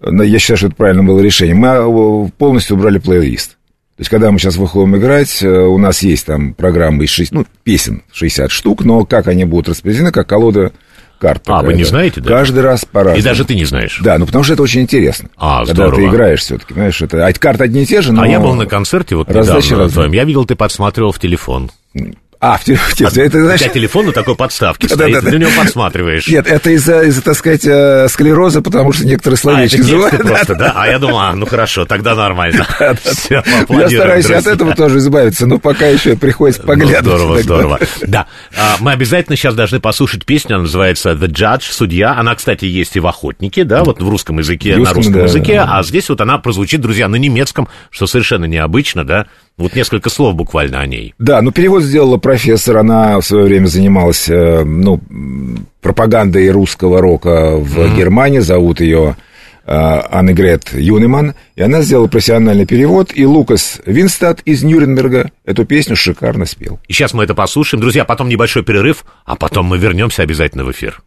я 0.00 0.38
считаю, 0.38 0.58
что 0.58 0.66
это 0.68 0.76
правильно 0.76 1.02
было 1.02 1.20
решение, 1.20 1.56
мы 1.56 1.68
э, 1.68 2.30
полностью 2.38 2.76
убрали 2.76 2.98
плейлист. 2.98 3.57
То 3.98 4.02
есть, 4.02 4.10
когда 4.10 4.30
мы 4.30 4.38
сейчас 4.38 4.54
выходим 4.54 4.96
играть, 4.96 5.42
э, 5.42 5.48
у 5.48 5.76
нас 5.76 6.02
есть 6.02 6.24
там 6.24 6.54
программы 6.54 7.02
из 7.02 7.10
6, 7.10 7.32
ну, 7.32 7.44
песен 7.64 8.04
60 8.12 8.48
штук, 8.52 8.84
но 8.84 9.04
как 9.04 9.26
они 9.26 9.44
будут 9.44 9.70
распределены, 9.70 10.12
как 10.12 10.28
колода 10.28 10.70
карт. 11.18 11.42
А, 11.46 11.62
вы 11.64 11.74
не 11.74 11.82
знаете, 11.82 12.20
да? 12.20 12.28
Каждый 12.28 12.62
раз 12.62 12.84
по-разному. 12.84 13.18
И 13.18 13.22
даже 13.22 13.44
ты 13.44 13.56
не 13.56 13.64
знаешь. 13.64 13.98
Да, 14.00 14.16
ну 14.18 14.26
потому 14.26 14.44
что 14.44 14.54
это 14.54 14.62
очень 14.62 14.82
интересно. 14.82 15.30
А, 15.36 15.64
Когда 15.66 15.88
здорово. 15.88 15.96
ты 15.96 16.06
играешь 16.14 16.40
все-таки, 16.42 16.74
знаешь, 16.74 17.02
это... 17.02 17.26
А 17.26 17.32
карты 17.32 17.64
одни 17.64 17.82
и 17.82 17.86
те 17.86 18.00
же, 18.00 18.12
но... 18.12 18.22
А 18.22 18.28
я 18.28 18.38
был 18.38 18.54
на 18.54 18.66
концерте 18.66 19.16
вот 19.16 19.32
раздача 19.32 19.66
недавно 19.66 19.84
разная. 19.86 19.94
твоем. 19.94 20.12
Я 20.12 20.22
видел, 20.22 20.44
ты 20.44 20.54
подсматривал 20.54 21.10
в 21.10 21.18
телефон. 21.18 21.72
А, 22.40 22.56
в 22.56 22.60
в 22.62 22.64
те- 22.94 23.04
это, 23.22 23.38
У 23.38 23.42
знаешь... 23.42 23.60
тебя 23.60 23.70
телефон 23.70 24.06
на 24.06 24.12
такой 24.12 24.36
подставке 24.36 24.86
Да, 24.86 24.94
стоит, 24.94 25.12
да, 25.14 25.18
и 25.18 25.22
да. 25.22 25.30
ты 25.30 25.38
на 25.38 25.42
него 25.42 25.50
подсматриваешь. 25.60 26.28
Нет, 26.28 26.46
это 26.46 26.70
из-за, 26.70 27.02
из 27.02 27.20
так 27.20 27.34
сказать, 27.36 27.64
э, 27.66 28.06
склероза, 28.08 28.62
потому 28.62 28.92
что 28.92 29.04
некоторые 29.04 29.34
А, 29.34 29.38
словечки 29.38 29.76
тексты 29.78 29.92
называют. 29.96 30.22
просто, 30.22 30.54
да? 30.54 30.72
А 30.76 30.86
я 30.86 31.00
думал, 31.00 31.18
а, 31.18 31.32
ну 31.34 31.46
хорошо, 31.46 31.84
тогда 31.84 32.14
нормально. 32.14 32.64
Все, 33.02 33.42
Я 33.68 33.88
стараюсь 33.88 34.26
от 34.26 34.30
друзья. 34.34 34.52
этого 34.52 34.74
тоже 34.76 34.98
избавиться, 34.98 35.46
но 35.48 35.58
пока 35.58 35.86
еще 35.86 36.16
приходится 36.16 36.62
Ну, 36.62 36.68
поглядывать. 36.68 37.02
здорово, 37.20 37.34
иногда. 37.34 37.42
здорово. 37.42 37.78
Да, 38.06 38.26
А, 38.56 38.76
мы 38.78 38.92
обязательно 38.92 39.36
сейчас 39.36 39.56
должны 39.56 39.80
послушать 39.80 40.24
песню, 40.24 40.54
она 40.56 40.62
называется 40.62 41.10
The 41.14 41.26
Judge, 41.28 41.64
судья. 41.70 42.12
Она, 42.16 42.36
кстати, 42.36 42.66
есть 42.66 42.94
и 42.94 43.00
в 43.00 43.06
«Охотнике», 43.08 43.64
да, 43.64 43.82
вот 43.82 44.00
в 44.00 44.08
русском 44.08 44.38
языке, 44.38 44.72
на 44.76 44.92
Русском, 44.92 44.96
русском 44.96 45.14
да. 45.14 45.22
языке, 45.24 45.60
а 45.66 45.82
здесь 45.82 46.08
вот 46.08 46.20
она 46.20 46.38
прозвучит, 46.38 46.80
друзья, 46.80 47.08
на 47.08 47.16
немецком, 47.16 47.68
что 47.90 48.06
совершенно 48.06 48.44
необычно, 48.44 49.04
да. 49.04 49.26
Вот 49.58 49.74
несколько 49.74 50.08
слов 50.08 50.36
буквально 50.36 50.80
о 50.80 50.86
ней. 50.86 51.14
Да, 51.18 51.42
ну 51.42 51.50
перевод 51.50 51.82
сделала 51.82 52.16
профессор, 52.16 52.78
она 52.78 53.20
в 53.20 53.24
свое 53.26 53.44
время 53.44 53.66
занималась, 53.66 54.28
э, 54.28 54.62
ну, 54.64 55.00
пропагандой 55.82 56.48
русского 56.50 57.00
рока 57.00 57.56
в 57.56 57.76
mm-hmm. 57.76 57.96
Германии, 57.96 58.38
зовут 58.38 58.80
ее 58.80 59.16
э, 59.66 59.72
Аннегрет 59.72 60.72
Юнеман, 60.72 61.34
и 61.56 61.62
она 61.62 61.82
сделала 61.82 62.06
профессиональный 62.06 62.66
перевод, 62.66 63.10
и 63.12 63.26
Лукас 63.26 63.80
Винстад 63.84 64.42
из 64.44 64.62
Нюрнберга 64.62 65.32
эту 65.44 65.64
песню 65.64 65.96
шикарно 65.96 66.46
спел. 66.46 66.78
И 66.86 66.92
сейчас 66.92 67.12
мы 67.12 67.24
это 67.24 67.34
послушаем. 67.34 67.80
Друзья, 67.80 68.04
потом 68.04 68.28
небольшой 68.28 68.62
перерыв, 68.62 69.04
а 69.24 69.34
потом 69.34 69.66
мы 69.66 69.78
вернемся 69.78 70.22
обязательно 70.22 70.64
в 70.64 70.70
эфир. 70.70 71.02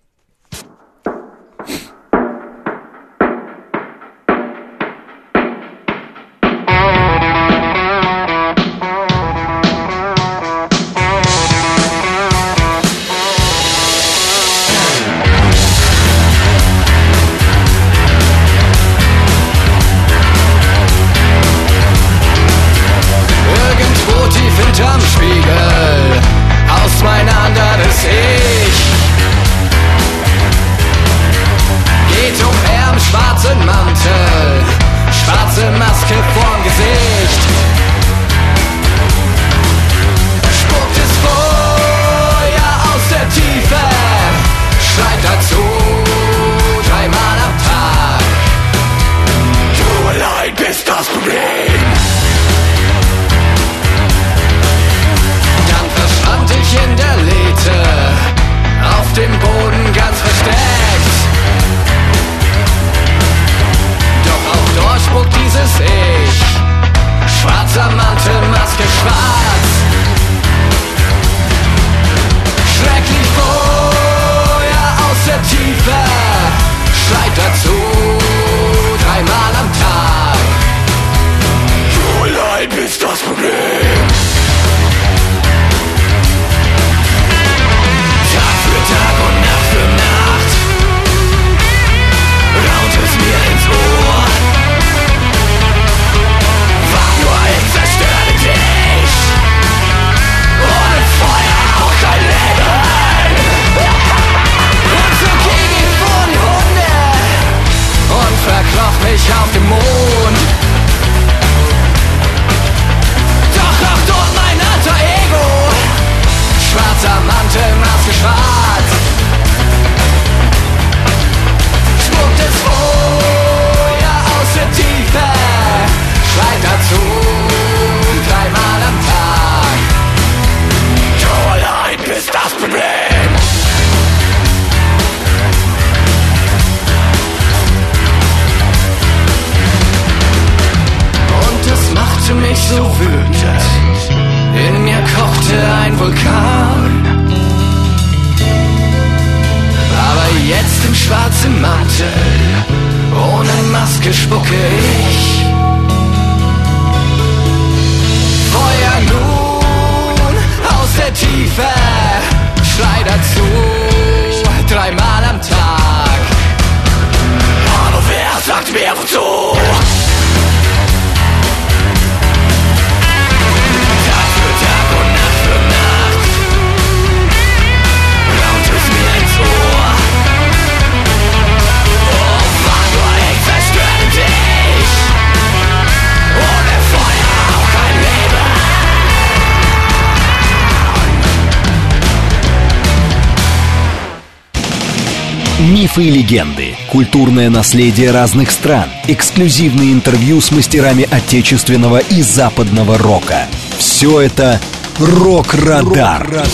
Мифы 195.92 196.08
и 196.08 196.10
легенды, 196.10 196.78
культурное 196.90 197.50
наследие 197.50 198.12
разных 198.12 198.52
стран, 198.52 198.86
эксклюзивные 199.10 199.92
интервью 199.92 200.40
с 200.40 200.50
мастерами 200.50 201.06
отечественного 201.12 201.98
и 201.98 202.22
западного 202.22 202.98
рока. 202.98 203.48
Все 203.78 204.22
это 204.22 204.62
«Рок-Радар». 204.98 206.46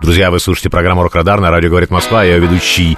Друзья, 0.00 0.30
вы 0.30 0.40
слушаете 0.40 0.70
программу 0.70 1.02
«Рок-Радар» 1.02 1.38
на 1.38 1.50
радио 1.50 1.68
«Говорит 1.68 1.90
Москва». 1.90 2.24
Я 2.24 2.38
ведущий 2.38 2.96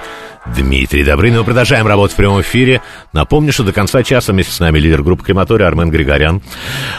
Дмитрий 0.54 1.04
Добрынин. 1.04 1.38
Мы 1.38 1.44
продолжаем 1.44 1.86
работать 1.86 2.14
в 2.14 2.16
прямом 2.16 2.40
эфире. 2.40 2.80
Напомню, 3.12 3.52
что 3.52 3.64
до 3.64 3.72
конца 3.72 4.02
часа 4.02 4.32
вместе 4.32 4.52
с 4.52 4.60
нами 4.60 4.78
лидер 4.78 5.02
группы 5.02 5.24
«Крематория» 5.24 5.66
Армен 5.66 5.90
Григорян. 5.90 6.40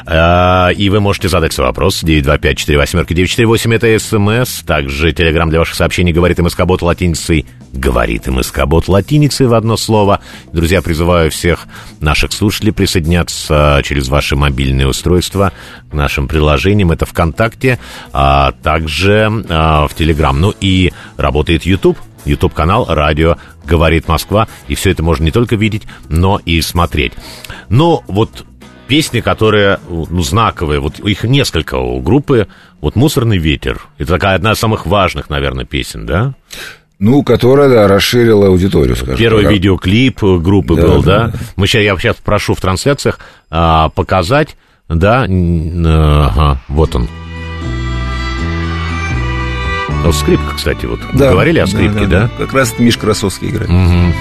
А, 0.05 0.69
и 0.69 0.89
вы 0.89 0.99
можете 0.99 1.29
задать 1.29 1.53
свой 1.53 1.67
вопрос. 1.67 2.03
925-48-948 2.03 3.75
это 3.75 3.99
СМС. 3.99 4.61
Также 4.63 5.13
телеграмм 5.13 5.49
для 5.49 5.59
ваших 5.59 5.75
сообщений 5.75 6.11
«Говорит 6.11 6.39
МСК-бот» 6.39 6.81
латиницей 6.81 7.45
«Говорит 7.71 8.27
МСК-бот» 8.27 8.87
латиницей 8.87 9.47
в 9.47 9.53
одно 9.53 9.77
слово. 9.77 10.19
Друзья, 10.51 10.81
призываю 10.81 11.31
всех 11.31 11.67
наших 12.01 12.33
слушателей 12.33 12.73
присоединяться 12.73 13.81
через 13.83 14.09
ваши 14.09 14.35
мобильные 14.35 14.87
устройства 14.87 15.53
к 15.89 15.93
нашим 15.93 16.27
приложениям. 16.27 16.91
Это 16.91 17.05
ВКонтакте, 17.05 17.79
а 18.11 18.51
также 18.51 19.45
а, 19.49 19.87
в 19.87 19.95
Телеграм. 19.95 20.39
Ну 20.39 20.53
и 20.59 20.91
работает 21.17 21.65
YouTube 21.65 21.97
YouTube-канал 22.27 22.85
«Радио 22.89 23.37
говорит 23.65 24.07
Москва». 24.07 24.47
И 24.67 24.75
все 24.75 24.91
это 24.91 25.03
можно 25.03 25.23
не 25.23 25.31
только 25.31 25.55
видеть, 25.55 25.83
но 26.09 26.39
и 26.43 26.61
смотреть. 26.61 27.13
Но 27.69 28.03
вот 28.07 28.45
песни, 28.87 29.19
которые 29.19 29.79
ну, 29.89 30.21
знаковые, 30.21 30.79
вот 30.79 30.99
их 30.99 31.23
несколько 31.23 31.75
у 31.75 31.99
группы, 31.99 32.47
вот 32.81 32.95
«Мусорный 32.95 33.37
ветер». 33.37 33.81
Это 33.97 34.13
такая 34.13 34.35
одна 34.35 34.53
из 34.53 34.59
самых 34.59 34.85
важных, 34.85 35.29
наверное, 35.29 35.65
песен, 35.65 36.05
да? 36.05 36.33
Ну, 36.99 37.23
которая, 37.23 37.69
да, 37.69 37.87
расширила 37.87 38.47
аудиторию, 38.47 38.95
скажем 38.95 39.17
Первый 39.17 39.43
так. 39.43 39.53
видеоклип 39.53 40.23
группы 40.23 40.75
да, 40.75 40.81
был, 40.81 41.03
да? 41.03 41.27
да? 41.27 41.33
Мы 41.55 41.67
сейчас, 41.67 41.83
я 41.83 41.95
сейчас 41.97 42.15
прошу 42.15 42.55
в 42.55 42.61
трансляциях 42.61 43.19
а, 43.51 43.89
показать, 43.89 44.57
да, 44.89 45.27
ага, 45.27 46.61
вот 46.67 46.95
он. 46.95 47.07
Вот 50.07 50.15
скрипка, 50.15 50.55
кстати, 50.55 50.85
вот. 50.85 50.99
Да, 51.13 51.31
Говорили 51.31 51.59
о 51.59 51.67
скрипке, 51.67 52.05
да, 52.05 52.21
да, 52.21 52.29
да? 52.37 52.45
Как 52.45 52.53
раз 52.53 52.79
Миш 52.79 52.97
Красовский 52.97 53.49
играет. 53.49 53.69
Угу. 53.69 54.13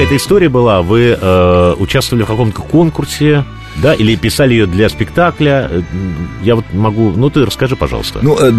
какая-то 0.00 0.16
история 0.16 0.48
была. 0.48 0.82
Вы 0.82 1.16
э, 1.20 1.74
участвовали 1.78 2.24
в 2.24 2.26
каком-то 2.26 2.62
конкурсе, 2.62 3.44
да, 3.76 3.92
или 3.92 4.16
писали 4.16 4.54
ее 4.54 4.66
для 4.66 4.88
спектакля. 4.88 5.68
Э, 5.70 5.82
Я 6.42 6.56
вот 6.56 6.64
могу... 6.72 7.10
Ну, 7.10 7.28
ты 7.28 7.44
расскажи, 7.44 7.76
пожалуйста. 7.76 8.18
Ну, 8.22 8.36
э, 8.40 8.50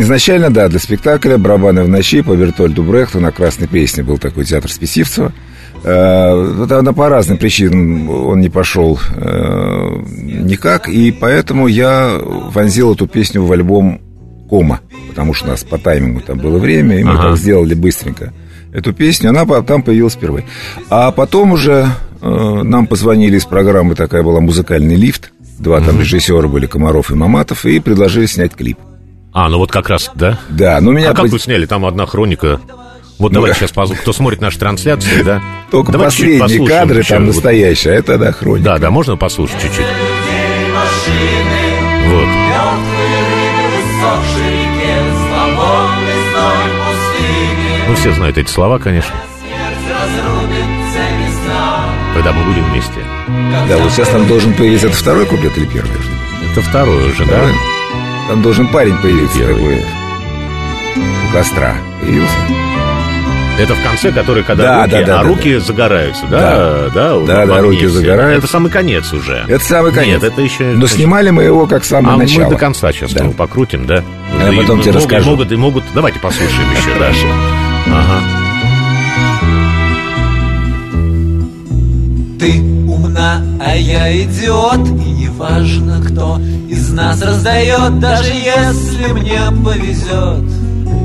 изначально, 0.00 0.50
да, 0.50 0.68
для 0.68 0.78
спектакля 0.80 1.38
«Барабаны 1.38 1.84
в 1.84 1.88
ночи» 1.88 2.22
по 2.22 2.34
Бертольду 2.34 2.82
Брехту 2.82 3.20
на 3.20 3.30
«Красной 3.30 3.68
песне» 3.68 4.02
был 4.02 4.18
такой 4.18 4.44
театр 4.44 4.70
Списивцева. 4.70 5.32
Э, 5.84 6.52
Вот 6.58 6.70
она 6.72 6.92
по 6.92 7.08
разным 7.08 7.38
причинам 7.38 8.10
он 8.10 8.40
не 8.40 8.48
пошел 8.48 8.98
э, 9.16 10.02
никак, 10.22 10.88
и 10.88 11.10
поэтому 11.12 11.66
я 11.68 12.18
вонзил 12.20 12.94
эту 12.94 13.06
песню 13.06 13.44
в 13.44 13.52
альбом 13.52 14.00
«Кома», 14.48 14.80
потому 15.08 15.32
что 15.34 15.46
у 15.46 15.50
нас 15.50 15.64
по 15.64 15.78
таймингу 15.78 16.20
там 16.20 16.38
было 16.38 16.58
время, 16.58 16.98
и 16.98 17.04
мы 17.04 17.12
Ага. 17.12 17.22
так 17.28 17.36
сделали 17.38 17.74
быстренько 17.74 18.32
эту 18.72 18.92
песню, 18.92 19.30
она 19.30 19.44
там 19.62 19.82
появилась 19.82 20.14
впервые. 20.14 20.44
А 20.90 21.10
потом 21.12 21.52
уже 21.52 21.86
э, 22.20 22.62
нам 22.62 22.86
позвонили 22.86 23.36
из 23.36 23.44
программы, 23.44 23.94
такая 23.94 24.22
была 24.22 24.40
«Музыкальный 24.40 24.96
лифт», 24.96 25.32
два 25.58 25.80
там 25.80 25.98
режиссера 26.00 26.46
были, 26.48 26.66
Комаров 26.66 27.10
и 27.10 27.14
Маматов, 27.14 27.64
и 27.64 27.80
предложили 27.80 28.26
снять 28.26 28.54
клип. 28.54 28.78
А, 29.32 29.48
ну 29.48 29.58
вот 29.58 29.70
как 29.70 29.88
раз, 29.88 30.10
да? 30.14 30.38
Да, 30.48 30.80
ну 30.80 30.90
меня 30.92 31.10
А 31.10 31.14
как 31.14 31.28
вы 31.28 31.38
сняли? 31.38 31.64
Там 31.66 31.86
одна 31.86 32.04
хроника. 32.06 32.60
Вот 33.20 33.32
Ну, 33.32 33.34
давайте 33.34 33.54
да. 33.54 33.60
сейчас 33.66 33.72
послушаем. 33.72 34.02
Кто 34.02 34.12
смотрит 34.14 34.40
наши 34.40 34.58
трансляции, 34.58 35.22
да? 35.24 35.42
только 35.70 35.92
Давайте 35.92 36.16
чуть 36.16 36.38
последние 36.40 36.40
послушаем 36.66 36.80
кадры 36.88 37.04
там 37.04 37.26
Вот. 37.26 37.34
настоящие, 37.34 37.92
а 37.92 37.96
это 37.96 38.18
да, 38.18 38.32
хроника. 38.32 38.64
Да, 38.70 38.78
да, 38.78 38.90
можно 38.90 39.16
послушать 39.16 39.60
чуть-чуть? 39.60 39.86
Вот. 42.06 42.26
Ну, 47.88 47.94
все 47.96 48.12
знают 48.12 48.38
эти 48.38 48.48
слова, 48.50 48.78
конечно. 48.78 49.14
Когда 52.14 52.32
мы 52.32 52.44
будем 52.44 52.64
вместе. 52.70 53.04
Да, 53.68 53.76
вот 53.78 53.90
сейчас 53.92 54.08
там 54.08 54.26
должен 54.26 54.52
появиться 54.54 54.88
это 54.88 54.96
второй 54.96 55.26
куплет 55.26 55.56
или 55.56 55.66
первый? 55.66 55.90
Это 56.52 56.62
второе 56.62 57.10
уже, 57.10 57.24
да? 57.24 57.36
Второй. 57.36 57.52
Там 58.28 58.42
должен 58.42 58.68
парень 58.68 58.96
появиться 58.98 59.38
Первый. 59.38 59.54
такой 59.56 59.84
у 61.28 61.32
костра. 61.32 61.74
Появился? 62.00 62.36
Это 63.62 63.74
в 63.74 63.82
конце, 63.82 64.10
который, 64.12 64.42
когда 64.42 64.62
Да, 64.62 64.82
руки, 64.84 64.90
да, 64.90 65.04
да, 65.06 65.20
а 65.20 65.22
да, 65.22 65.28
руки 65.28 65.58
загораются, 65.58 66.22
да? 66.30 66.88
Да, 66.94 67.20
Да, 67.20 67.26
да, 67.26 67.42
огне 67.42 67.60
руки 67.60 67.86
загораются. 67.86 68.38
Это 68.38 68.46
самый 68.46 68.70
конец 68.70 69.12
уже. 69.12 69.44
Это 69.48 69.62
самый 69.64 69.92
конец. 69.92 70.22
Нет, 70.22 70.32
это 70.32 70.40
еще... 70.40 70.64
Но 70.74 70.86
снимали 70.86 71.30
мы 71.30 71.42
его 71.42 71.66
как 71.66 71.84
самое 71.84 72.14
А 72.14 72.18
начало. 72.18 72.44
мы 72.44 72.50
до 72.50 72.56
конца 72.56 72.90
сейчас 72.92 73.12
Да. 73.12 73.24
его 73.24 73.32
покрутим, 73.32 73.86
да? 73.86 74.02
Я 74.40 74.50
И 74.52 74.56
потом 74.56 74.80
тебе 74.80 74.92
могут- 74.92 74.94
расскажу. 74.96 75.30
Могут, 75.30 75.52
и 75.52 75.56
могут... 75.56 75.84
Давайте 75.94 76.18
послушаем 76.20 76.70
еще 76.72 76.98
дальше. 76.98 77.26
Ага. 77.88 78.20
Ты 82.38 82.60
умна, 82.88 83.42
а 83.60 83.76
я 83.76 84.10
идиот 84.22 84.86
И 84.88 85.10
неважно, 85.24 86.02
кто 86.02 86.38
из 86.68 86.90
нас 86.90 87.20
раздает 87.20 87.98
Даже 88.00 88.32
если 88.32 89.12
мне 89.12 89.40
повезет 89.62 90.50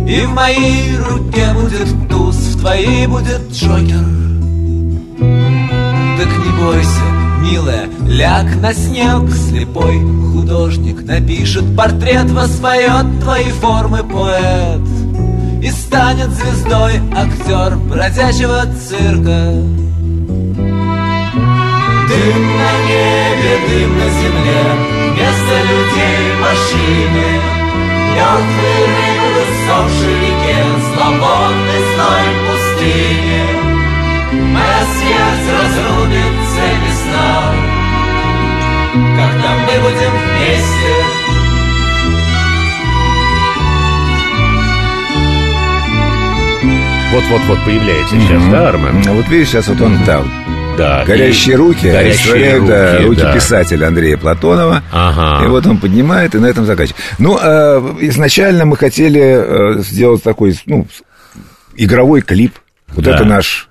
И 0.08 0.22
в 0.26 0.30
моей 0.30 0.96
руке 0.98 1.46
будет 1.54 2.10
туз 2.10 2.35
твоей 2.66 3.06
будет 3.06 3.42
Джокер. 3.52 4.06
Так 6.18 6.32
не 6.44 6.52
бойся, 6.60 7.04
милая, 7.42 7.88
ляг 8.08 8.56
на 8.56 8.74
снег 8.74 9.30
Слепой 9.32 10.00
художник 10.34 11.04
напишет 11.04 11.76
портрет 11.78 12.32
Воспоет 12.32 13.20
твои 13.22 13.52
формы 13.62 14.04
поэт. 14.04 14.82
И 15.62 15.70
станет 15.70 16.32
звездой 16.32 16.94
актер 17.16 17.78
бродячего 17.78 18.66
цирка. 18.88 19.62
Дым 22.08 22.44
на 22.58 22.72
небе, 22.88 23.54
дым 23.68 23.92
на 23.98 24.08
земле 24.10 24.62
Вместо 25.12 25.56
людей 25.70 26.26
машины 26.42 27.28
Мертвые 28.16 28.82
рыбы 28.86 29.26
иссохшей 29.66 30.16
реке 30.22 30.58
Зловонный 30.94 31.96
пустыни 32.86 33.42
Моя 34.54 34.86
смерть 34.86 35.48
разрубится 35.52 36.66
весна 36.86 37.54
Когда 38.94 39.56
мы 39.56 39.82
будем 39.82 40.12
вместе 40.12 40.96
Вот-вот-вот 47.12 47.60
появляется 47.64 48.20
сейчас, 48.20 48.44
да, 48.52 48.70
Армен? 48.70 49.02
Ну, 49.06 49.14
Вот 49.16 49.28
видишь, 49.30 49.50
сейчас 49.50 49.68
вот 49.68 49.80
он 49.82 49.98
там. 50.06 50.30
Да. 50.78 51.06
Горящие 51.06 51.54
и- 51.54 51.58
руки, 51.58 51.86
Горящие 51.90 52.04
олицетворяют, 52.34 52.66
да, 52.66 52.94
руки, 52.98 53.06
руки 53.08 53.22
да. 53.22 53.34
писателя 53.34 53.88
Андрея 53.88 54.18
Платонова. 54.18 54.84
Ага. 54.92 55.46
И 55.46 55.48
вот 55.48 55.66
он 55.66 55.78
поднимает, 55.78 56.36
и 56.36 56.40
на 56.40 56.48
этом 56.48 56.66
заканчивает. 56.66 57.02
Ну, 57.18 57.40
э, 57.42 57.96
изначально 58.02 58.66
мы 58.66 58.76
хотели 58.76 59.22
э, 59.22 59.80
сделать 59.84 60.22
такой, 60.24 60.58
ну, 60.66 60.86
игровой 61.78 62.22
клип. 62.22 62.56
Вот 62.96 63.04
Да. 63.06 63.16
это 63.16 63.26
наш 63.26 63.70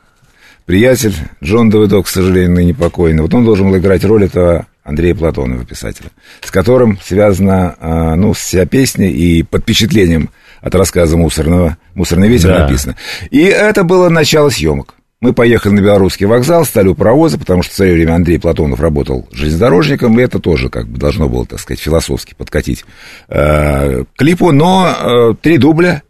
приятель 0.67 1.15
Джон 1.43 1.71
Давыдов, 1.71 2.07
к 2.07 2.09
сожалению, 2.09 2.53
ныне 2.53 2.75
покойный. 2.75 3.23
Вот 3.23 3.35
он 3.35 3.45
должен 3.45 3.69
был 3.71 3.77
играть 3.79 4.05
роль 4.05 4.25
этого 4.25 4.67
Андрея 4.83 5.15
Платонова, 5.15 5.65
писателя, 5.65 6.11
с 6.43 6.51
которым 6.51 6.99
связана, 7.03 7.75
э, 7.81 8.15
ну, 8.17 8.33
вся 8.35 8.67
песня 8.67 9.11
и 9.11 9.43
под 9.43 9.63
впечатлением 9.63 10.31
от 10.61 10.75
рассказа 10.75 11.17
мусорного, 11.17 11.77
«Мусорный 11.95 12.29
ветер» 12.29 12.49
Да. 12.51 12.61
написано. 12.61 12.97
И 13.31 13.41
это 13.43 13.83
было 13.85 14.09
начало 14.09 14.49
съемок. 14.51 14.95
Мы 15.21 15.33
поехали 15.33 15.73
на 15.75 15.81
Белорусский 15.81 16.27
вокзал, 16.27 16.67
стали 16.67 16.89
у 16.89 16.95
паровоза, 16.95 17.39
потому 17.39 17.63
что 17.63 17.73
в 17.73 17.77
свое 17.77 17.95
время 17.95 18.15
Андрей 18.15 18.39
Платонов 18.39 18.79
работал 18.81 19.27
железнодорожником, 19.33 20.19
и 20.19 20.23
это 20.23 20.39
тоже 20.39 20.69
как 20.69 20.87
бы 20.87 20.99
должно 20.99 21.29
было, 21.31 21.47
так 21.47 21.61
сказать, 21.61 21.81
философски 21.81 22.35
подкатить 22.37 22.85
э, 23.29 24.05
к 24.05 24.19
клипу. 24.19 24.53
Но 24.53 24.87
э, 24.95 25.35
три 25.41 25.57
дубля, 25.57 26.03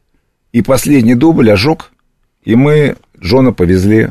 и 0.52 0.62
последний 0.62 1.14
дубль 1.14 1.50
ожог, 1.52 1.92
и 2.44 2.54
мы 2.54 2.96
Джона 3.20 3.52
повезли 3.52 4.10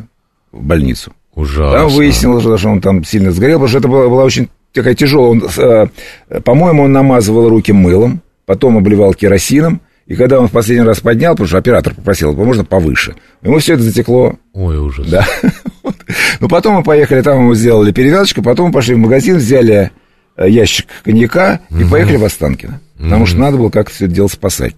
в 0.52 0.64
больницу. 0.64 1.14
Ужасно. 1.36 1.80
Там 1.80 1.90
выяснилось, 1.90 2.60
что 2.60 2.70
он 2.70 2.82
там 2.82 3.04
сильно 3.04 3.32
сгорел, 3.32 3.58
потому 3.58 3.70
что 3.70 3.78
это 3.80 3.88
была, 3.88 4.08
была 4.08 4.24
очень 4.24 4.50
такая 4.72 4.94
тяжелая. 4.94 5.32
Он, 5.32 5.44
э, 5.58 6.40
по-моему, 6.42 6.84
он 6.84 6.92
намазывал 6.92 7.50
руки 7.50 7.72
мылом, 7.72 8.22
потом 8.46 8.78
обливал 8.78 9.14
керосином, 9.14 9.82
и 10.06 10.16
когда 10.16 10.40
он 10.40 10.48
в 10.48 10.52
последний 10.52 10.86
раз 10.86 11.00
поднял, 11.00 11.34
потому 11.34 11.48
что 11.48 11.58
оператор 11.58 11.96
попросил, 11.96 12.34
можно 12.34 12.66
повыше, 12.66 13.16
ему 13.42 13.60
все 13.60 13.74
это 13.76 13.84
затекло 13.84 14.38
Ой, 14.54 14.78
ужас. 14.78 15.08
да. 15.08 15.26
Вот. 15.84 15.96
Ну, 16.40 16.48
потом 16.48 16.76
мы 16.76 16.84
поехали, 16.84 17.22
там 17.22 17.40
мы 17.40 17.56
сделали 17.56 17.92
перевязочку, 17.92 18.42
потом 18.42 18.68
мы 18.68 18.72
пошли 18.72 18.96
в 18.96 19.00
магазин, 19.00 19.36
взяли 19.36 19.92
э, 20.38 20.50
ящик 20.50 20.88
коньяка 21.04 21.60
и 21.78 21.84
поехали 21.84 22.16
в 22.16 22.24
Останкино. 22.24 22.80
Потому 23.04 23.26
что 23.26 23.38
надо 23.38 23.58
было 23.58 23.70
как-то 23.70 23.94
все 23.94 24.06
это 24.06 24.14
дело 24.16 24.28
спасать. 24.28 24.76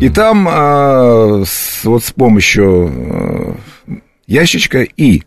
И 0.00 0.08
там 0.08 0.46
а, 0.50 1.42
с- 1.46 1.84
вот 1.84 2.04
с 2.04 2.10
помощью 2.12 2.90
э, 3.86 3.94
ящичка 4.26 4.82
и 4.82 5.22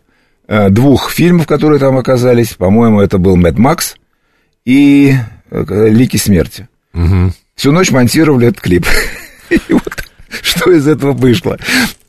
э, 0.46 0.68
двух 0.70 1.10
фильмов, 1.10 1.46
которые 1.46 1.80
там 1.80 1.96
оказались, 1.96 2.54
по-моему, 2.54 3.00
это 3.00 3.18
был 3.18 3.36
«Мэд 3.36 3.56
Макс» 3.58 3.96
и 4.64 5.14
э, 5.50 5.88
«Лики 5.88 6.16
смерти». 6.18 6.68
Всю 7.54 7.72
ночь 7.72 7.90
монтировали 7.90 8.48
этот 8.48 8.60
клип. 8.60 8.86
И 9.50 9.72
вот 9.72 10.04
что 10.42 10.72
из 10.72 10.86
этого 10.88 11.12
вышло. 11.12 11.58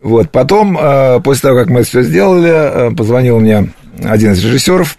Вот. 0.01 0.31
Потом, 0.31 0.77
э, 0.79 1.19
после 1.21 1.41
того, 1.49 1.59
как 1.59 1.69
мы 1.69 1.83
все 1.83 2.01
сделали, 2.01 2.49
э, 2.91 2.95
позвонил 2.95 3.39
мне 3.39 3.69
один 4.03 4.31
из 4.33 4.43
режиссеров 4.43 4.97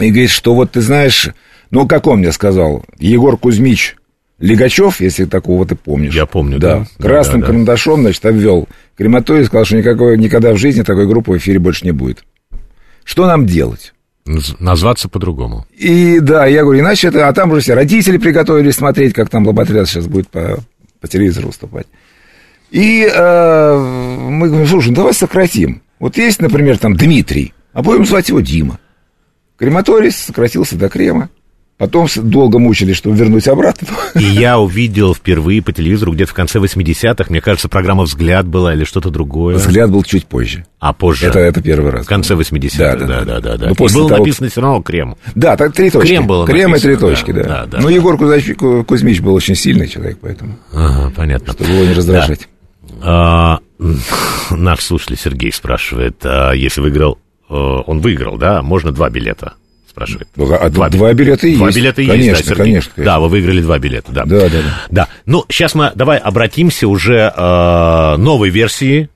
и 0.00 0.08
говорит, 0.10 0.30
что 0.30 0.54
вот 0.54 0.72
ты 0.72 0.80
знаешь, 0.80 1.28
ну, 1.70 1.86
как 1.88 2.06
он 2.06 2.20
мне 2.20 2.32
сказал, 2.32 2.84
Егор 2.98 3.36
Кузьмич 3.36 3.96
Легачев, 4.38 5.00
если 5.00 5.24
такого 5.24 5.64
ты 5.66 5.76
помнишь. 5.76 6.14
Я 6.14 6.26
помню, 6.26 6.58
да. 6.58 6.86
да. 6.98 7.08
Красным 7.08 7.40
Да, 7.40 7.46
да. 7.46 7.52
карандашом, 7.52 8.02
значит, 8.02 8.24
обвел 8.26 8.68
крематорий, 8.96 9.44
сказал, 9.46 9.64
что 9.64 9.76
никакой, 9.76 10.18
никогда 10.18 10.52
в 10.52 10.58
жизни 10.58 10.82
такой 10.82 11.06
группы 11.06 11.32
в 11.32 11.36
эфире 11.38 11.58
больше 11.58 11.84
не 11.86 11.92
будет. 11.92 12.22
Что 13.04 13.26
нам 13.26 13.46
делать? 13.46 13.94
Наз- 14.26 14.56
Назваться 14.58 15.08
по-другому. 15.08 15.66
И 15.74 16.20
да, 16.20 16.44
я 16.46 16.62
говорю, 16.64 16.80
иначе 16.80 17.08
это... 17.08 17.28
А 17.28 17.32
там 17.32 17.50
уже 17.52 17.60
все 17.62 17.74
родители 17.74 18.18
приготовились 18.18 18.74
смотреть, 18.74 19.14
как 19.14 19.30
там 19.30 19.46
Лоботряс 19.46 19.88
сейчас 19.88 20.06
будет 20.06 20.28
по, 20.28 20.58
по 21.00 21.08
телевизору 21.08 21.46
выступать. 21.48 21.86
И 22.70 23.08
э, 23.10 23.76
мы 24.28 24.48
говорим, 24.48 24.66
слушай, 24.66 24.88
ну 24.88 24.96
давай 24.96 25.14
сократим. 25.14 25.80
Вот 25.98 26.18
есть, 26.18 26.42
например, 26.42 26.76
там 26.78 26.94
Дмитрий, 26.96 27.54
а 27.72 27.82
будем 27.82 28.04
звать 28.04 28.28
его 28.28 28.40
Дима. 28.40 28.80
Крематорий 29.56 30.10
сократился 30.10 30.76
до 30.76 30.88
крема. 30.90 31.30
Потом 31.78 32.06
долго 32.16 32.58
мучились, 32.58 32.96
чтобы 32.96 33.16
вернуть 33.16 33.46
обратно. 33.48 33.88
И 34.14 34.22
я 34.24 34.58
увидел 34.58 35.14
впервые 35.14 35.60
по 35.60 35.72
телевизору 35.72 36.12
где-то 36.12 36.30
в 36.30 36.34
конце 36.34 36.58
80-х, 36.58 37.26
мне 37.28 37.42
кажется, 37.42 37.68
программа 37.68 38.04
«Взгляд» 38.04 38.46
была 38.46 38.72
или 38.72 38.84
что-то 38.84 39.10
другое. 39.10 39.56
Взгляд 39.56 39.90
был 39.90 40.02
чуть 40.02 40.24
позже. 40.24 40.64
А 40.78 40.94
позже. 40.94 41.26
Это, 41.26 41.38
это 41.38 41.60
первый 41.62 41.90
раз. 41.92 42.06
В 42.06 42.08
конце 42.08 42.32
80-х, 42.34 42.78
Да, 42.78 42.96
да, 42.96 43.06
да, 43.06 43.06
да, 43.06 43.24
да. 43.24 43.40
да, 43.40 43.56
да. 43.58 43.66
Ну, 43.66 43.72
И 43.72 43.76
после 43.76 43.98
было 44.00 44.08
того- 44.08 44.24
написано 44.24 44.48
все 44.48 44.60
равно 44.62 44.80
«Крем». 44.82 45.16
Да, 45.34 45.56
так 45.58 45.74
три 45.74 45.90
точки. 45.90 46.06
Крем 46.08 46.26
было 46.26 46.46
Крем 46.46 46.74
и 46.74 46.78
три 46.78 46.92
написано, 46.92 47.10
точки, 47.10 47.30
да, 47.32 47.42
да. 47.42 47.48
да, 47.48 47.66
да, 47.66 47.78
ну, 47.82 47.88
да. 47.88 47.94
Егор 47.94 48.16
Кузьмич, 48.16 48.56
Кузьмич 48.86 49.20
был 49.20 49.34
очень 49.34 49.54
сильный 49.54 49.86
человек, 49.88 50.16
поэтому, 50.22 50.56
Ага, 50.72 51.12
понятно. 51.14 51.52
чтобы 51.52 51.70
его 51.70 51.84
не 51.84 51.92
раздражать. 51.92 52.48
А, 53.02 53.58
наш 54.50 54.80
слушатель 54.80 55.18
Сергей 55.18 55.52
спрашивает, 55.52 56.16
а 56.24 56.52
если 56.52 56.80
выиграл 56.80 57.18
э, 57.50 57.54
он 57.54 58.00
выиграл, 58.00 58.38
да, 58.38 58.62
можно 58.62 58.92
два 58.92 59.10
билета, 59.10 59.54
спрашивает. 59.96 60.28
Ну, 60.36 60.52
а 60.52 60.68
два, 60.68 60.90
два 60.90 61.14
билета 61.14 61.46
есть. 61.46 61.58
Два 61.58 61.70
билета 61.70 61.96
конечно, 62.04 62.14
есть, 62.14 62.40
да, 62.42 62.48
Сергей? 62.48 62.64
конечно, 62.64 62.92
конечно. 62.94 63.12
Да, 63.12 63.18
вы 63.20 63.28
выиграли 63.28 63.62
два 63.62 63.78
билета, 63.78 64.12
да. 64.12 64.24
Да, 64.26 64.40
да, 64.40 64.48
да. 64.48 64.62
Да, 64.90 65.08
ну, 65.24 65.44
сейчас 65.48 65.74
мы 65.74 65.90
давай 65.94 66.18
обратимся 66.18 66.86
уже 66.86 67.32
э, 67.34 68.16
новой 68.18 68.50
версии 68.50 69.08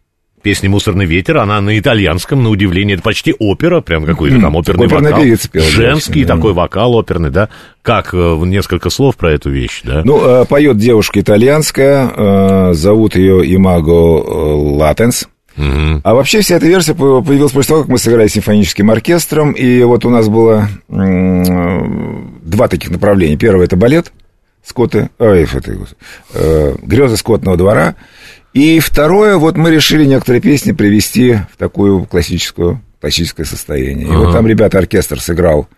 песни 0.43 0.69
«Мусорный 0.69 1.05
ветер». 1.05 1.37
Она 1.37 1.61
на 1.61 1.79
итальянском, 1.79 2.43
на 2.43 2.49
удивление. 2.49 2.95
Это 2.95 3.03
почти 3.03 3.35
опера, 3.39 3.83
прям 3.83 4.07
какой-то 4.07 4.41
там 4.41 4.57
оперный 4.57 4.87
Оперная 4.87 5.11
вокал. 5.11 5.23
певица 5.25 5.51
пела, 5.51 5.67
Женский 5.67 6.25
да. 6.25 6.37
такой 6.37 6.55
вокал 6.55 6.95
оперный, 6.95 7.31
да. 7.31 7.51
Как, 7.83 8.15
э, 8.15 8.39
несколько 8.47 8.89
слов 8.89 9.17
про 9.17 9.33
эту 9.33 9.51
вещь, 9.51 9.83
да? 9.85 10.01
Ну, 10.03 10.25
э, 10.25 10.45
поет 10.47 10.79
девушка 10.79 11.21
итальянская, 11.21 12.11
э, 12.17 12.73
зовут 12.73 13.17
ее 13.17 13.55
Имаго 13.55 13.91
Латенс. 13.91 15.29
А 15.57 16.15
вообще 16.15 16.41
вся 16.41 16.57
эта 16.57 16.67
версия 16.67 16.95
по- 16.95 17.23
появилась 17.23 17.53
после 17.53 17.69
того, 17.69 17.81
как 17.83 17.91
мы 17.91 17.99
сыграли 17.99 18.29
с 18.29 18.33
симфоническим 18.33 18.91
оркестром, 18.91 19.53
и 19.53 19.83
вот 19.83 20.05
у 20.05 20.11
нас 20.11 20.29
было 20.29 20.69
два 20.89 22.69
таких 22.69 22.91
направления. 22.91 23.37
Первое 23.37 23.65
это 23.67 23.77
балет 23.77 24.13
Скотты, 24.65 25.09
ой, 25.19 25.49
это, 25.53 25.75
э, 26.35 26.75
грезы 26.83 27.17
скотного 27.17 27.57
двора. 27.57 27.97
И 28.53 28.79
второе, 28.81 29.37
вот 29.37 29.57
мы 29.57 29.71
решили 29.71 30.05
некоторые 30.05 30.43
песни 30.43 30.73
привести 30.73 31.39
в 31.53 31.57
такую 31.57 32.05
классическую, 32.05 32.83
классическое 33.01 33.47
состояние. 33.47 34.07
И 34.07 34.11
вот 34.11 34.33
там 34.33 34.47
ребята, 34.47 34.79
оркестр 34.79 35.19
сыграл 35.21 35.69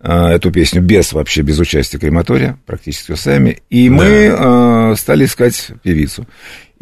э, 0.00 0.12
эту 0.12 0.50
песню 0.50 0.82
без 0.82 1.12
вообще, 1.12 1.42
без 1.42 1.60
участия 1.60 1.98
крематория, 1.98 2.58
практически 2.66 3.14
сами. 3.14 3.62
И 3.70 3.88
мы 3.88 4.04
э, 4.36 4.94
стали 4.96 5.26
искать 5.26 5.68
певицу. 5.82 6.26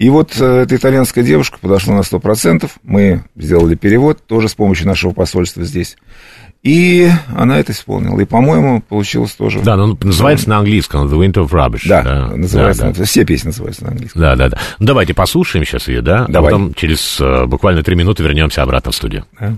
И 0.03 0.11
вот 0.11 0.33
э, 0.41 0.63
эта 0.63 0.75
итальянская 0.75 1.23
девушка 1.23 1.59
подошла 1.61 1.95
на 1.95 2.01
100%, 2.01 2.69
мы 2.83 3.23
сделали 3.37 3.77
перевод, 3.77 4.19
тоже 4.27 4.49
с 4.49 4.55
помощью 4.57 4.89
нашего 4.89 5.13
посольства 5.13 5.63
здесь. 5.63 5.97
И 6.65 7.09
она 7.37 7.61
это 7.61 7.71
исполнила. 7.71 8.19
И, 8.19 8.25
по-моему, 8.25 8.83
получилось 8.83 9.31
тоже... 9.35 9.61
Да, 9.61 9.77
но 9.77 9.97
называется 10.03 10.49
на 10.49 10.59
английском 10.59 11.07
«The 11.07 11.17
Winter 11.17 11.49
of 11.49 11.51
Rubbish». 11.51 11.87
Да, 11.87 12.33
называется, 12.35 12.87
да, 12.87 12.93
да. 12.95 13.05
все 13.05 13.25
песни 13.25 13.49
называются 13.49 13.85
на 13.85 13.93
английском. 13.93 14.21
Да, 14.21 14.35
да, 14.35 14.49
да. 14.49 14.59
Ну, 14.81 14.87
давайте 14.87 15.15
послушаем 15.15 15.65
сейчас 15.65 15.87
ее, 15.87 16.03
да? 16.03 16.27
Давай. 16.29 16.51
А 16.51 16.53
потом 16.53 16.75
через 16.75 17.21
э, 17.21 17.47
буквально 17.47 17.85
три 17.85 17.95
минуты 17.95 18.25
вернемся 18.25 18.65
обратно 18.65 18.91
в 18.91 18.97
студию. 18.97 19.25
Да. 19.39 19.57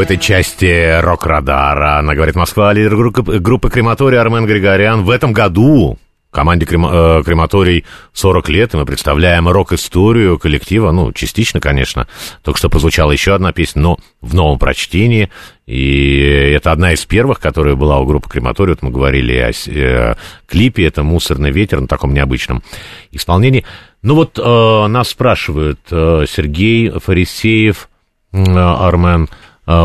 В 0.00 0.02
этой 0.02 0.16
части 0.16 0.98
«Рок-радара» 1.02 1.98
она 1.98 2.14
говорит 2.14 2.34
Москва, 2.34 2.72
лидер 2.72 2.96
группы, 2.96 3.38
группы 3.38 3.68
Крематория 3.68 4.22
Армен 4.22 4.46
Григорян 4.46 5.02
в 5.02 5.10
этом 5.10 5.34
году 5.34 5.98
Команде 6.30 6.64
крема- 6.64 7.18
э, 7.18 7.22
крематорий 7.22 7.84
40 8.14 8.48
лет, 8.48 8.72
и 8.72 8.78
мы 8.78 8.86
представляем 8.86 9.46
рок-историю 9.46 10.38
коллектива, 10.38 10.90
ну, 10.90 11.12
частично, 11.12 11.60
конечно. 11.60 12.06
Только 12.42 12.58
что 12.58 12.70
прозвучала 12.70 13.12
еще 13.12 13.34
одна 13.34 13.52
песня, 13.52 13.82
но 13.82 13.98
в 14.22 14.32
новом 14.32 14.58
прочтении. 14.58 15.28
И 15.66 16.50
это 16.56 16.72
одна 16.72 16.94
из 16.94 17.04
первых, 17.04 17.38
которая 17.38 17.74
была 17.74 17.98
у 17.98 18.06
группы 18.06 18.30
крематорий. 18.30 18.72
Вот 18.72 18.82
мы 18.82 18.90
говорили 18.90 19.36
о 19.36 19.50
э, 19.50 20.14
клипе, 20.46 20.86
это 20.86 21.02
«Мусорный 21.02 21.50
ветер» 21.50 21.78
на 21.78 21.88
таком 21.88 22.14
необычном 22.14 22.62
исполнении. 23.10 23.66
Ну 24.00 24.14
вот 24.14 24.38
э, 24.38 24.86
нас 24.86 25.10
спрашивают 25.10 25.80
э, 25.90 26.24
Сергей 26.26 26.88
Фарисеев, 26.88 27.90
э, 28.32 28.38
Армен, 28.38 29.28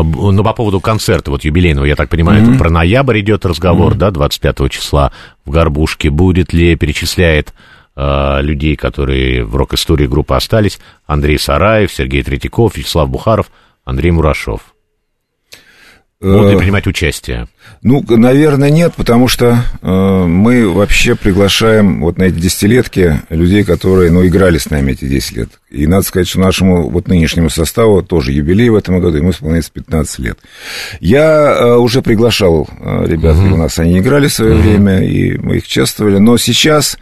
ну, 0.02 0.42
по 0.42 0.52
поводу 0.52 0.80
концерта, 0.80 1.30
вот 1.30 1.44
юбилейного, 1.44 1.84
я 1.84 1.96
так 1.96 2.08
понимаю, 2.08 2.42
это 2.42 2.58
про 2.58 2.70
ноябрь 2.70 3.20
идет 3.20 3.46
разговор, 3.46 3.94
да, 3.94 4.10
25 4.10 4.70
числа 4.70 5.12
в 5.44 5.50
Горбушке. 5.50 6.10
Будет 6.10 6.52
ли, 6.52 6.76
перечисляет 6.76 7.54
э, 7.94 8.38
людей, 8.42 8.76
которые 8.76 9.44
в 9.44 9.54
рок-истории 9.54 10.06
группы 10.06 10.34
остались, 10.34 10.80
Андрей 11.06 11.38
Сараев, 11.38 11.92
Сергей 11.92 12.22
Третьяков, 12.22 12.76
Вячеслав 12.76 13.08
Бухаров, 13.08 13.50
Андрей 13.84 14.10
Мурашов. 14.10 14.60
Будут 16.18 16.54
Э, 16.54 16.58
принимать 16.58 16.86
участие? 16.86 17.46
Ну, 17.82 18.02
наверное, 18.08 18.70
нет, 18.70 18.94
потому 18.96 19.28
что 19.28 19.58
э, 19.82 20.24
мы 20.26 20.66
вообще 20.66 21.14
приглашаем 21.14 22.00
вот 22.00 22.16
на 22.16 22.24
эти 22.24 22.36
десятилетки 22.36 23.20
людей, 23.28 23.64
которые, 23.64 24.10
ну, 24.10 24.26
играли 24.26 24.56
с 24.56 24.70
нами 24.70 24.92
эти 24.92 25.06
10 25.06 25.36
лет. 25.36 25.50
И 25.70 25.86
надо 25.86 26.06
сказать, 26.06 26.26
что 26.26 26.40
нашему 26.40 26.88
вот 26.88 27.08
нынешнему 27.08 27.50
составу 27.50 28.02
тоже 28.02 28.32
юбилей 28.32 28.70
в 28.70 28.76
этом 28.76 28.98
году, 28.98 29.18
ему 29.18 29.30
исполняется 29.30 29.70
15 29.72 30.18
лет. 30.20 30.38
Я 31.00 31.54
э, 31.54 31.76
уже 31.76 32.00
приглашал 32.00 32.66
э, 32.80 33.04
ребят, 33.06 33.36
у 33.36 33.56
нас 33.56 33.78
они 33.78 33.98
играли 33.98 34.28
в 34.28 34.32
свое 34.32 34.54
время, 34.54 35.04
и 35.04 35.36
мы 35.36 35.58
их 35.58 35.68
чествовали, 35.68 36.16
но 36.16 36.38
сейчас 36.38 36.96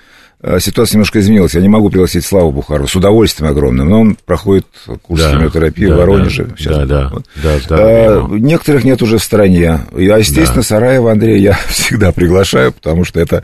ситуация 0.61 0.97
немножко 0.97 1.21
изменилась. 1.21 1.55
Я 1.55 1.61
не 1.61 1.69
могу 1.69 1.91
пригласить 1.91 2.25
Славу 2.25 2.53
Бухару 2.53 2.87
с 2.87 2.95
удовольствием 2.95 3.51
огромным, 3.51 3.89
но 3.89 4.01
он 4.01 4.17
проходит 4.27 4.67
курс 5.03 5.23
Да, 5.23 5.31
химиотерапии 5.33 5.87
да, 5.87 5.95
в 5.95 5.99
Воронеже. 5.99 6.45
да, 6.45 6.57
Сейчас. 6.57 6.77
да, 6.79 6.85
да, 6.87 7.09
Вот. 7.13 7.25
да, 7.43 7.59
здоровья 7.59 8.25
А. 8.25 8.29
Некоторых 8.39 8.85
нет 8.85 9.03
уже 9.03 9.19
в 9.19 9.23
стране. 9.23 9.81
Я, 9.97 10.17
естественно, 10.19 10.63
Сараева 10.63 11.13
Андрея 11.13 11.39
я 11.39 11.53
всегда 11.69 12.13
приглашаю, 12.13 12.73
потому 12.73 13.05
что 13.05 13.21
это 13.21 13.43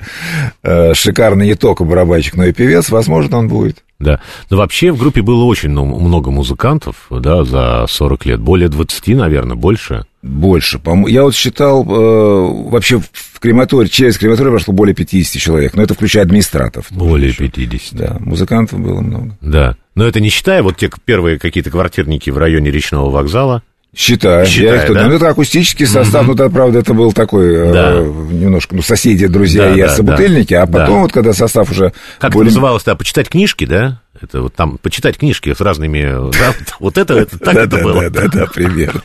э, 0.62 0.94
шикарный 0.94 1.46
не 1.46 1.54
только 1.54 1.84
барабанщик, 1.84 2.36
но 2.36 2.44
и 2.44 2.52
певец. 2.52 2.90
Возможно, 2.90 3.38
он 3.38 3.48
будет. 3.48 3.82
Да. 3.98 4.20
Но 4.48 4.56
вообще 4.56 4.92
в 4.92 4.98
группе 4.98 5.20
было 5.22 5.44
очень 5.44 5.70
ну, 5.70 5.84
много 5.84 6.30
музыкантов, 6.30 7.06
да, 7.10 7.44
за 7.44 7.84
40 7.88 8.26
лет. 8.26 8.40
Более 8.40 8.68
20, 8.68 9.08
наверное, 9.08 9.56
больше. 9.56 10.04
Больше. 10.22 10.80
Я 11.08 11.22
вот 11.22 11.34
считал, 11.34 11.82
э, 11.82 12.68
вообще 12.70 12.98
в 13.00 13.40
крематорий, 13.40 13.88
через 13.88 14.18
крематорий 14.18 14.50
прошло 14.50 14.74
более 14.74 14.94
50 14.94 15.40
человек, 15.40 15.74
но 15.74 15.82
это 15.82 15.94
включая 15.94 16.24
администратов. 16.24 16.86
Более 16.90 17.32
50. 17.32 17.94
Да, 17.98 18.16
музыкантов 18.20 18.80
было 18.80 19.00
много. 19.00 19.36
Да. 19.40 19.76
Но 19.94 20.04
это 20.06 20.20
не 20.20 20.28
считая 20.28 20.62
вот 20.62 20.76
те 20.76 20.90
первые 21.06 21.38
какие-то 21.38 21.70
квартирники 21.70 22.28
в 22.28 22.36
районе 22.36 22.70
речного 22.70 23.10
вогзала. 23.10 23.62
Считаю. 23.96 24.46
Считаю, 24.46 24.76
я 24.76 24.84
их 24.84 24.92
да? 24.94 25.08
Ну, 25.08 25.14
это 25.14 25.28
акустический 25.30 25.84
состав, 25.84 26.24
ну, 26.24 26.34
это, 26.34 26.48
правда, 26.48 26.78
это 26.78 26.94
был 26.94 27.12
такой 27.12 27.52
э, 27.56 27.72
Да. 27.72 27.94
немножко, 28.00 28.76
ну, 28.76 28.82
соседи, 28.82 29.26
друзья 29.26 29.64
Да, 29.70 29.74
и 29.74 29.80
да, 29.80 29.88
собутыльники, 29.88 30.54
а 30.54 30.64
да. 30.66 30.80
потом 30.80 31.00
вот, 31.02 31.12
когда 31.12 31.32
состав 31.32 31.70
уже... 31.72 31.92
Как 32.20 32.32
более- 32.32 32.48
это 32.50 32.54
называлось, 32.56 32.84
да, 32.84 32.94
почитать 32.94 33.28
книжки, 33.28 33.64
да? 33.64 34.00
Это 34.22 34.42
вот 34.42 34.54
там, 34.54 34.78
почитать 34.78 35.16
книжки 35.16 35.54
с 35.54 35.60
разными... 35.60 36.30
да, 36.32 36.54
вот 36.78 36.98
это, 36.98 37.14
это 37.14 37.38
так 37.38 37.54
это 37.54 37.78
было. 37.78 38.10
Да, 38.10 38.22
да, 38.22 38.28
да, 38.28 38.46
примерно. 38.46 39.02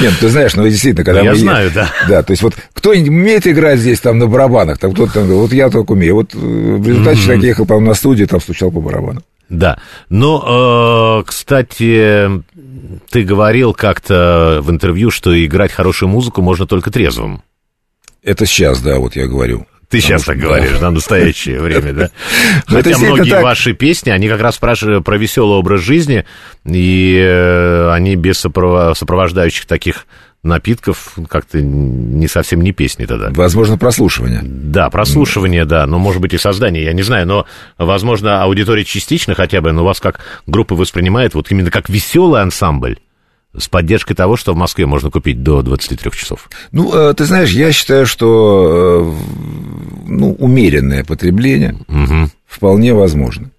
Нет, 0.00 0.14
ты 0.20 0.28
знаешь, 0.28 0.54
ну, 0.54 0.66
действительно, 0.66 1.04
когда 1.04 1.20
я 1.20 1.34
знаю, 1.34 1.70
да. 1.74 1.90
Да, 2.08 2.22
то 2.22 2.30
есть 2.30 2.42
вот 2.42 2.54
кто-нибудь 2.72 3.08
умеет 3.08 3.46
играть 3.46 3.78
здесь 3.78 4.00
там 4.00 4.18
на 4.18 4.26
барабанах, 4.26 4.78
там 4.78 4.92
кто-то 4.92 5.14
там, 5.14 5.26
вот 5.26 5.52
я 5.52 5.68
только 5.68 5.92
умею. 5.92 6.14
Вот 6.14 6.34
э, 6.34 6.38
в 6.38 6.86
результате 6.86 7.20
человек 7.20 7.44
ехал, 7.44 7.66
по-моему, 7.66 7.88
на 7.88 7.94
студию, 7.94 8.26
там 8.26 8.40
стучал 8.40 8.70
по 8.70 8.80
барабану. 8.80 9.22
Да. 9.48 9.78
Но, 10.08 11.20
э, 11.20 11.28
кстати, 11.28 12.42
ты 13.10 13.22
говорил 13.22 13.74
как-то 13.74 14.60
в 14.62 14.70
интервью, 14.70 15.10
что 15.10 15.32
играть 15.44 15.72
хорошую 15.72 16.08
музыку 16.08 16.40
можно 16.40 16.66
только 16.66 16.90
трезвым. 16.90 17.42
Это 18.22 18.46
сейчас, 18.46 18.80
да, 18.80 18.98
вот 18.98 19.14
я 19.14 19.26
говорю. 19.26 19.66
Ты 19.92 20.00
сейчас 20.00 20.24
так 20.24 20.38
говоришь, 20.38 20.78
да, 20.80 20.90
настоящее 20.90 21.60
время, 21.60 21.92
да? 21.92 22.10
Ну, 22.66 22.76
Хотя 22.76 22.96
многие 22.96 23.42
ваши 23.42 23.74
песни, 23.74 24.08
они 24.08 24.26
как 24.26 24.40
раз 24.40 24.56
про 24.56 24.72
веселый 24.72 25.58
образ 25.58 25.82
жизни, 25.82 26.24
и 26.64 27.20
э, 27.22 27.90
они 27.90 28.16
без 28.16 28.38
сопровождающих 28.38 29.66
таких 29.66 30.06
напитков 30.42 31.12
как-то 31.28 31.60
не 31.60 32.26
совсем 32.26 32.62
не 32.62 32.72
песни 32.72 33.04
тогда. 33.04 33.28
Возможно, 33.32 33.76
прослушивание. 33.76 34.40
Да, 34.42 34.88
прослушивание, 34.88 35.66
да, 35.66 35.86
но, 35.86 35.98
может 35.98 36.22
быть, 36.22 36.32
и 36.32 36.38
создание, 36.38 36.84
я 36.84 36.94
не 36.94 37.02
знаю, 37.02 37.26
но, 37.26 37.46
возможно, 37.76 38.42
аудитория 38.42 38.86
частично 38.86 39.34
хотя 39.34 39.60
бы, 39.60 39.72
но 39.72 39.84
вас 39.84 40.00
как 40.00 40.20
группа 40.46 40.74
воспринимает 40.74 41.34
вот 41.34 41.50
именно 41.50 41.70
как 41.70 41.90
веселый 41.90 42.40
ансамбль 42.40 42.96
с 43.56 43.68
поддержкой 43.68 44.14
того, 44.14 44.36
что 44.36 44.54
в 44.54 44.56
Москве 44.56 44.86
можно 44.86 45.10
купить 45.10 45.42
до 45.42 45.62
23 45.62 46.10
часов. 46.12 46.48
Ну, 46.70 46.94
э, 46.94 47.14
ты 47.14 47.24
знаешь, 47.24 47.50
я 47.50 47.72
считаю, 47.72 48.06
что 48.06 49.14
э, 49.14 50.08
ну, 50.08 50.32
умеренное 50.34 51.04
потребление 51.04 51.76
вполне 52.46 52.94
возможно. 52.94 53.50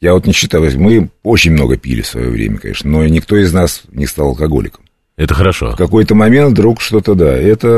Я 0.00 0.14
вот 0.14 0.26
не 0.26 0.32
считаю, 0.32 0.68
мы 0.80 1.10
очень 1.22 1.52
много 1.52 1.76
пили 1.76 2.00
в 2.00 2.06
свое 2.06 2.28
время, 2.30 2.58
конечно, 2.58 2.90
но 2.90 3.06
никто 3.06 3.36
из 3.36 3.52
нас 3.52 3.82
не 3.92 4.06
стал 4.06 4.28
алкоголиком. 4.28 4.84
Это 5.16 5.34
хорошо. 5.34 5.72
В 5.72 5.76
какой-то 5.76 6.14
момент 6.14 6.52
вдруг 6.52 6.80
что-то, 6.80 7.14
да, 7.14 7.36
это 7.36 7.68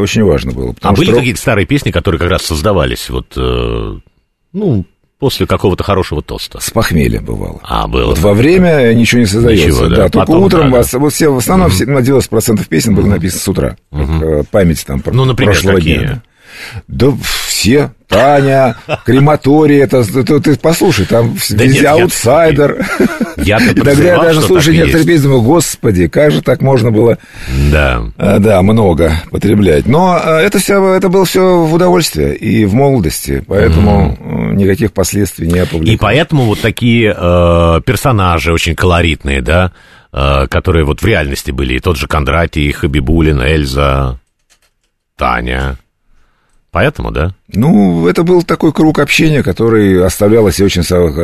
очень 0.00 0.22
важно 0.24 0.52
было. 0.52 0.74
А 0.80 0.92
были 0.94 1.08
что- 1.10 1.16
какие-то 1.18 1.38
старые 1.40 1.66
песни, 1.66 1.90
которые 1.90 2.18
как 2.18 2.30
раз 2.30 2.42
создавались 2.42 3.10
вот, 3.10 3.34
э, 3.36 3.98
ну, 4.54 4.86
после 5.18 5.46
какого-то 5.46 5.84
хорошего 5.84 6.22
тоста? 6.22 6.60
С 6.60 6.70
похмелья 6.70 7.20
бывало. 7.20 7.60
А, 7.62 7.86
было. 7.88 8.10
Вот 8.10 8.18
во 8.18 8.34
время 8.34 8.92
ничего 8.94 9.20
не 9.20 9.26
создается. 9.26 9.66
Ничего, 9.66 9.88
да. 9.88 9.96
да. 9.96 10.08
только 10.08 10.26
Потом, 10.26 10.42
утром 10.42 10.70
да, 10.70 10.76
вас, 10.78 10.92
вот 10.92 11.12
все, 11.12 11.32
в 11.32 11.38
основном 11.38 11.70
все, 11.70 11.86
на 11.86 11.98
90% 11.98 12.66
песен 12.68 12.94
было 12.94 13.06
написано 13.06 13.40
с 13.40 13.48
утра. 13.48 13.76
Э, 13.92 14.42
память 14.50 14.84
там 14.86 15.02
Ну, 15.06 15.24
например, 15.24 15.54
прошлого 15.54 15.76
какие? 15.76 15.98
дня. 15.98 16.22
Да 16.88 17.12
все. 17.58 17.92
Таня, 18.06 18.76
крематорий, 19.04 19.80
это, 19.80 19.98
это 19.98 20.40
ты 20.40 20.56
послушай, 20.56 21.04
там 21.04 21.36
Да 21.50 21.64
везде 21.64 21.66
нет, 21.66 21.82
я- 21.82 21.92
аутсайдер. 21.92 22.86
Я-то 23.36 23.72
Иногда 23.74 24.02
я 24.02 24.18
даже 24.22 24.40
слушаю 24.40 24.74
и 24.74 24.78
некоторые 24.78 25.06
песни, 25.06 25.24
думаю, 25.24 25.42
господи, 25.42 26.06
как 26.08 26.30
же 26.32 26.40
так 26.40 26.62
можно 26.62 26.90
было, 26.90 27.18
Да. 27.70 28.04
а, 28.16 28.38
да, 28.38 28.62
много 28.62 29.12
потреблять. 29.30 29.86
Но 29.86 30.18
а, 30.22 30.40
это 30.40 30.58
все, 30.58 30.94
это 30.94 31.08
было 31.10 31.24
все 31.26 31.58
в 31.58 31.74
удовольствие 31.74 32.34
и 32.34 32.64
в 32.64 32.72
молодости, 32.74 33.44
поэтому 33.46 34.16
э, 34.18 34.54
никаких 34.54 34.92
последствий 34.92 35.46
не 35.46 35.66
повлекло. 35.66 35.92
И 35.92 35.96
поэтому 35.98 36.44
вот 36.44 36.60
такие 36.60 37.14
э, 37.14 37.80
персонажи 37.84 38.52
очень 38.52 38.74
колоритные, 38.74 39.42
да, 39.42 39.72
э, 40.12 40.46
которые 40.48 40.84
вот 40.86 41.02
в 41.02 41.06
реальности 41.06 41.50
были. 41.50 41.74
И 41.74 41.80
тот 41.80 41.96
же 41.98 42.06
Кондратий, 42.06 42.72
Хабибулин, 42.72 43.42
Эльза, 43.42 44.18
Таня. 45.16 45.76
Поэтому, 46.70 47.10
да? 47.10 47.34
Ну, 47.50 48.06
это 48.06 48.24
был 48.24 48.42
такой 48.42 48.74
круг 48.74 48.98
общения, 48.98 49.42
который 49.42 50.04
оставлял 50.04 50.46
о 50.46 50.52
себе 50.52 50.66
очень 50.66 50.82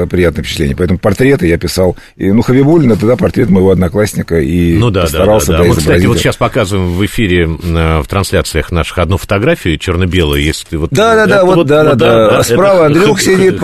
приятное 0.09 0.43
впечатление. 0.43 0.75
Поэтому 0.75 0.99
портреты 0.99 1.47
я 1.47 1.59
писал. 1.59 1.97
И, 2.17 2.33
ну, 2.33 2.41
Хавибулин, 2.41 2.97
тогда 2.97 3.17
портрет 3.17 3.51
моего 3.51 3.71
одноклассника. 3.71 4.41
И 4.41 4.79
Ну 4.79 4.89
да, 4.89 5.03
да, 5.03 5.27
да, 5.27 5.39
да. 5.39 5.59
да, 5.59 5.65
Мы, 5.65 5.77
кстати, 5.77 6.07
вот 6.07 6.19
сейчас 6.19 6.37
показываем 6.37 6.95
в 6.95 7.05
эфире, 7.05 7.45
э, 7.45 8.01
в 8.01 8.09
трансляциях 8.09 8.73
наших 8.73 8.99
одну 8.99 9.19
фотографию 9.19 9.77
черно-белую, 9.77 10.43
если 10.43 10.67
ты 10.67 10.79
вот... 10.79 10.91
Да, 10.93 11.15
да, 11.15 11.27
да, 11.27 11.37
это 11.37 11.45
вот, 11.45 11.67
да, 11.67 11.95
да, 11.95 12.31
да. 12.31 12.43
Справа 12.43 12.87
Андрюх 12.87 13.19
Хаб- 13.19 13.23
сидит, 13.23 13.61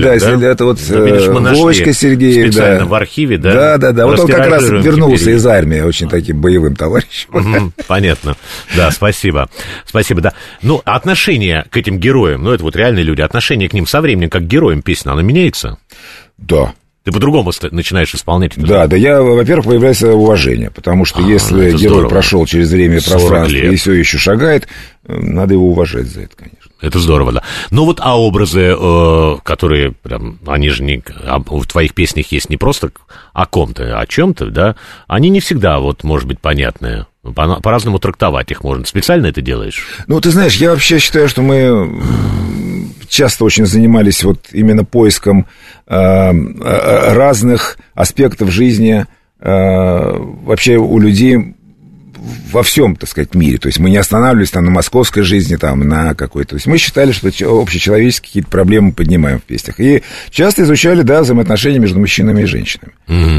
да, 0.00 0.48
это 0.48 0.64
вот 0.64 0.80
э, 0.90 1.30
Вовочка 1.30 1.92
Сергеев, 1.92 2.52
специально 2.52 2.86
в 2.86 2.94
архиве, 2.94 3.38
да. 3.38 3.54
Да, 3.54 3.78
да, 3.78 3.92
да. 3.92 4.06
Вот 4.06 4.18
он 4.18 4.26
как 4.26 4.48
раз 4.48 4.64
вернулся 4.64 5.30
из 5.30 5.46
армии 5.46 5.80
очень 5.80 6.08
таким 6.08 6.40
боевым 6.40 6.74
товарищем. 6.74 7.72
Понятно. 7.86 8.36
Да, 8.76 8.90
спасибо. 8.90 9.48
Спасибо, 9.86 10.20
да. 10.20 10.32
Ну, 10.62 10.82
отношение 10.84 11.66
к 11.70 11.76
этим 11.76 11.99
героям, 12.00 12.42
ну, 12.42 12.50
это 12.52 12.64
вот 12.64 12.74
реальные 12.74 13.04
люди, 13.04 13.20
отношение 13.20 13.68
к 13.68 13.72
ним 13.72 13.86
со 13.86 14.00
временем, 14.00 14.30
как 14.30 14.42
к 14.42 14.46
героям 14.46 14.82
песни, 14.82 15.08
оно 15.10 15.22
меняется? 15.22 15.78
Да. 16.38 16.74
Ты 17.04 17.12
по-другому 17.12 17.50
начинаешь 17.70 18.14
исполнять 18.14 18.58
это. 18.58 18.66
Да, 18.66 18.86
да, 18.86 18.94
я, 18.96 19.22
во-первых, 19.22 19.66
появляется 19.66 20.12
уважение, 20.14 20.70
потому 20.70 21.06
что 21.06 21.20
А, 21.24 21.26
если 21.26 21.70
герой 21.70 21.78
здорово. 21.78 22.08
прошел 22.10 22.44
через 22.44 22.70
время 22.70 22.96
и 22.96 23.00
40 23.00 23.18
пространство 23.20 23.56
лет. 23.56 23.72
и 23.72 23.76
все 23.76 23.92
еще 23.94 24.18
шагает, 24.18 24.68
э, 25.06 25.16
надо 25.18 25.54
его 25.54 25.68
уважать 25.70 26.06
за 26.06 26.22
это, 26.22 26.36
конечно. 26.36 26.59
Это 26.80 26.98
здорово, 26.98 27.32
да. 27.32 27.42
Ну 27.70 27.84
вот, 27.84 28.00
а 28.02 28.18
образы, 28.18 28.74
э, 28.78 29.36
которые 29.42 29.92
прям, 29.92 30.38
они 30.46 30.70
же 30.70 30.82
не, 30.82 31.02
а 31.24 31.38
в 31.38 31.66
твоих 31.66 31.94
песнях 31.94 32.32
есть 32.32 32.48
не 32.48 32.56
просто 32.56 32.90
о 33.32 33.46
ком-то, 33.46 33.98
о 33.98 34.06
чем-то, 34.06 34.46
да, 34.46 34.76
они 35.06 35.28
не 35.28 35.40
всегда, 35.40 35.78
вот, 35.78 36.04
может 36.04 36.26
быть, 36.26 36.40
понятные. 36.40 37.06
По- 37.22 37.60
По-разному 37.60 37.98
трактовать 37.98 38.50
их 38.50 38.64
можно. 38.64 38.86
Специально 38.86 39.26
это 39.26 39.42
делаешь? 39.42 39.84
Ну, 40.06 40.20
ты 40.20 40.30
знаешь, 40.30 40.56
я 40.56 40.70
вообще 40.70 40.98
считаю, 40.98 41.28
что 41.28 41.42
мы 41.42 42.00
часто 43.08 43.44
очень 43.44 43.66
занимались 43.66 44.24
вот 44.24 44.46
именно 44.52 44.84
поиском 44.84 45.46
э, 45.86 45.94
э, 45.96 47.12
разных 47.14 47.76
аспектов 47.94 48.50
жизни 48.50 49.04
э, 49.40 50.16
вообще 50.44 50.76
у 50.76 50.98
людей 50.98 51.54
во 52.50 52.62
всем, 52.62 52.96
так 52.96 53.08
сказать, 53.08 53.34
мире. 53.34 53.58
То 53.58 53.68
есть 53.68 53.78
мы 53.78 53.90
не 53.90 53.96
останавливались 53.96 54.50
там 54.50 54.64
на 54.64 54.70
московской 54.70 55.22
жизни, 55.22 55.56
там, 55.56 55.80
на 55.80 56.14
какой-то... 56.14 56.50
То 56.50 56.56
есть 56.56 56.66
мы 56.66 56.78
считали, 56.78 57.12
что 57.12 57.30
че- 57.30 57.46
общечеловеческие 57.46 58.28
какие-то 58.28 58.50
проблемы 58.50 58.92
поднимаем 58.92 59.38
в 59.38 59.42
песнях. 59.42 59.80
И 59.80 60.02
часто 60.30 60.62
изучали, 60.62 61.02
да, 61.02 61.22
взаимоотношения 61.22 61.78
между 61.78 61.98
мужчинами 61.98 62.42
и 62.42 62.46
женщинами. 62.46 62.92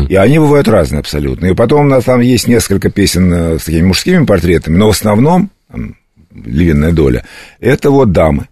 И 0.08 0.16
они 0.16 0.40
бывают 0.40 0.68
разные 0.68 1.00
абсолютно. 1.00 1.48
И 1.48 1.54
потом 1.54 1.86
у 1.86 1.90
нас 1.90 2.06
там 2.06 2.20
есть 2.22 2.48
несколько 2.48 2.90
песен 2.90 3.34
э, 3.34 3.60
с 3.60 3.64
такими 3.64 3.88
мужскими 3.88 4.26
портретами, 4.26 4.78
но 4.78 4.88
в 4.88 4.92
основном, 4.92 5.52
там, 5.72 5.96
львиная 6.34 6.92
доля, 6.92 7.26
это 7.60 7.92
вот 7.92 8.12
дамы 8.12 8.48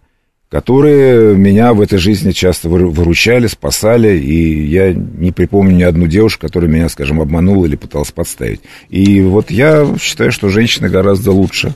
которые 0.49 1.35
меня 1.35 1.73
в 1.73 1.81
этой 1.81 1.99
жизни 1.99 2.31
часто 2.31 2.67
выру- 2.69 2.89
выручали, 2.89 3.47
спасали, 3.47 4.17
и 4.17 4.65
я 4.65 4.93
не 4.93 5.31
припомню 5.31 5.76
ни 5.76 5.84
одну 5.84 6.07
девушку, 6.07 6.41
которая 6.41 6.69
меня, 6.69 6.89
скажем, 6.89 7.21
обманула 7.21 7.67
или 7.67 7.76
пыталась 7.76 8.11
подставить. 8.11 8.61
И 8.89 9.21
вот 9.21 9.51
я 9.51 9.88
считаю, 10.01 10.31
что 10.31 10.49
женщины 10.49 10.89
гораздо 10.89 11.31
лучше 11.31 11.76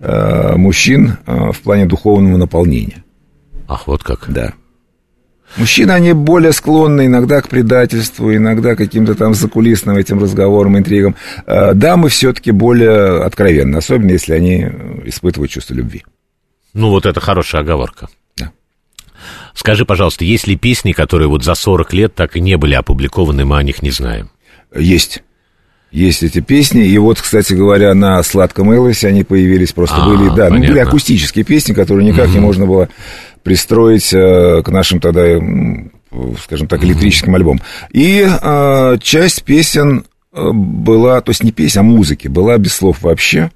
э, 0.00 0.56
мужчин 0.56 1.18
э, 1.26 1.52
в 1.52 1.60
плане 1.60 1.84
духовного 1.84 2.38
наполнения. 2.38 3.04
Ах, 3.68 3.86
вот 3.86 4.02
как. 4.02 4.24
Да. 4.28 4.54
Мужчины, 5.58 5.92
они 5.92 6.12
более 6.12 6.52
склонны 6.52 7.06
иногда 7.06 7.40
к 7.40 7.48
предательству, 7.48 8.34
иногда 8.34 8.74
к 8.74 8.78
каким-то 8.78 9.14
там 9.14 9.34
закулисным 9.34 9.96
этим 9.96 10.18
разговорам, 10.18 10.78
интригам. 10.78 11.16
Э, 11.46 11.74
Дамы 11.74 12.08
все-таки 12.08 12.50
более 12.50 13.22
откровенны, 13.24 13.76
особенно 13.76 14.12
если 14.12 14.32
они 14.32 14.66
испытывают 15.04 15.50
чувство 15.50 15.74
любви. 15.74 16.02
Ну, 16.76 16.90
вот 16.90 17.06
это 17.06 17.20
хорошая 17.20 17.62
оговорка. 17.62 18.08
Да. 18.36 18.52
Скажи, 19.54 19.86
пожалуйста, 19.86 20.24
есть 20.26 20.46
ли 20.46 20.56
песни, 20.56 20.92
которые 20.92 21.26
вот 21.28 21.42
за 21.42 21.54
40 21.54 21.92
лет 21.94 22.14
так 22.14 22.36
и 22.36 22.40
не 22.40 22.56
были 22.58 22.74
опубликованы, 22.74 23.46
мы 23.46 23.56
о 23.56 23.62
них 23.62 23.82
не 23.82 23.90
знаем? 23.90 24.28
Есть. 24.74 25.22
Есть 25.90 26.22
эти 26.22 26.40
песни, 26.40 26.84
и 26.84 26.98
вот, 26.98 27.18
кстати 27.18 27.54
говоря, 27.54 27.94
на 27.94 28.22
«Сладком 28.22 28.72
Элвисе» 28.72 29.08
они 29.08 29.24
появились, 29.24 29.72
просто 29.72 29.96
А, 29.96 30.06
были, 30.06 30.28
да, 30.36 30.50
ну, 30.50 30.56
были 30.58 30.68
понятно. 30.72 30.82
акустические 30.90 31.44
песни, 31.46 31.72
которые 31.72 32.06
никак 32.06 32.28
не 32.28 32.40
можно 32.40 32.66
было 32.66 32.90
пристроить 33.42 34.12
э, 34.12 34.62
к 34.62 34.68
нашим 34.68 35.00
тогда, 35.00 35.22
м, 35.26 35.92
скажем 36.44 36.66
так, 36.68 36.84
электрическим 36.84 37.34
альбомам. 37.34 37.62
И 37.92 38.28
э, 38.28 38.98
часть 39.00 39.44
песен 39.44 40.04
э, 40.34 40.50
была, 40.52 41.22
то 41.22 41.30
есть 41.30 41.42
не 41.42 41.52
песен, 41.52 41.80
а 41.80 41.84
музыки, 41.84 42.28
была 42.28 42.58
без 42.58 42.74
слов 42.74 43.00
вообще. 43.00 43.50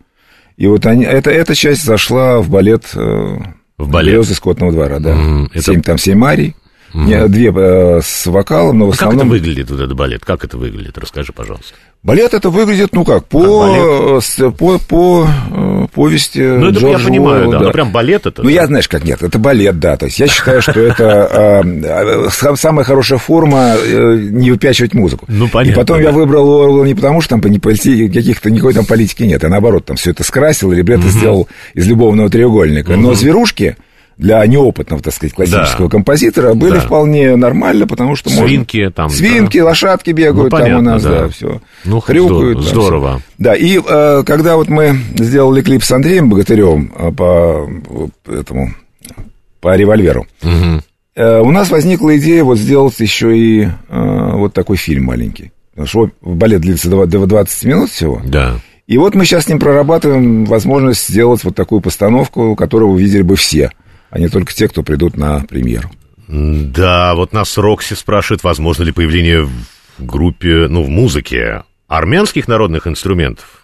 И 0.56 0.66
вот 0.66 0.84
они, 0.86 1.04
это, 1.04 1.30
эта 1.30 1.54
часть 1.54 1.84
зашла 1.84 2.40
в 2.40 2.50
балет, 2.50 2.84
э, 2.94 3.36
В 3.78 3.88
балет. 3.88 4.14
«Грезы 4.14 4.34
скотного 4.34 4.72
двора», 4.72 4.98
да. 4.98 5.14
Мгм, 5.14 5.50
это- 5.54 5.62
Семь, 5.62 5.82
там 5.82 5.98
семь 5.98 6.24
арий, 6.24 6.54
Не, 6.92 7.26
две 7.28 7.52
э, 7.54 8.00
с 8.02 8.26
вокалом, 8.26 8.78
но 8.78 8.86
в 8.86 8.88
А 8.88 8.92
как 8.92 9.00
это 9.00 9.08
основном... 9.08 9.28
выглядит, 9.30 9.70
вот 9.70 9.80
этот 9.80 9.96
балет? 9.96 10.24
Как 10.24 10.44
это 10.44 10.58
выглядит? 10.58 10.98
Расскажи, 10.98 11.32
пожалуйста. 11.32 11.74
Балет 12.02 12.32
это 12.32 12.48
выглядит, 12.48 12.90
ну 12.94 13.04
как, 13.04 13.26
по, 13.26 14.20
с- 14.22 14.50
по, 14.52 14.78
по 14.78 15.26
э, 15.50 15.86
повести 15.92 16.38
Ну, 16.40 16.68
это 16.70 16.80
я 16.80 16.92
Джорджа 16.92 17.08
понимаю, 17.08 17.40
Уэлла, 17.42 17.58
да. 17.58 17.64
Ну, 17.66 17.72
прям 17.72 17.92
балет 17.92 18.24
это. 18.24 18.42
Ну, 18.42 18.48
я, 18.48 18.66
знаешь, 18.66 18.88
как 18.88 19.04
нет, 19.04 19.22
это 19.22 19.38
балет, 19.38 19.78
да. 19.80 19.98
То 19.98 20.06
есть 20.06 20.18
я 20.18 20.26
считаю, 20.26 20.62
что 20.62 20.80
это 20.80 21.62
э, 21.62 21.62
э, 21.84 22.28
сам- 22.30 22.56
самая 22.56 22.86
хорошая 22.86 23.18
форма 23.18 23.74
э, 23.76 24.16
не 24.30 24.50
выпячивать 24.50 24.94
музыку. 24.94 25.26
Ну, 25.28 25.44
И 25.44 25.48
понятно, 25.50 25.82
потом 25.82 25.98
да. 25.98 26.04
я 26.04 26.12
выбрал 26.12 26.48
Уэлла 26.48 26.84
не 26.86 26.94
потому, 26.94 27.20
что 27.20 27.38
там 27.38 27.50
не 27.52 27.58
полити- 27.58 28.08
каких-то 28.10 28.50
никакой 28.50 28.72
там 28.72 28.86
политики 28.86 29.24
нет, 29.24 29.44
а 29.44 29.50
наоборот, 29.50 29.84
там 29.84 29.96
все 29.98 30.12
это 30.12 30.24
скрасил, 30.24 30.72
либретто 30.72 31.06
сделал 31.08 31.48
из 31.74 31.86
любовного 31.86 32.30
треугольника. 32.30 32.96
Но 32.96 33.12
зверушки 33.12 33.76
для 34.20 34.46
неопытного, 34.46 35.02
так 35.02 35.14
сказать, 35.14 35.32
классического 35.32 35.88
Да. 35.88 35.92
композитора 35.92 36.52
были 36.54 36.74
Да. 36.74 36.80
вполне 36.80 37.36
нормально, 37.36 37.86
потому 37.86 38.16
что 38.16 38.28
можно- 38.30 38.46
Свинки 38.46 38.90
там, 38.94 39.08
Свинки, 39.08 39.58
лошадки 39.58 40.10
бегают 40.10 40.36
Ну, 40.36 40.48
там 40.50 40.60
у 40.60 40.62
понятно, 40.62 40.90
нас, 40.92 41.02
да. 41.02 41.10
да, 41.22 41.28
все. 41.28 41.60
Ну, 41.86 42.00
Хрюкают. 42.00 42.62
здорово, 42.62 43.08
там. 43.12 43.22
Да, 43.38 43.54
и 43.56 43.78
э, 43.84 44.22
когда 44.26 44.56
вот 44.56 44.68
мы 44.68 44.96
сделали 45.16 45.62
клип 45.62 45.82
с 45.82 45.90
Андреем 45.90 46.28
Богатыревым 46.28 46.92
э, 46.96 47.12
по 47.12 47.66
этому, 48.28 48.74
по 49.60 49.74
револьверу, 49.74 50.26
Мгм. 50.42 50.82
э, 51.16 51.40
у 51.40 51.50
нас 51.50 51.70
возникла 51.70 52.16
идея 52.18 52.44
вот 52.44 52.58
сделать 52.58 53.00
еще 53.00 53.36
и 53.36 53.62
э, 53.64 54.32
вот 54.34 54.52
такой 54.52 54.76
фильм 54.76 55.04
маленький. 55.04 55.50
Потому 55.70 55.86
что 55.88 56.10
балет 56.20 56.60
длится 56.60 56.90
два- 56.90 57.06
20 57.06 57.64
минут 57.64 57.88
всего. 57.90 58.20
Да. 58.24 58.56
И 58.86 58.98
вот 58.98 59.14
мы 59.14 59.24
сейчас 59.24 59.44
с 59.44 59.48
ним 59.48 59.58
прорабатываем 59.60 60.44
возможность 60.44 61.08
сделать 61.08 61.42
вот 61.44 61.54
такую 61.54 61.80
постановку, 61.80 62.56
которую 62.56 62.90
увидели 62.90 63.22
бы 63.22 63.36
все, 63.36 63.70
а 64.10 64.18
не 64.18 64.28
только 64.28 64.52
те, 64.54 64.68
кто 64.68 64.82
придут 64.82 65.16
на 65.16 65.40
премьеру. 65.40 65.90
Да, 66.28 67.14
вот 67.14 67.32
нас 67.32 67.56
Рокси 67.58 67.94
спрашивает, 67.94 68.44
возможно 68.44 68.84
ли 68.84 68.92
появление 68.92 69.42
в 69.42 69.50
группе, 69.98 70.66
ну, 70.68 70.82
в 70.84 70.88
музыке 70.88 71.64
армянских 71.88 72.46
народных 72.46 72.86
инструментов. 72.86 73.56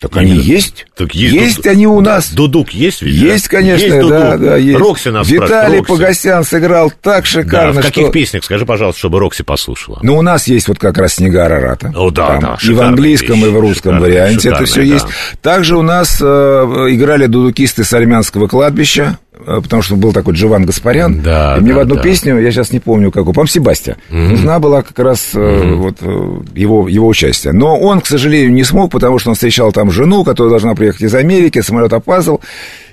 Так 0.00 0.16
они 0.16 0.32
Именно. 0.32 0.42
есть. 0.42 0.86
Так 0.96 1.14
есть 1.14 1.32
есть 1.32 1.56
дуд- 1.58 1.66
они 1.68 1.86
у 1.86 2.00
нас. 2.00 2.32
Дудук 2.32 2.70
есть 2.70 3.02
ведь? 3.02 3.20
да? 3.20 3.26
Есть, 3.34 3.46
конечно, 3.46 3.84
Есть 3.84 4.08
да, 4.08 4.32
дудук. 4.32 4.48
да, 4.48 4.56
есть. 4.56 4.78
Рокси 4.80 5.08
нас 5.10 5.28
Виталий 5.28 5.78
Рокси. 5.78 5.92
Погосян 5.92 6.42
сыграл 6.42 6.90
так 6.90 7.22
Да, 7.22 7.28
шикарно, 7.30 7.80
в 7.80 7.84
каких 7.84 8.02
что... 8.06 8.12
песнях, 8.12 8.42
скажи, 8.42 8.66
пожалуйста, 8.66 8.98
чтобы 8.98 9.20
Рокси 9.20 9.44
послушала. 9.44 10.00
Ну, 10.02 10.18
у 10.18 10.22
нас 10.22 10.48
есть 10.48 10.66
вот 10.66 10.80
как 10.80 10.98
раз 10.98 11.14
«Снега 11.14 11.44
Арарата». 11.44 11.92
О, 11.94 12.10
да, 12.10 12.26
Там 12.26 12.40
да, 12.40 12.56
И 12.60 12.72
в 12.72 12.80
английском, 12.80 13.36
вещь, 13.36 13.44
и 13.46 13.50
в 13.50 13.60
русском 13.60 13.94
шикарная, 13.94 14.00
варианте 14.00 14.48
это 14.48 14.66
шикарная, 14.66 14.66
все 14.66 14.76
да. 14.80 14.82
есть. 14.82 15.06
Также 15.40 15.76
у 15.76 15.82
нас 15.82 16.18
э, 16.20 16.24
играли 16.24 17.26
дудукисты 17.26 17.84
с 17.84 17.92
армянского 17.92 18.48
кладбища, 18.48 19.18
потому 19.32 19.82
что 19.82 19.96
был 19.96 20.12
такой 20.12 20.34
Джован 20.34 20.64
Гаспарян. 20.66 21.20
Да, 21.22 21.56
и 21.56 21.60
мне 21.60 21.72
да, 21.72 21.78
в 21.78 21.80
одну 21.82 21.94
да. 21.96 22.02
песню, 22.02 22.38
я 22.38 22.50
сейчас 22.50 22.72
не 22.72 22.80
помню 22.80 23.10
какую, 23.10 23.34
по-моему, 23.34 23.48
Себастья, 23.48 23.96
нужна 24.10 24.58
была 24.58 24.82
как 24.82 24.98
раз 24.98 25.30
э, 25.34 25.74
вот 25.74 25.96
э, 26.00 26.40
его, 26.54 26.88
его 26.88 27.08
участие. 27.08 27.52
Но 27.52 27.78
он, 27.78 28.00
к 28.00 28.06
сожалению, 28.06 28.52
не 28.52 28.64
смог, 28.64 28.90
потому 28.90 29.18
что 29.18 29.30
он 29.30 29.34
встречал 29.34 29.72
там 29.72 29.90
жену, 29.90 30.24
которая 30.24 30.50
должна 30.50 30.74
приехать 30.74 31.02
из 31.02 31.14
Америки, 31.14 31.60
самолет 31.60 31.92
опаздывал. 31.92 32.40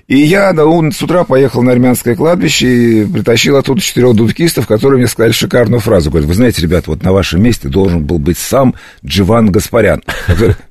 И 0.08 0.18
я 0.18 0.54
да, 0.54 0.66
он 0.66 0.92
с 0.92 1.04
утра 1.04 1.24
поехал 1.24 1.62
на 1.62 1.72
армянское 1.72 2.16
кладбище 2.16 2.68
и 2.68 3.06
притащил 3.06 3.58
оттуда 3.58 3.80
четырех 3.80 4.16
дудкистов, 4.16 4.66
которые 4.66 4.98
мне 4.98 5.08
сказали 5.08 5.34
шикарную 5.34 5.82
фразу. 5.82 6.10
Говорят, 6.10 6.28
вы 6.28 6.34
знаете, 6.34 6.64
ребят, 6.64 6.88
вот 6.88 7.04
на 7.04 7.12
вашем 7.12 7.44
месте 7.44 7.68
должен 7.68 8.04
был 8.04 8.18
быть 8.18 8.40
сам 8.40 8.74
Дживан 9.06 9.52
Гаспарян. 9.52 10.02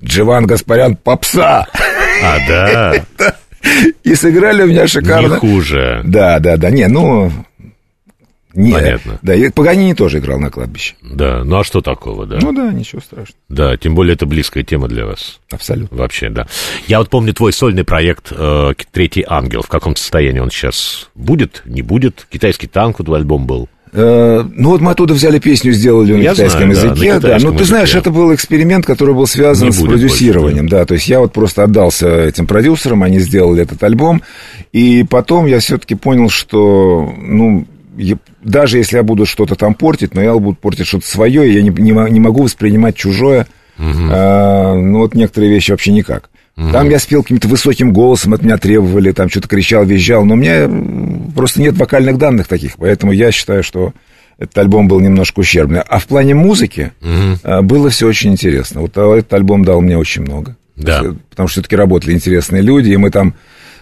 Дживан 0.02 0.46
Гаспарян 0.46 0.96
попса! 0.96 1.68
А, 2.20 2.38
да, 2.48 2.94
И 4.04 4.14
сыграли 4.14 4.62
у 4.62 4.66
меня 4.66 4.82
не 4.82 4.88
шикарно. 4.88 5.38
хуже. 5.38 6.02
Да, 6.04 6.38
да, 6.38 6.56
да, 6.56 6.70
не, 6.70 6.86
ну... 6.88 7.30
Не, 8.54 8.72
Понятно. 8.72 9.18
Да, 9.22 9.34
и 9.34 9.50
Паганини 9.50 9.94
тоже 9.94 10.18
играл 10.18 10.40
на 10.40 10.50
кладбище. 10.50 10.94
Да, 11.02 11.44
ну 11.44 11.58
а 11.58 11.64
что 11.64 11.80
такого, 11.80 12.26
да? 12.26 12.38
Ну 12.40 12.52
да, 12.52 12.72
ничего 12.72 13.00
страшного. 13.00 13.38
Да, 13.48 13.76
тем 13.76 13.94
более 13.94 14.14
это 14.14 14.26
близкая 14.26 14.64
тема 14.64 14.88
для 14.88 15.06
вас. 15.06 15.38
Абсолютно. 15.52 15.96
Вообще, 15.96 16.28
да. 16.30 16.48
Я 16.88 16.98
вот 16.98 17.08
помню 17.10 17.34
твой 17.34 17.52
сольный 17.52 17.84
проект 17.84 18.32
э, 18.32 18.72
«Третий 18.90 19.24
ангел». 19.28 19.62
В 19.62 19.68
каком 19.68 19.94
состоянии 19.94 20.40
он 20.40 20.50
сейчас? 20.50 21.08
Будет, 21.14 21.62
не 21.66 21.82
будет? 21.82 22.26
Китайский 22.30 22.66
танк, 22.66 22.98
вот 22.98 23.04
твой 23.04 23.18
альбом 23.18 23.46
был. 23.46 23.68
Э, 23.92 24.44
Ну 24.54 24.70
вот 24.70 24.80
мы 24.80 24.90
оттуда 24.92 25.14
взяли 25.14 25.38
песню, 25.38 25.72
сделали 25.72 26.14
на 26.14 26.18
Я 26.22 26.32
китайском 26.32 26.72
знаю, 26.72 26.74
да, 26.74 26.82
на 26.82 26.92
языке, 26.94 27.12
да. 27.12 27.18
китайском 27.20 27.52
Ну 27.52 27.58
ты 27.58 27.64
знаешь, 27.64 27.88
языке. 27.88 28.00
это 28.00 28.10
был 28.10 28.34
эксперимент, 28.34 28.86
который 28.86 29.14
был 29.14 29.26
связан 29.26 29.68
Не 29.68 29.72
с 29.72 29.80
продюсированием, 29.80 30.68
да. 30.68 30.84
То 30.84 30.94
есть 30.94 31.08
я 31.08 31.20
вот 31.20 31.32
просто 31.32 31.62
отдался 31.64 32.08
этим 32.24 32.46
продюсерам, 32.46 33.02
они 33.02 33.18
сделали 33.20 33.62
этот 33.62 33.82
альбом, 33.82 34.22
и 34.72 35.04
потом 35.08 35.46
я 35.46 35.60
все-таки 35.60 35.94
понял, 35.94 36.28
что, 36.28 37.12
ну, 37.22 37.66
я- 37.96 38.18
даже 38.42 38.78
если 38.78 38.96
я 38.96 39.02
буду 39.02 39.26
что-то 39.26 39.54
там 39.56 39.74
портить, 39.74 40.14
но 40.14 40.22
я 40.22 40.32
буду 40.34 40.56
портить 40.60 40.86
что-то 40.86 41.06
свое, 41.06 41.48
и 41.50 41.54
я 41.54 41.62
не, 41.62 41.70
не 41.70 42.10
не 42.10 42.20
могу 42.20 42.42
воспринимать 42.44 42.94
чужое, 42.96 43.46
а, 43.78 44.74
ну 44.74 44.98
вот 44.98 45.14
некоторые 45.14 45.50
вещи 45.52 45.70
вообще 45.70 45.92
никак. 45.92 46.30
Там 46.72 46.90
я 46.90 46.98
спел 46.98 47.22
каким-то 47.22 47.46
высоким 47.46 47.92
голосом, 47.92 48.34
от 48.34 48.42
меня 48.42 48.58
требовали, 48.58 49.12
там 49.12 49.30
что-то 49.30 49.46
кричал, 49.46 49.84
визжал, 49.84 50.24
но 50.24 50.34
у 50.34 50.36
меня 50.36 50.68
просто 51.34 51.60
нет 51.60 51.76
вокальных 51.76 52.18
данных 52.18 52.48
таких, 52.48 52.76
поэтому 52.78 53.12
я 53.12 53.30
считаю, 53.30 53.62
что 53.62 53.92
этот 54.38 54.58
альбом 54.58 54.88
был 54.88 54.98
немножко 54.98 55.40
ущербный. 55.40 55.80
А 55.80 55.98
в 55.98 56.06
плане 56.06 56.34
музыки 56.34 56.92
а, 57.42 57.62
было 57.62 57.90
все 57.90 58.06
очень 58.06 58.32
интересно. 58.32 58.80
Вот 58.82 58.92
а, 58.96 59.16
этот 59.16 59.32
альбом 59.34 59.64
дал 59.64 59.80
мне 59.80 59.96
очень 59.96 60.22
много. 60.22 60.56
Да. 60.76 61.02
Потому 61.30 61.48
что 61.48 61.60
все-таки 61.60 61.76
работали 61.76 62.12
интересные 62.12 62.62
люди, 62.62 62.90
и 62.90 62.96
мы 62.96 63.10
там, 63.10 63.34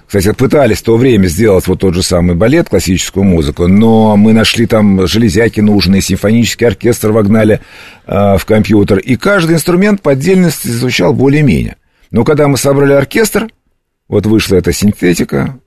кстати, 0.07 0.33
пытались 0.33 0.79
в 0.79 0.83
то 0.83 0.97
время 0.97 1.27
сделать 1.27 1.67
вот 1.67 1.81
тот 1.81 1.95
же 1.95 2.03
самый 2.03 2.37
балет, 2.37 2.71
классическую 2.71 3.25
музыку, 3.25 3.69
но 3.69 4.17
мы 4.17 4.33
нашли 4.33 4.67
там 4.67 5.07
железяки 5.07 5.61
нужные, 5.61 6.01
симфонический 6.01 6.67
оркестр 6.67 7.13
вогнали 7.13 7.61
а, 8.07 8.39
в 8.39 8.47
компьютер, 8.47 8.99
и 8.99 9.17
каждый 9.17 9.57
инструмент 9.57 10.01
по 10.01 10.13
отдельности 10.13 10.69
звучал 10.69 11.13
более-менее. 11.13 11.77
Но 12.11 12.25
когда 12.25 12.49
мы 12.49 12.57
собрали 12.57 12.93
оркестр, 12.93 13.49
вот 14.09 14.27
вышла 14.27 14.57
эта 14.57 14.73
синтетика, 14.73 15.59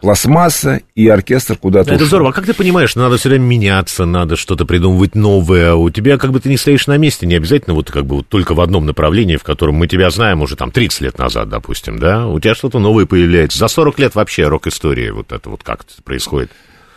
пластмасса 0.00 0.80
и 0.94 1.08
оркестр 1.08 1.56
куда-то 1.56 1.90
Это 1.90 1.96
ушел. 1.96 2.06
здорово. 2.06 2.30
А 2.30 2.32
как 2.32 2.46
ты 2.46 2.54
понимаешь, 2.54 2.94
надо 2.94 3.16
все 3.16 3.28
время 3.30 3.44
меняться, 3.44 4.04
надо 4.04 4.36
что-то 4.36 4.64
придумывать 4.64 5.14
новое. 5.14 5.74
У 5.74 5.90
тебя 5.90 6.18
как 6.18 6.32
бы 6.32 6.40
ты 6.40 6.48
не 6.48 6.56
стоишь 6.56 6.86
на 6.86 6.96
месте, 6.98 7.26
не 7.26 7.34
обязательно 7.34 7.74
вот 7.74 7.90
как 7.90 8.06
бы 8.06 8.16
вот 8.16 8.28
только 8.28 8.54
в 8.54 8.60
одном 8.60 8.86
направлении, 8.86 9.36
в 9.36 9.42
котором 9.42 9.76
мы 9.76 9.88
тебя 9.88 10.10
знаем 10.10 10.40
уже 10.42 10.56
там 10.56 10.70
30 10.70 11.00
лет 11.02 11.18
назад, 11.18 11.48
допустим, 11.48 11.98
да? 11.98 12.26
У 12.26 12.38
тебя 12.40 12.54
что-то 12.54 12.78
новое 12.78 13.06
появляется. 13.06 13.58
За 13.58 13.68
40 13.68 13.98
лет 13.98 14.14
вообще 14.14 14.46
рок-истории 14.48 15.10
вот 15.10 15.32
это 15.32 15.50
вот 15.50 15.62
как 15.62 15.84
происходит. 16.04 16.50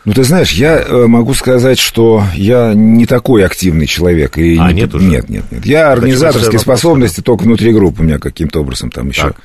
Ну, 0.06 0.12
ты 0.12 0.22
знаешь, 0.22 0.52
я 0.52 0.78
э, 0.78 1.06
могу 1.08 1.34
сказать, 1.34 1.80
что 1.80 2.22
я 2.34 2.72
не 2.74 3.06
такой 3.06 3.44
активный 3.44 3.86
человек. 3.86 4.38
И 4.38 4.56
А, 4.56 4.70
не- 4.72 4.82
нет 4.82 4.94
уже? 4.94 5.04
Нет, 5.04 5.28
нет, 5.28 5.44
нет. 5.50 5.66
Я 5.66 5.90
организаторские 5.90 6.60
способности 6.60 7.20
только 7.22 7.42
внутри 7.42 7.72
группы 7.72 8.02
у 8.02 8.04
меня 8.04 8.18
каким-то 8.18 8.60
образом 8.60 8.92
там 8.92 9.08
еще. 9.08 9.22
Так. 9.22 9.36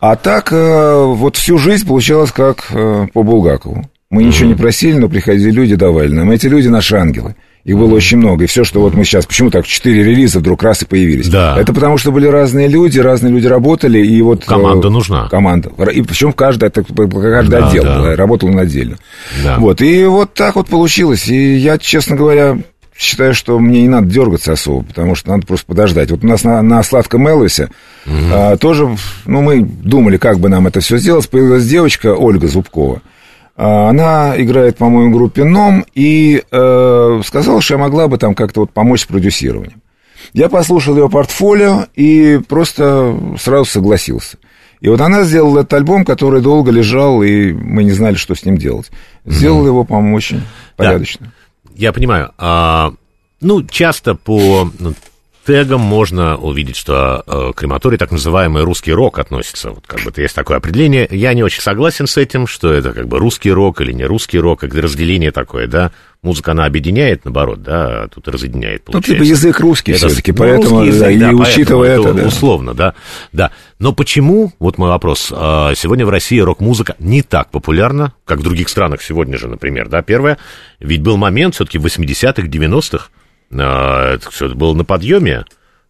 А 0.00 0.16
так, 0.16 0.52
э, 0.52 1.04
вот 1.06 1.36
всю 1.36 1.56
жизнь 1.56 1.86
получалось 1.86 2.32
как 2.32 2.66
э, 2.70 3.06
по 3.14 3.22
Булгакову. 3.22 3.88
Мы 4.10 4.24
ничего 4.24 4.46
не 4.48 4.54
просили, 4.54 4.96
но 4.98 5.08
приходили 5.08 5.50
люди, 5.50 5.74
давали 5.74 6.12
нам. 6.12 6.30
Эти 6.30 6.46
люди 6.46 6.68
наши 6.68 6.96
ангелы. 6.96 7.34
Их 7.64 7.78
было 7.78 7.94
очень 7.94 8.18
много. 8.18 8.44
И 8.44 8.46
все, 8.46 8.62
что 8.62 8.80
вот 8.80 8.94
мы 8.94 9.04
сейчас... 9.04 9.24
Почему 9.24 9.50
так 9.50 9.66
четыре 9.66 10.04
релиза 10.04 10.38
вдруг 10.38 10.62
раз 10.62 10.82
и 10.82 10.86
появились? 10.86 11.28
Да. 11.28 11.56
Это 11.58 11.72
потому, 11.72 11.96
что 11.96 12.12
были 12.12 12.26
разные 12.26 12.68
люди, 12.68 12.98
разные 12.98 13.32
люди 13.32 13.46
работали, 13.46 14.04
и 14.04 14.20
вот... 14.20 14.44
Команда 14.44 14.88
э, 14.88 14.90
нужна. 14.90 15.28
Команда. 15.30 15.70
И 15.90 16.02
причем 16.02 16.34
каждый, 16.34 16.66
это 16.66 16.84
каждый 16.84 17.48
Да, 17.48 17.68
отдел 17.68 17.82
да. 17.84 17.98
был, 17.98 18.16
работал 18.16 18.50
он 18.50 18.58
отдельно. 18.58 18.98
Да. 19.42 19.56
Вот, 19.58 19.80
и 19.80 20.04
вот 20.04 20.34
так 20.34 20.56
вот 20.56 20.68
получилось. 20.68 21.26
И 21.28 21.56
я, 21.56 21.78
честно 21.78 22.16
говоря, 22.16 22.58
считаю, 22.98 23.32
что 23.32 23.58
мне 23.58 23.80
не 23.80 23.88
надо 23.88 24.08
дергаться 24.08 24.52
особо, 24.52 24.84
потому 24.84 25.14
что 25.14 25.30
надо 25.30 25.46
просто 25.46 25.66
подождать. 25.66 26.10
Вот 26.10 26.22
у 26.22 26.26
нас 26.26 26.44
на, 26.44 26.60
на 26.60 26.82
сладком 26.82 27.26
Элвисе 27.26 27.70
а, 28.06 28.56
тоже, 28.58 28.96
ну, 29.24 29.40
мы 29.40 29.60
думали, 29.62 30.18
как 30.18 30.38
бы 30.38 30.50
нам 30.50 30.66
это 30.66 30.80
все 30.80 30.98
сделать. 30.98 31.28
Появилась 31.28 31.66
девочка 31.66 32.14
Ольга 32.14 32.46
Зубкова. 32.46 33.00
А, 33.56 33.88
Она 33.88 34.34
играет, 34.36 34.76
по-моему, 34.76 35.10
в 35.10 35.16
группе 35.16 35.44
НОМ 35.44 35.84
и 35.94 36.42
э, 36.50 37.20
сказала, 37.24 37.60
что 37.60 37.74
я 37.74 37.78
могла 37.78 38.08
бы 38.08 38.18
там 38.18 38.34
как-то 38.34 38.60
вот 38.60 38.72
помочь 38.72 39.02
с 39.02 39.06
продюсированием. 39.06 39.80
Я 40.32 40.48
послушал 40.48 40.96
ее 40.96 41.08
портфолио 41.08 41.86
и 41.94 42.40
просто 42.48 43.16
сразу 43.38 43.66
согласился. 43.66 44.38
И 44.80 44.88
вот 44.88 45.00
она 45.00 45.24
сделала 45.24 45.60
этот 45.60 45.74
альбом, 45.74 46.04
который 46.04 46.40
долго 46.42 46.70
лежал, 46.70 47.22
и 47.22 47.52
мы 47.52 47.84
не 47.84 47.92
знали, 47.92 48.16
что 48.16 48.34
с 48.34 48.44
ним 48.44 48.58
делать. 48.58 48.90
Сделала 49.24 49.66
его, 49.66 49.84
по-моему, 49.84 50.16
очень 50.16 50.42
порядочно. 50.76 51.32
Я 51.74 51.92
понимаю. 51.92 52.32
А, 52.36 52.92
ну, 53.40 53.62
часто 53.62 54.14
по 54.14 54.68
ну, 55.46 55.54
тегам 55.54 55.80
можно 55.80 56.36
увидеть, 56.36 56.76
что 56.76 57.22
э, 57.26 57.52
крематорий, 57.54 57.98
так 57.98 58.10
называемый 58.10 58.62
русский 58.64 58.92
рок, 58.92 59.18
относится. 59.18 59.70
Вот 59.70 59.86
как 59.86 60.02
бы 60.02 60.10
это 60.10 60.22
есть 60.22 60.34
такое 60.34 60.56
определение. 60.56 61.08
Я 61.10 61.34
не 61.34 61.42
очень 61.42 61.60
согласен 61.60 62.06
с 62.06 62.16
этим, 62.16 62.46
что 62.46 62.72
это 62.72 62.92
как 62.92 63.08
бы 63.08 63.18
русский 63.18 63.50
рок 63.50 63.80
или 63.80 63.92
не 63.92 64.04
русский 64.04 64.38
рок, 64.38 64.60
как 64.60 64.74
разделение 64.74 65.30
такое, 65.30 65.66
да. 65.66 65.90
Музыка, 66.22 66.52
она 66.52 66.64
объединяет, 66.64 67.26
наоборот, 67.26 67.62
да, 67.62 68.04
а 68.04 68.08
тут 68.08 68.26
разъединяет, 68.28 68.84
Ну, 68.86 68.92
получается. 68.92 69.24
типа 69.24 69.30
язык 69.30 69.60
русский 69.60 69.92
Это 69.92 70.08
все-таки, 70.08 70.32
ну, 70.32 70.38
поэтому, 70.38 70.80
русский 70.80 70.86
язык, 70.86 71.02
да, 71.02 71.10
и 71.10 71.18
да, 71.18 71.30
учитывая 71.32 72.00
это, 72.00 72.14
да. 72.14 72.26
условно, 72.26 72.72
да, 72.72 72.94
да. 73.32 73.50
Но 73.78 73.92
почему, 73.92 74.50
вот 74.58 74.78
мой 74.78 74.88
вопрос, 74.88 75.30
а, 75.36 75.74
сегодня 75.74 76.06
в 76.06 76.08
России 76.08 76.38
рок-музыка 76.38 76.96
не 76.98 77.20
так 77.20 77.50
популярна, 77.50 78.14
как 78.24 78.38
в 78.38 78.42
других 78.42 78.70
странах 78.70 79.02
сегодня 79.02 79.36
же, 79.36 79.48
например, 79.48 79.90
да, 79.90 80.00
первое, 80.00 80.38
ведь 80.80 81.02
был 81.02 81.18
момент 81.18 81.56
все-таки 81.56 81.76
в 81.76 81.84
80-х, 81.84 82.48
90-х, 82.48 83.08
а, 83.08 83.23
это 83.62 84.30
все 84.30 84.48
было 84.54 84.74
на 84.74 84.84
подъеме, 84.84 85.44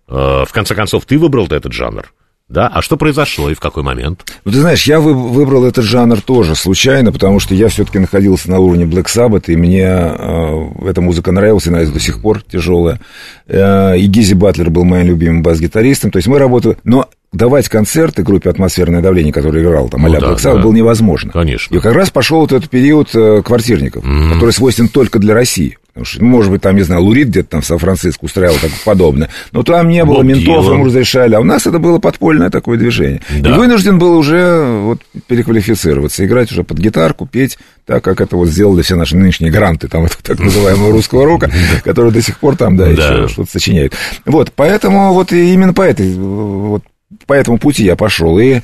А, 0.07 0.45
в 0.45 0.53
конце 0.53 0.75
концов, 0.75 1.05
ты 1.07 1.19
выбрал 1.19 1.47
этот 1.47 1.73
жанр, 1.73 2.13
да, 2.47 2.69
а 2.69 2.83
что 2.83 2.99
произошло 2.99 3.49
и 3.49 3.55
в 3.55 3.61
какой 3.61 3.83
момент? 3.83 4.31
Ну, 4.45 4.53
ты 4.53 4.61
знаешь, 4.61 4.85
я 4.87 5.01
вы- 5.01 5.15
выбрал 5.15 5.65
этот 5.65 5.83
жанр 5.87 6.21
тоже 6.21 6.55
случайно, 6.55 7.11
потому 7.11 7.41
что 7.41 7.55
я 7.55 7.69
все-таки 7.69 7.99
находился 7.99 8.51
на 8.51 8.59
уровне 8.59 8.85
Black 8.85 9.07
Sabbath, 9.07 9.45
и 9.47 9.57
мне 9.57 9.83
э, 9.83 10.67
эта 10.87 11.01
музыка 11.01 11.33
нравилась, 11.33 11.67
и 11.67 11.71
нравится 11.71 11.95
до 11.95 12.01
сих 12.01 12.21
пор 12.21 12.43
тяжелая. 12.43 13.01
Э, 13.47 13.97
и 13.97 14.05
Гизи 14.07 14.35
Батлер 14.35 14.69
был 14.69 14.85
моим 14.85 15.07
любимым 15.07 15.43
бас-гитаристом. 15.43 16.11
То 16.11 16.19
есть 16.19 16.29
мы 16.29 16.39
работали... 16.39 16.77
Но 16.85 17.09
давать 17.33 17.69
концерты 17.71 18.23
группе 18.23 18.51
«Атмосферное 18.51 19.01
давление», 19.01 19.33
которая 19.33 19.63
играла 19.63 19.89
там, 19.89 20.03
Ну 20.03 20.09
а-ля 20.09 20.21
да, 20.21 20.27
Black 20.33 20.37
Sabbath, 20.37 20.57
да. 20.57 20.63
было 20.63 20.73
невозможно. 20.75 21.33
Конечно. 21.33 21.75
И 21.75 21.81
как 21.81 21.95
раз 21.95 22.11
пошел 22.11 22.41
вот 22.41 22.53
этот 22.53 22.69
период 22.69 23.09
э, 23.15 23.41
квартирников, 23.43 24.05
который 24.05 24.51
свойствен 24.53 24.89
только 24.89 25.19
для 25.19 25.33
России. 25.33 25.79
Потому 25.95 26.07
что, 26.07 26.25
ну, 26.25 26.29
может 26.29 26.51
быть, 26.51 26.61
там, 26.61 26.75
не 26.75 26.83
знаю, 26.83 27.03
Лурид 27.03 27.29
где-то 27.29 27.51
там 27.51 27.61
в 27.61 27.67
Сан-Франциско 27.67 28.25
устраивал 28.25 28.57
так 28.61 28.73
подобное. 28.85 29.31
Но 29.53 29.63
там 29.63 29.89
не 29.89 30.05
было 30.05 30.17
Боб 30.17 30.25
ментов, 30.25 30.67
ему 30.67 30.87
разрешали. 30.87 31.37
А 31.37 31.41
у 31.41 31.45
нас 31.45 31.69
это 31.69 31.79
было 31.79 32.01
подпольное 32.01 32.51
такое 32.51 32.77
движение. 32.79 33.23
Да. 33.39 33.51
И 33.51 33.53
вынужден 33.53 34.01
был 34.01 34.19
уже 34.19 34.81
вот, 34.81 35.03
переквалифицироваться, 35.29 36.27
играть 36.27 36.51
уже 36.51 36.65
под 36.65 36.79
гитарку, 36.79 37.27
петь, 37.27 37.59
так 37.87 38.03
как 38.03 38.21
это 38.21 38.37
вот 38.37 38.49
сделали 38.49 38.83
все 38.83 38.97
наши 38.97 39.17
нынешние 39.17 39.53
гранты, 39.53 39.87
там, 39.87 40.03
вот, 40.03 40.19
так 40.21 40.41
называемого 40.41 40.91
русского 40.91 41.25
рока, 41.27 41.49
которые 41.85 42.13
до 42.13 42.23
сих 42.23 42.41
пор 42.41 42.57
там, 42.57 42.77
да, 42.77 42.87
Да. 42.87 42.91
еще 42.91 43.29
что-то 43.29 43.53
сочиняют. 43.53 43.93
Вот, 44.25 44.51
поэтому 44.57 45.15
вот 45.15 45.33
и 45.33 45.55
именно 45.55 45.75
по 45.75 45.83
этой, 45.83 46.13
вот, 46.13 46.83
по 47.29 47.35
этому 47.35 47.59
пути 47.59 47.85
я 47.85 47.95
пошел. 47.95 48.37
И 48.41 48.63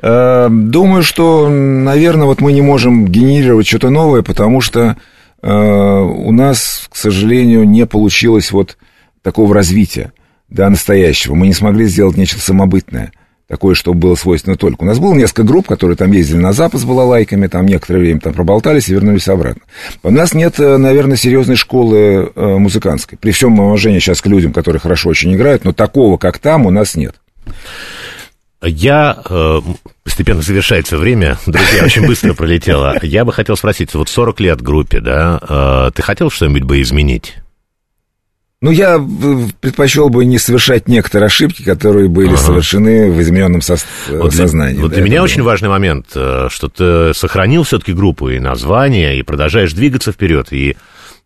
э, 0.00 0.48
думаю, 0.50 1.04
что, 1.04 1.48
наверное, 1.48 2.26
вот 2.26 2.40
мы 2.40 2.52
не 2.52 2.60
можем 2.60 3.06
генерировать 3.06 3.68
что-то 3.68 3.90
новое, 3.90 4.22
потому 4.22 4.60
что 4.60 4.96
у 5.42 6.32
нас, 6.32 6.88
к 6.90 6.96
сожалению, 6.96 7.64
не 7.68 7.86
получилось 7.86 8.52
вот 8.52 8.76
такого 9.22 9.54
развития, 9.54 10.12
да, 10.48 10.70
настоящего. 10.70 11.34
Мы 11.34 11.48
не 11.48 11.54
смогли 11.54 11.86
сделать 11.86 12.16
нечто 12.16 12.40
самобытное 12.40 13.12
такое, 13.52 13.74
что 13.74 13.92
было 13.92 14.14
свойственно 14.14 14.56
только. 14.56 14.82
У 14.82 14.86
нас 14.86 14.98
было 14.98 15.12
несколько 15.12 15.42
групп, 15.42 15.68
которые 15.68 15.94
там 15.94 16.10
ездили 16.10 16.38
на 16.38 16.54
запад 16.54 16.80
с 16.80 16.84
балалайками, 16.84 17.48
там 17.48 17.66
некоторое 17.66 17.98
время 17.98 18.18
там 18.18 18.32
проболтались 18.32 18.88
и 18.88 18.94
вернулись 18.94 19.28
обратно. 19.28 19.60
У 20.02 20.10
нас 20.10 20.32
нет, 20.32 20.58
э, 20.58 20.78
наверное, 20.78 21.18
серьезной 21.18 21.56
школы 21.56 22.32
э, 22.34 22.56
музыкантской. 22.56 23.18
При 23.18 23.30
всем 23.30 23.60
уважении 23.60 23.98
сейчас 23.98 24.22
к 24.22 24.26
людям, 24.26 24.54
которые 24.54 24.80
хорошо 24.80 25.10
очень 25.10 25.34
играют, 25.34 25.66
но 25.66 25.74
такого, 25.74 26.16
как 26.16 26.38
там, 26.38 26.64
у 26.64 26.70
нас 26.70 26.94
нет. 26.96 27.16
Я, 28.62 29.22
э, 29.28 29.60
постепенно 30.04 30.42
завершается 30.42 30.96
время, 30.96 31.36
друзья, 31.46 31.84
очень 31.84 32.06
быстро 32.06 32.34
пролетело. 32.34 32.96
Я 33.02 33.24
бы 33.24 33.32
хотел 33.32 33.56
спросить, 33.56 33.92
вот 33.94 34.08
40 34.08 34.40
лет 34.40 34.62
группе, 34.62 35.00
да, 35.00 35.40
э, 35.48 35.90
ты 35.94 36.02
хотел 36.02 36.30
что-нибудь 36.30 36.62
бы 36.62 36.80
изменить? 36.80 37.41
Ну, 38.62 38.70
я 38.70 38.96
э, 38.96 39.48
предпочел 39.60 40.08
бы 40.08 40.24
не 40.24 40.38
совершать 40.38 40.88
некоторые 40.88 41.26
ошибки, 41.26 41.62
которые 41.62 42.08
были 42.08 42.28
Ага. 42.28 42.36
совершены 42.38 43.10
в 43.10 43.20
измененном 43.20 43.60
со- 43.60 43.76
Вот 44.08 44.30
для, 44.30 44.44
сознании. 44.46 44.78
вот 44.80 44.90
да, 44.90 44.94
для 44.94 45.04
меня 45.04 45.16
это 45.16 45.24
очень 45.24 45.40
было. 45.42 45.48
важный 45.48 45.68
момент, 45.68 46.06
э, 46.14 46.46
что 46.48 46.68
ты 46.68 47.12
сохранил 47.12 47.64
все-таки 47.64 47.92
группу 47.92 48.30
и 48.30 48.38
название, 48.38 49.18
и 49.18 49.22
продолжаешь 49.22 49.72
двигаться 49.72 50.12
вперед. 50.12 50.52
И, 50.52 50.76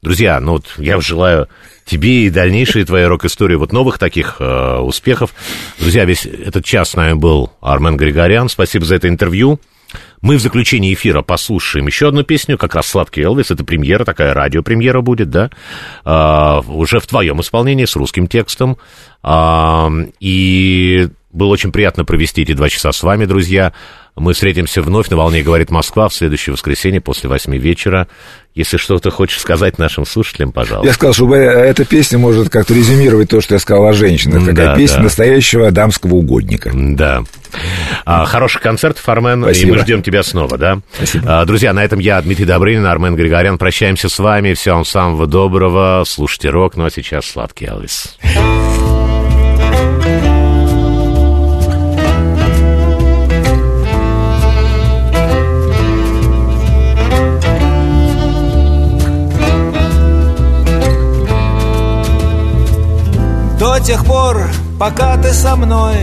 друзья, 0.03 0.41
ну 0.41 0.53
вот 0.53 0.65
я 0.79 0.99
желаю 1.01 1.47
тебе 1.85 2.25
и 2.27 2.31
дальнейшей 2.31 2.85
твоей 2.85 3.07
рок-истории 3.07 3.55
вот 3.57 3.71
новых 3.73 3.99
таких 3.99 4.37
э, 4.41 4.79
успехов. 4.79 5.35
Друзья, 5.79 6.05
весь 6.07 6.25
этот 6.27 6.65
час 6.65 6.91
с 6.91 6.95
нами 6.97 7.13
был 7.13 7.53
Армен 7.61 7.97
Григорян. 7.99 8.49
Спасибо 8.49 8.87
за 8.87 8.95
это 8.97 9.09
интервью. 9.09 9.61
Мы 10.23 10.37
в 10.37 10.41
заключении 10.41 10.95
эфира 10.95 11.23
послушаем 11.23 11.87
еще 11.87 12.09
одну 12.09 12.23
песню, 12.23 12.59
как 12.59 12.75
раз 12.75 12.87
«Сладкий 12.87 13.23
Элвис». 13.23 13.51
Это 13.51 13.65
премьера, 13.65 14.05
такая 14.05 14.35
радиопремьера 14.35 15.01
будет, 15.01 15.31
да? 15.31 15.51
А, 16.05 16.61
уже 16.67 17.01
в 17.01 17.07
твоем 17.07 17.41
исполнении, 17.41 17.85
с 17.85 17.97
русским 17.97 18.27
текстом. 18.27 18.79
А, 19.23 19.91
и 20.21 21.09
было 21.37 21.49
очень 21.49 21.71
приятно 21.71 22.05
провести 22.05 22.43
эти 22.43 22.55
два 22.55 22.69
часа 22.69 22.93
с 22.93 23.03
вами, 23.03 23.27
друзья. 23.27 23.73
Мы 24.17 24.33
встретимся 24.33 24.81
вновь 24.81 25.11
на 25.11 25.19
«Волне 25.19 25.43
говорит 25.43 25.71
Москва» 25.71 26.09
в 26.09 26.15
следующее 26.15 26.55
воскресенье 26.55 27.03
после 27.03 27.29
восьми 27.29 27.59
вечера. 27.59 28.09
Если 28.55 28.79
что-то 28.79 29.11
хочешь 29.11 29.39
сказать 29.39 29.77
нашим 29.77 30.07
слушателям, 30.07 30.53
пожалуйста. 30.53 30.87
Я 30.89 30.95
сказал, 30.95 31.13
что 31.13 31.35
э, 31.35 31.39
эта 31.39 31.85
песня 31.85 32.17
может 32.17 32.49
как-то 32.49 32.73
резюмировать 32.73 33.29
то, 33.29 33.43
что 33.43 33.55
я 33.57 33.59
сказал 33.59 33.85
о 33.85 33.93
женщинах. 33.93 34.47
Да, 34.47 34.51
Такая 34.53 34.77
песня 34.77 34.97
да. 34.97 35.03
настоящего 35.03 35.71
дамского 35.71 36.15
угодника. 36.15 36.71
Да. 36.75 37.25
А, 38.07 38.25
хороших 38.25 38.63
концертов, 38.63 39.07
Армен, 39.07 39.43
Спасибо. 39.43 39.69
и 39.69 39.73
мы 39.73 39.79
ждем 39.83 40.03
тебя 40.03 40.23
снова, 40.23 40.57
да? 40.57 40.79
Спасибо. 40.95 41.41
А, 41.43 41.45
друзья, 41.45 41.75
на 41.75 41.85
этом 41.85 41.99
я, 41.99 42.23
Дмитрий 42.23 42.47
Добрынин, 42.47 42.87
Армен 42.87 43.15
Григорян. 43.15 43.59
Прощаемся 43.59 44.09
с 44.09 44.19
вами. 44.19 44.55
Всего 44.55 44.77
вам 44.77 44.87
самого 44.87 45.27
доброго. 45.27 46.05
Слушайте 46.07 46.49
рок, 46.49 46.77
ну 46.77 46.87
а 46.87 46.91
сейчас 46.91 47.27
сладкий 47.27 47.67
Элвис. 47.67 48.17
До 63.59 63.79
тех 63.79 64.05
пор, 64.05 64.51
пока 64.79 65.17
ты 65.17 65.33
со 65.33 65.57
мной 65.57 65.97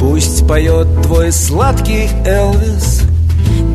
Пусть 0.00 0.46
поет 0.48 1.02
твой 1.02 1.30
сладкий 1.30 2.08
Элвис. 2.24 3.02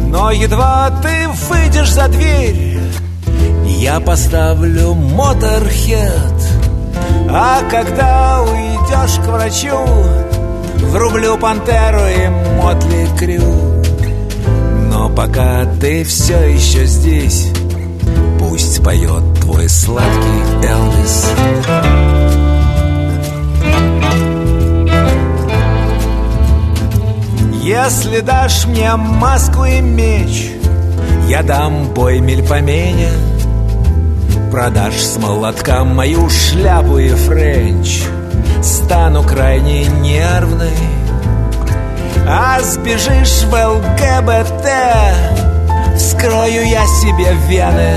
Но 0.07 0.31
едва 0.31 0.89
ты 1.03 1.27
выйдешь 1.49 1.91
за 1.91 2.07
дверь 2.07 2.79
Я 3.65 3.99
поставлю 3.99 4.95
моторхед. 4.95 6.33
А 7.29 7.61
когда 7.69 8.41
уйдешь 8.41 9.23
к 9.23 9.27
врачу 9.27 9.77
Врублю 10.77 11.37
пантеру 11.37 12.07
и 12.07 12.27
мотли 12.59 13.07
крю. 13.19 13.83
Но 14.89 15.09
пока 15.09 15.65
ты 15.79 16.03
все 16.03 16.39
еще 16.53 16.85
здесь 16.85 17.51
Пусть 18.39 18.83
поет 18.83 19.23
твой 19.41 19.69
сладкий 19.69 20.67
Элвис 20.67 22.12
Если 27.63 28.19
дашь 28.19 28.65
мне 28.65 28.93
маску 28.97 29.63
и 29.63 29.79
меч 29.79 30.51
Я 31.29 31.43
дам 31.43 31.93
бой 31.93 32.19
мельпомене 32.19 33.07
Продашь 34.51 35.01
с 35.01 35.17
молотка 35.17 35.85
мою 35.85 36.29
шляпу 36.29 36.97
и 36.97 37.07
френч 37.07 38.03
Стану 38.61 39.23
крайне 39.23 39.85
нервной 39.85 40.75
А 42.27 42.59
сбежишь 42.59 43.43
в 43.43 43.53
ЛГБТ 43.53 44.67
Вскрою 45.95 46.67
я 46.67 46.85
себе 46.85 47.33
вены. 47.47 47.93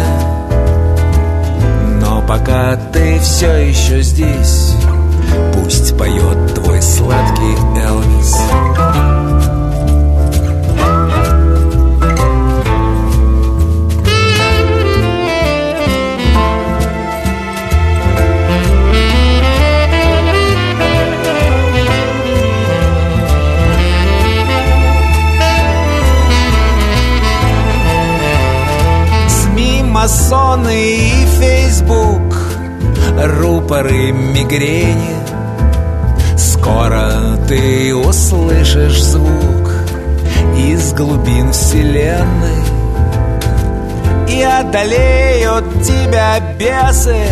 Но 2.01 2.23
пока 2.23 2.77
ты 2.93 3.19
все 3.19 3.51
еще 3.69 4.01
здесь 4.03 4.77
Пусть 5.55 5.99
поет 5.99 6.55
твой 6.55 6.81
сладкий 6.81 7.57
Элвис 7.81 8.37
масоны 30.07 30.99
и 30.99 31.27
Фейсбук 31.41 32.37
Рупоры 33.41 34.13
мигрени. 34.13 35.17
Скоро 36.37 37.37
ты 37.49 37.93
услышишь 37.93 39.03
звук 39.03 39.73
Из 40.57 40.93
глубин 40.93 41.53
вселенной. 41.53 42.63
И 44.29 44.43
одолеют 44.43 45.83
тебя 45.83 46.39
бесы 46.57 47.27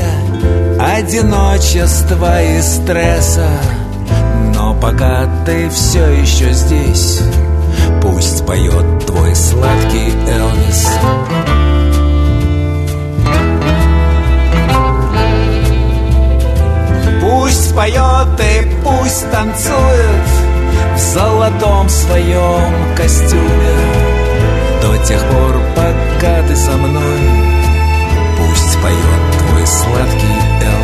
Одиночества 0.81 2.43
и 2.43 2.61
стресса. 2.61 3.51
Но 4.53 4.75
пока 4.75 5.29
ты 5.47 5.69
все 5.71 6.09
еще 6.09 6.53
здесь 6.53 7.21
Пусть 8.03 8.45
поет 8.45 9.07
твой 9.07 9.33
сладкий 9.37 10.13
Элвис 10.29 10.89
Пусть 17.65 17.77
поет 17.77 18.41
и 18.41 18.69
пусть 18.85 19.31
танцует 19.31 20.27
В 20.95 20.99
золотом 20.99 21.89
своем 21.89 22.95
костюме. 22.95 23.75
До 24.83 24.99
тех 25.07 25.19
пор, 25.31 25.63
пока 25.75 26.43
ты 26.47 26.57
со 26.57 26.73
мной 26.73 27.21
Пусть 28.37 28.83
поет 28.83 29.49
твой 29.49 29.67
сладкий 29.67 30.37
Элвис 30.61 30.84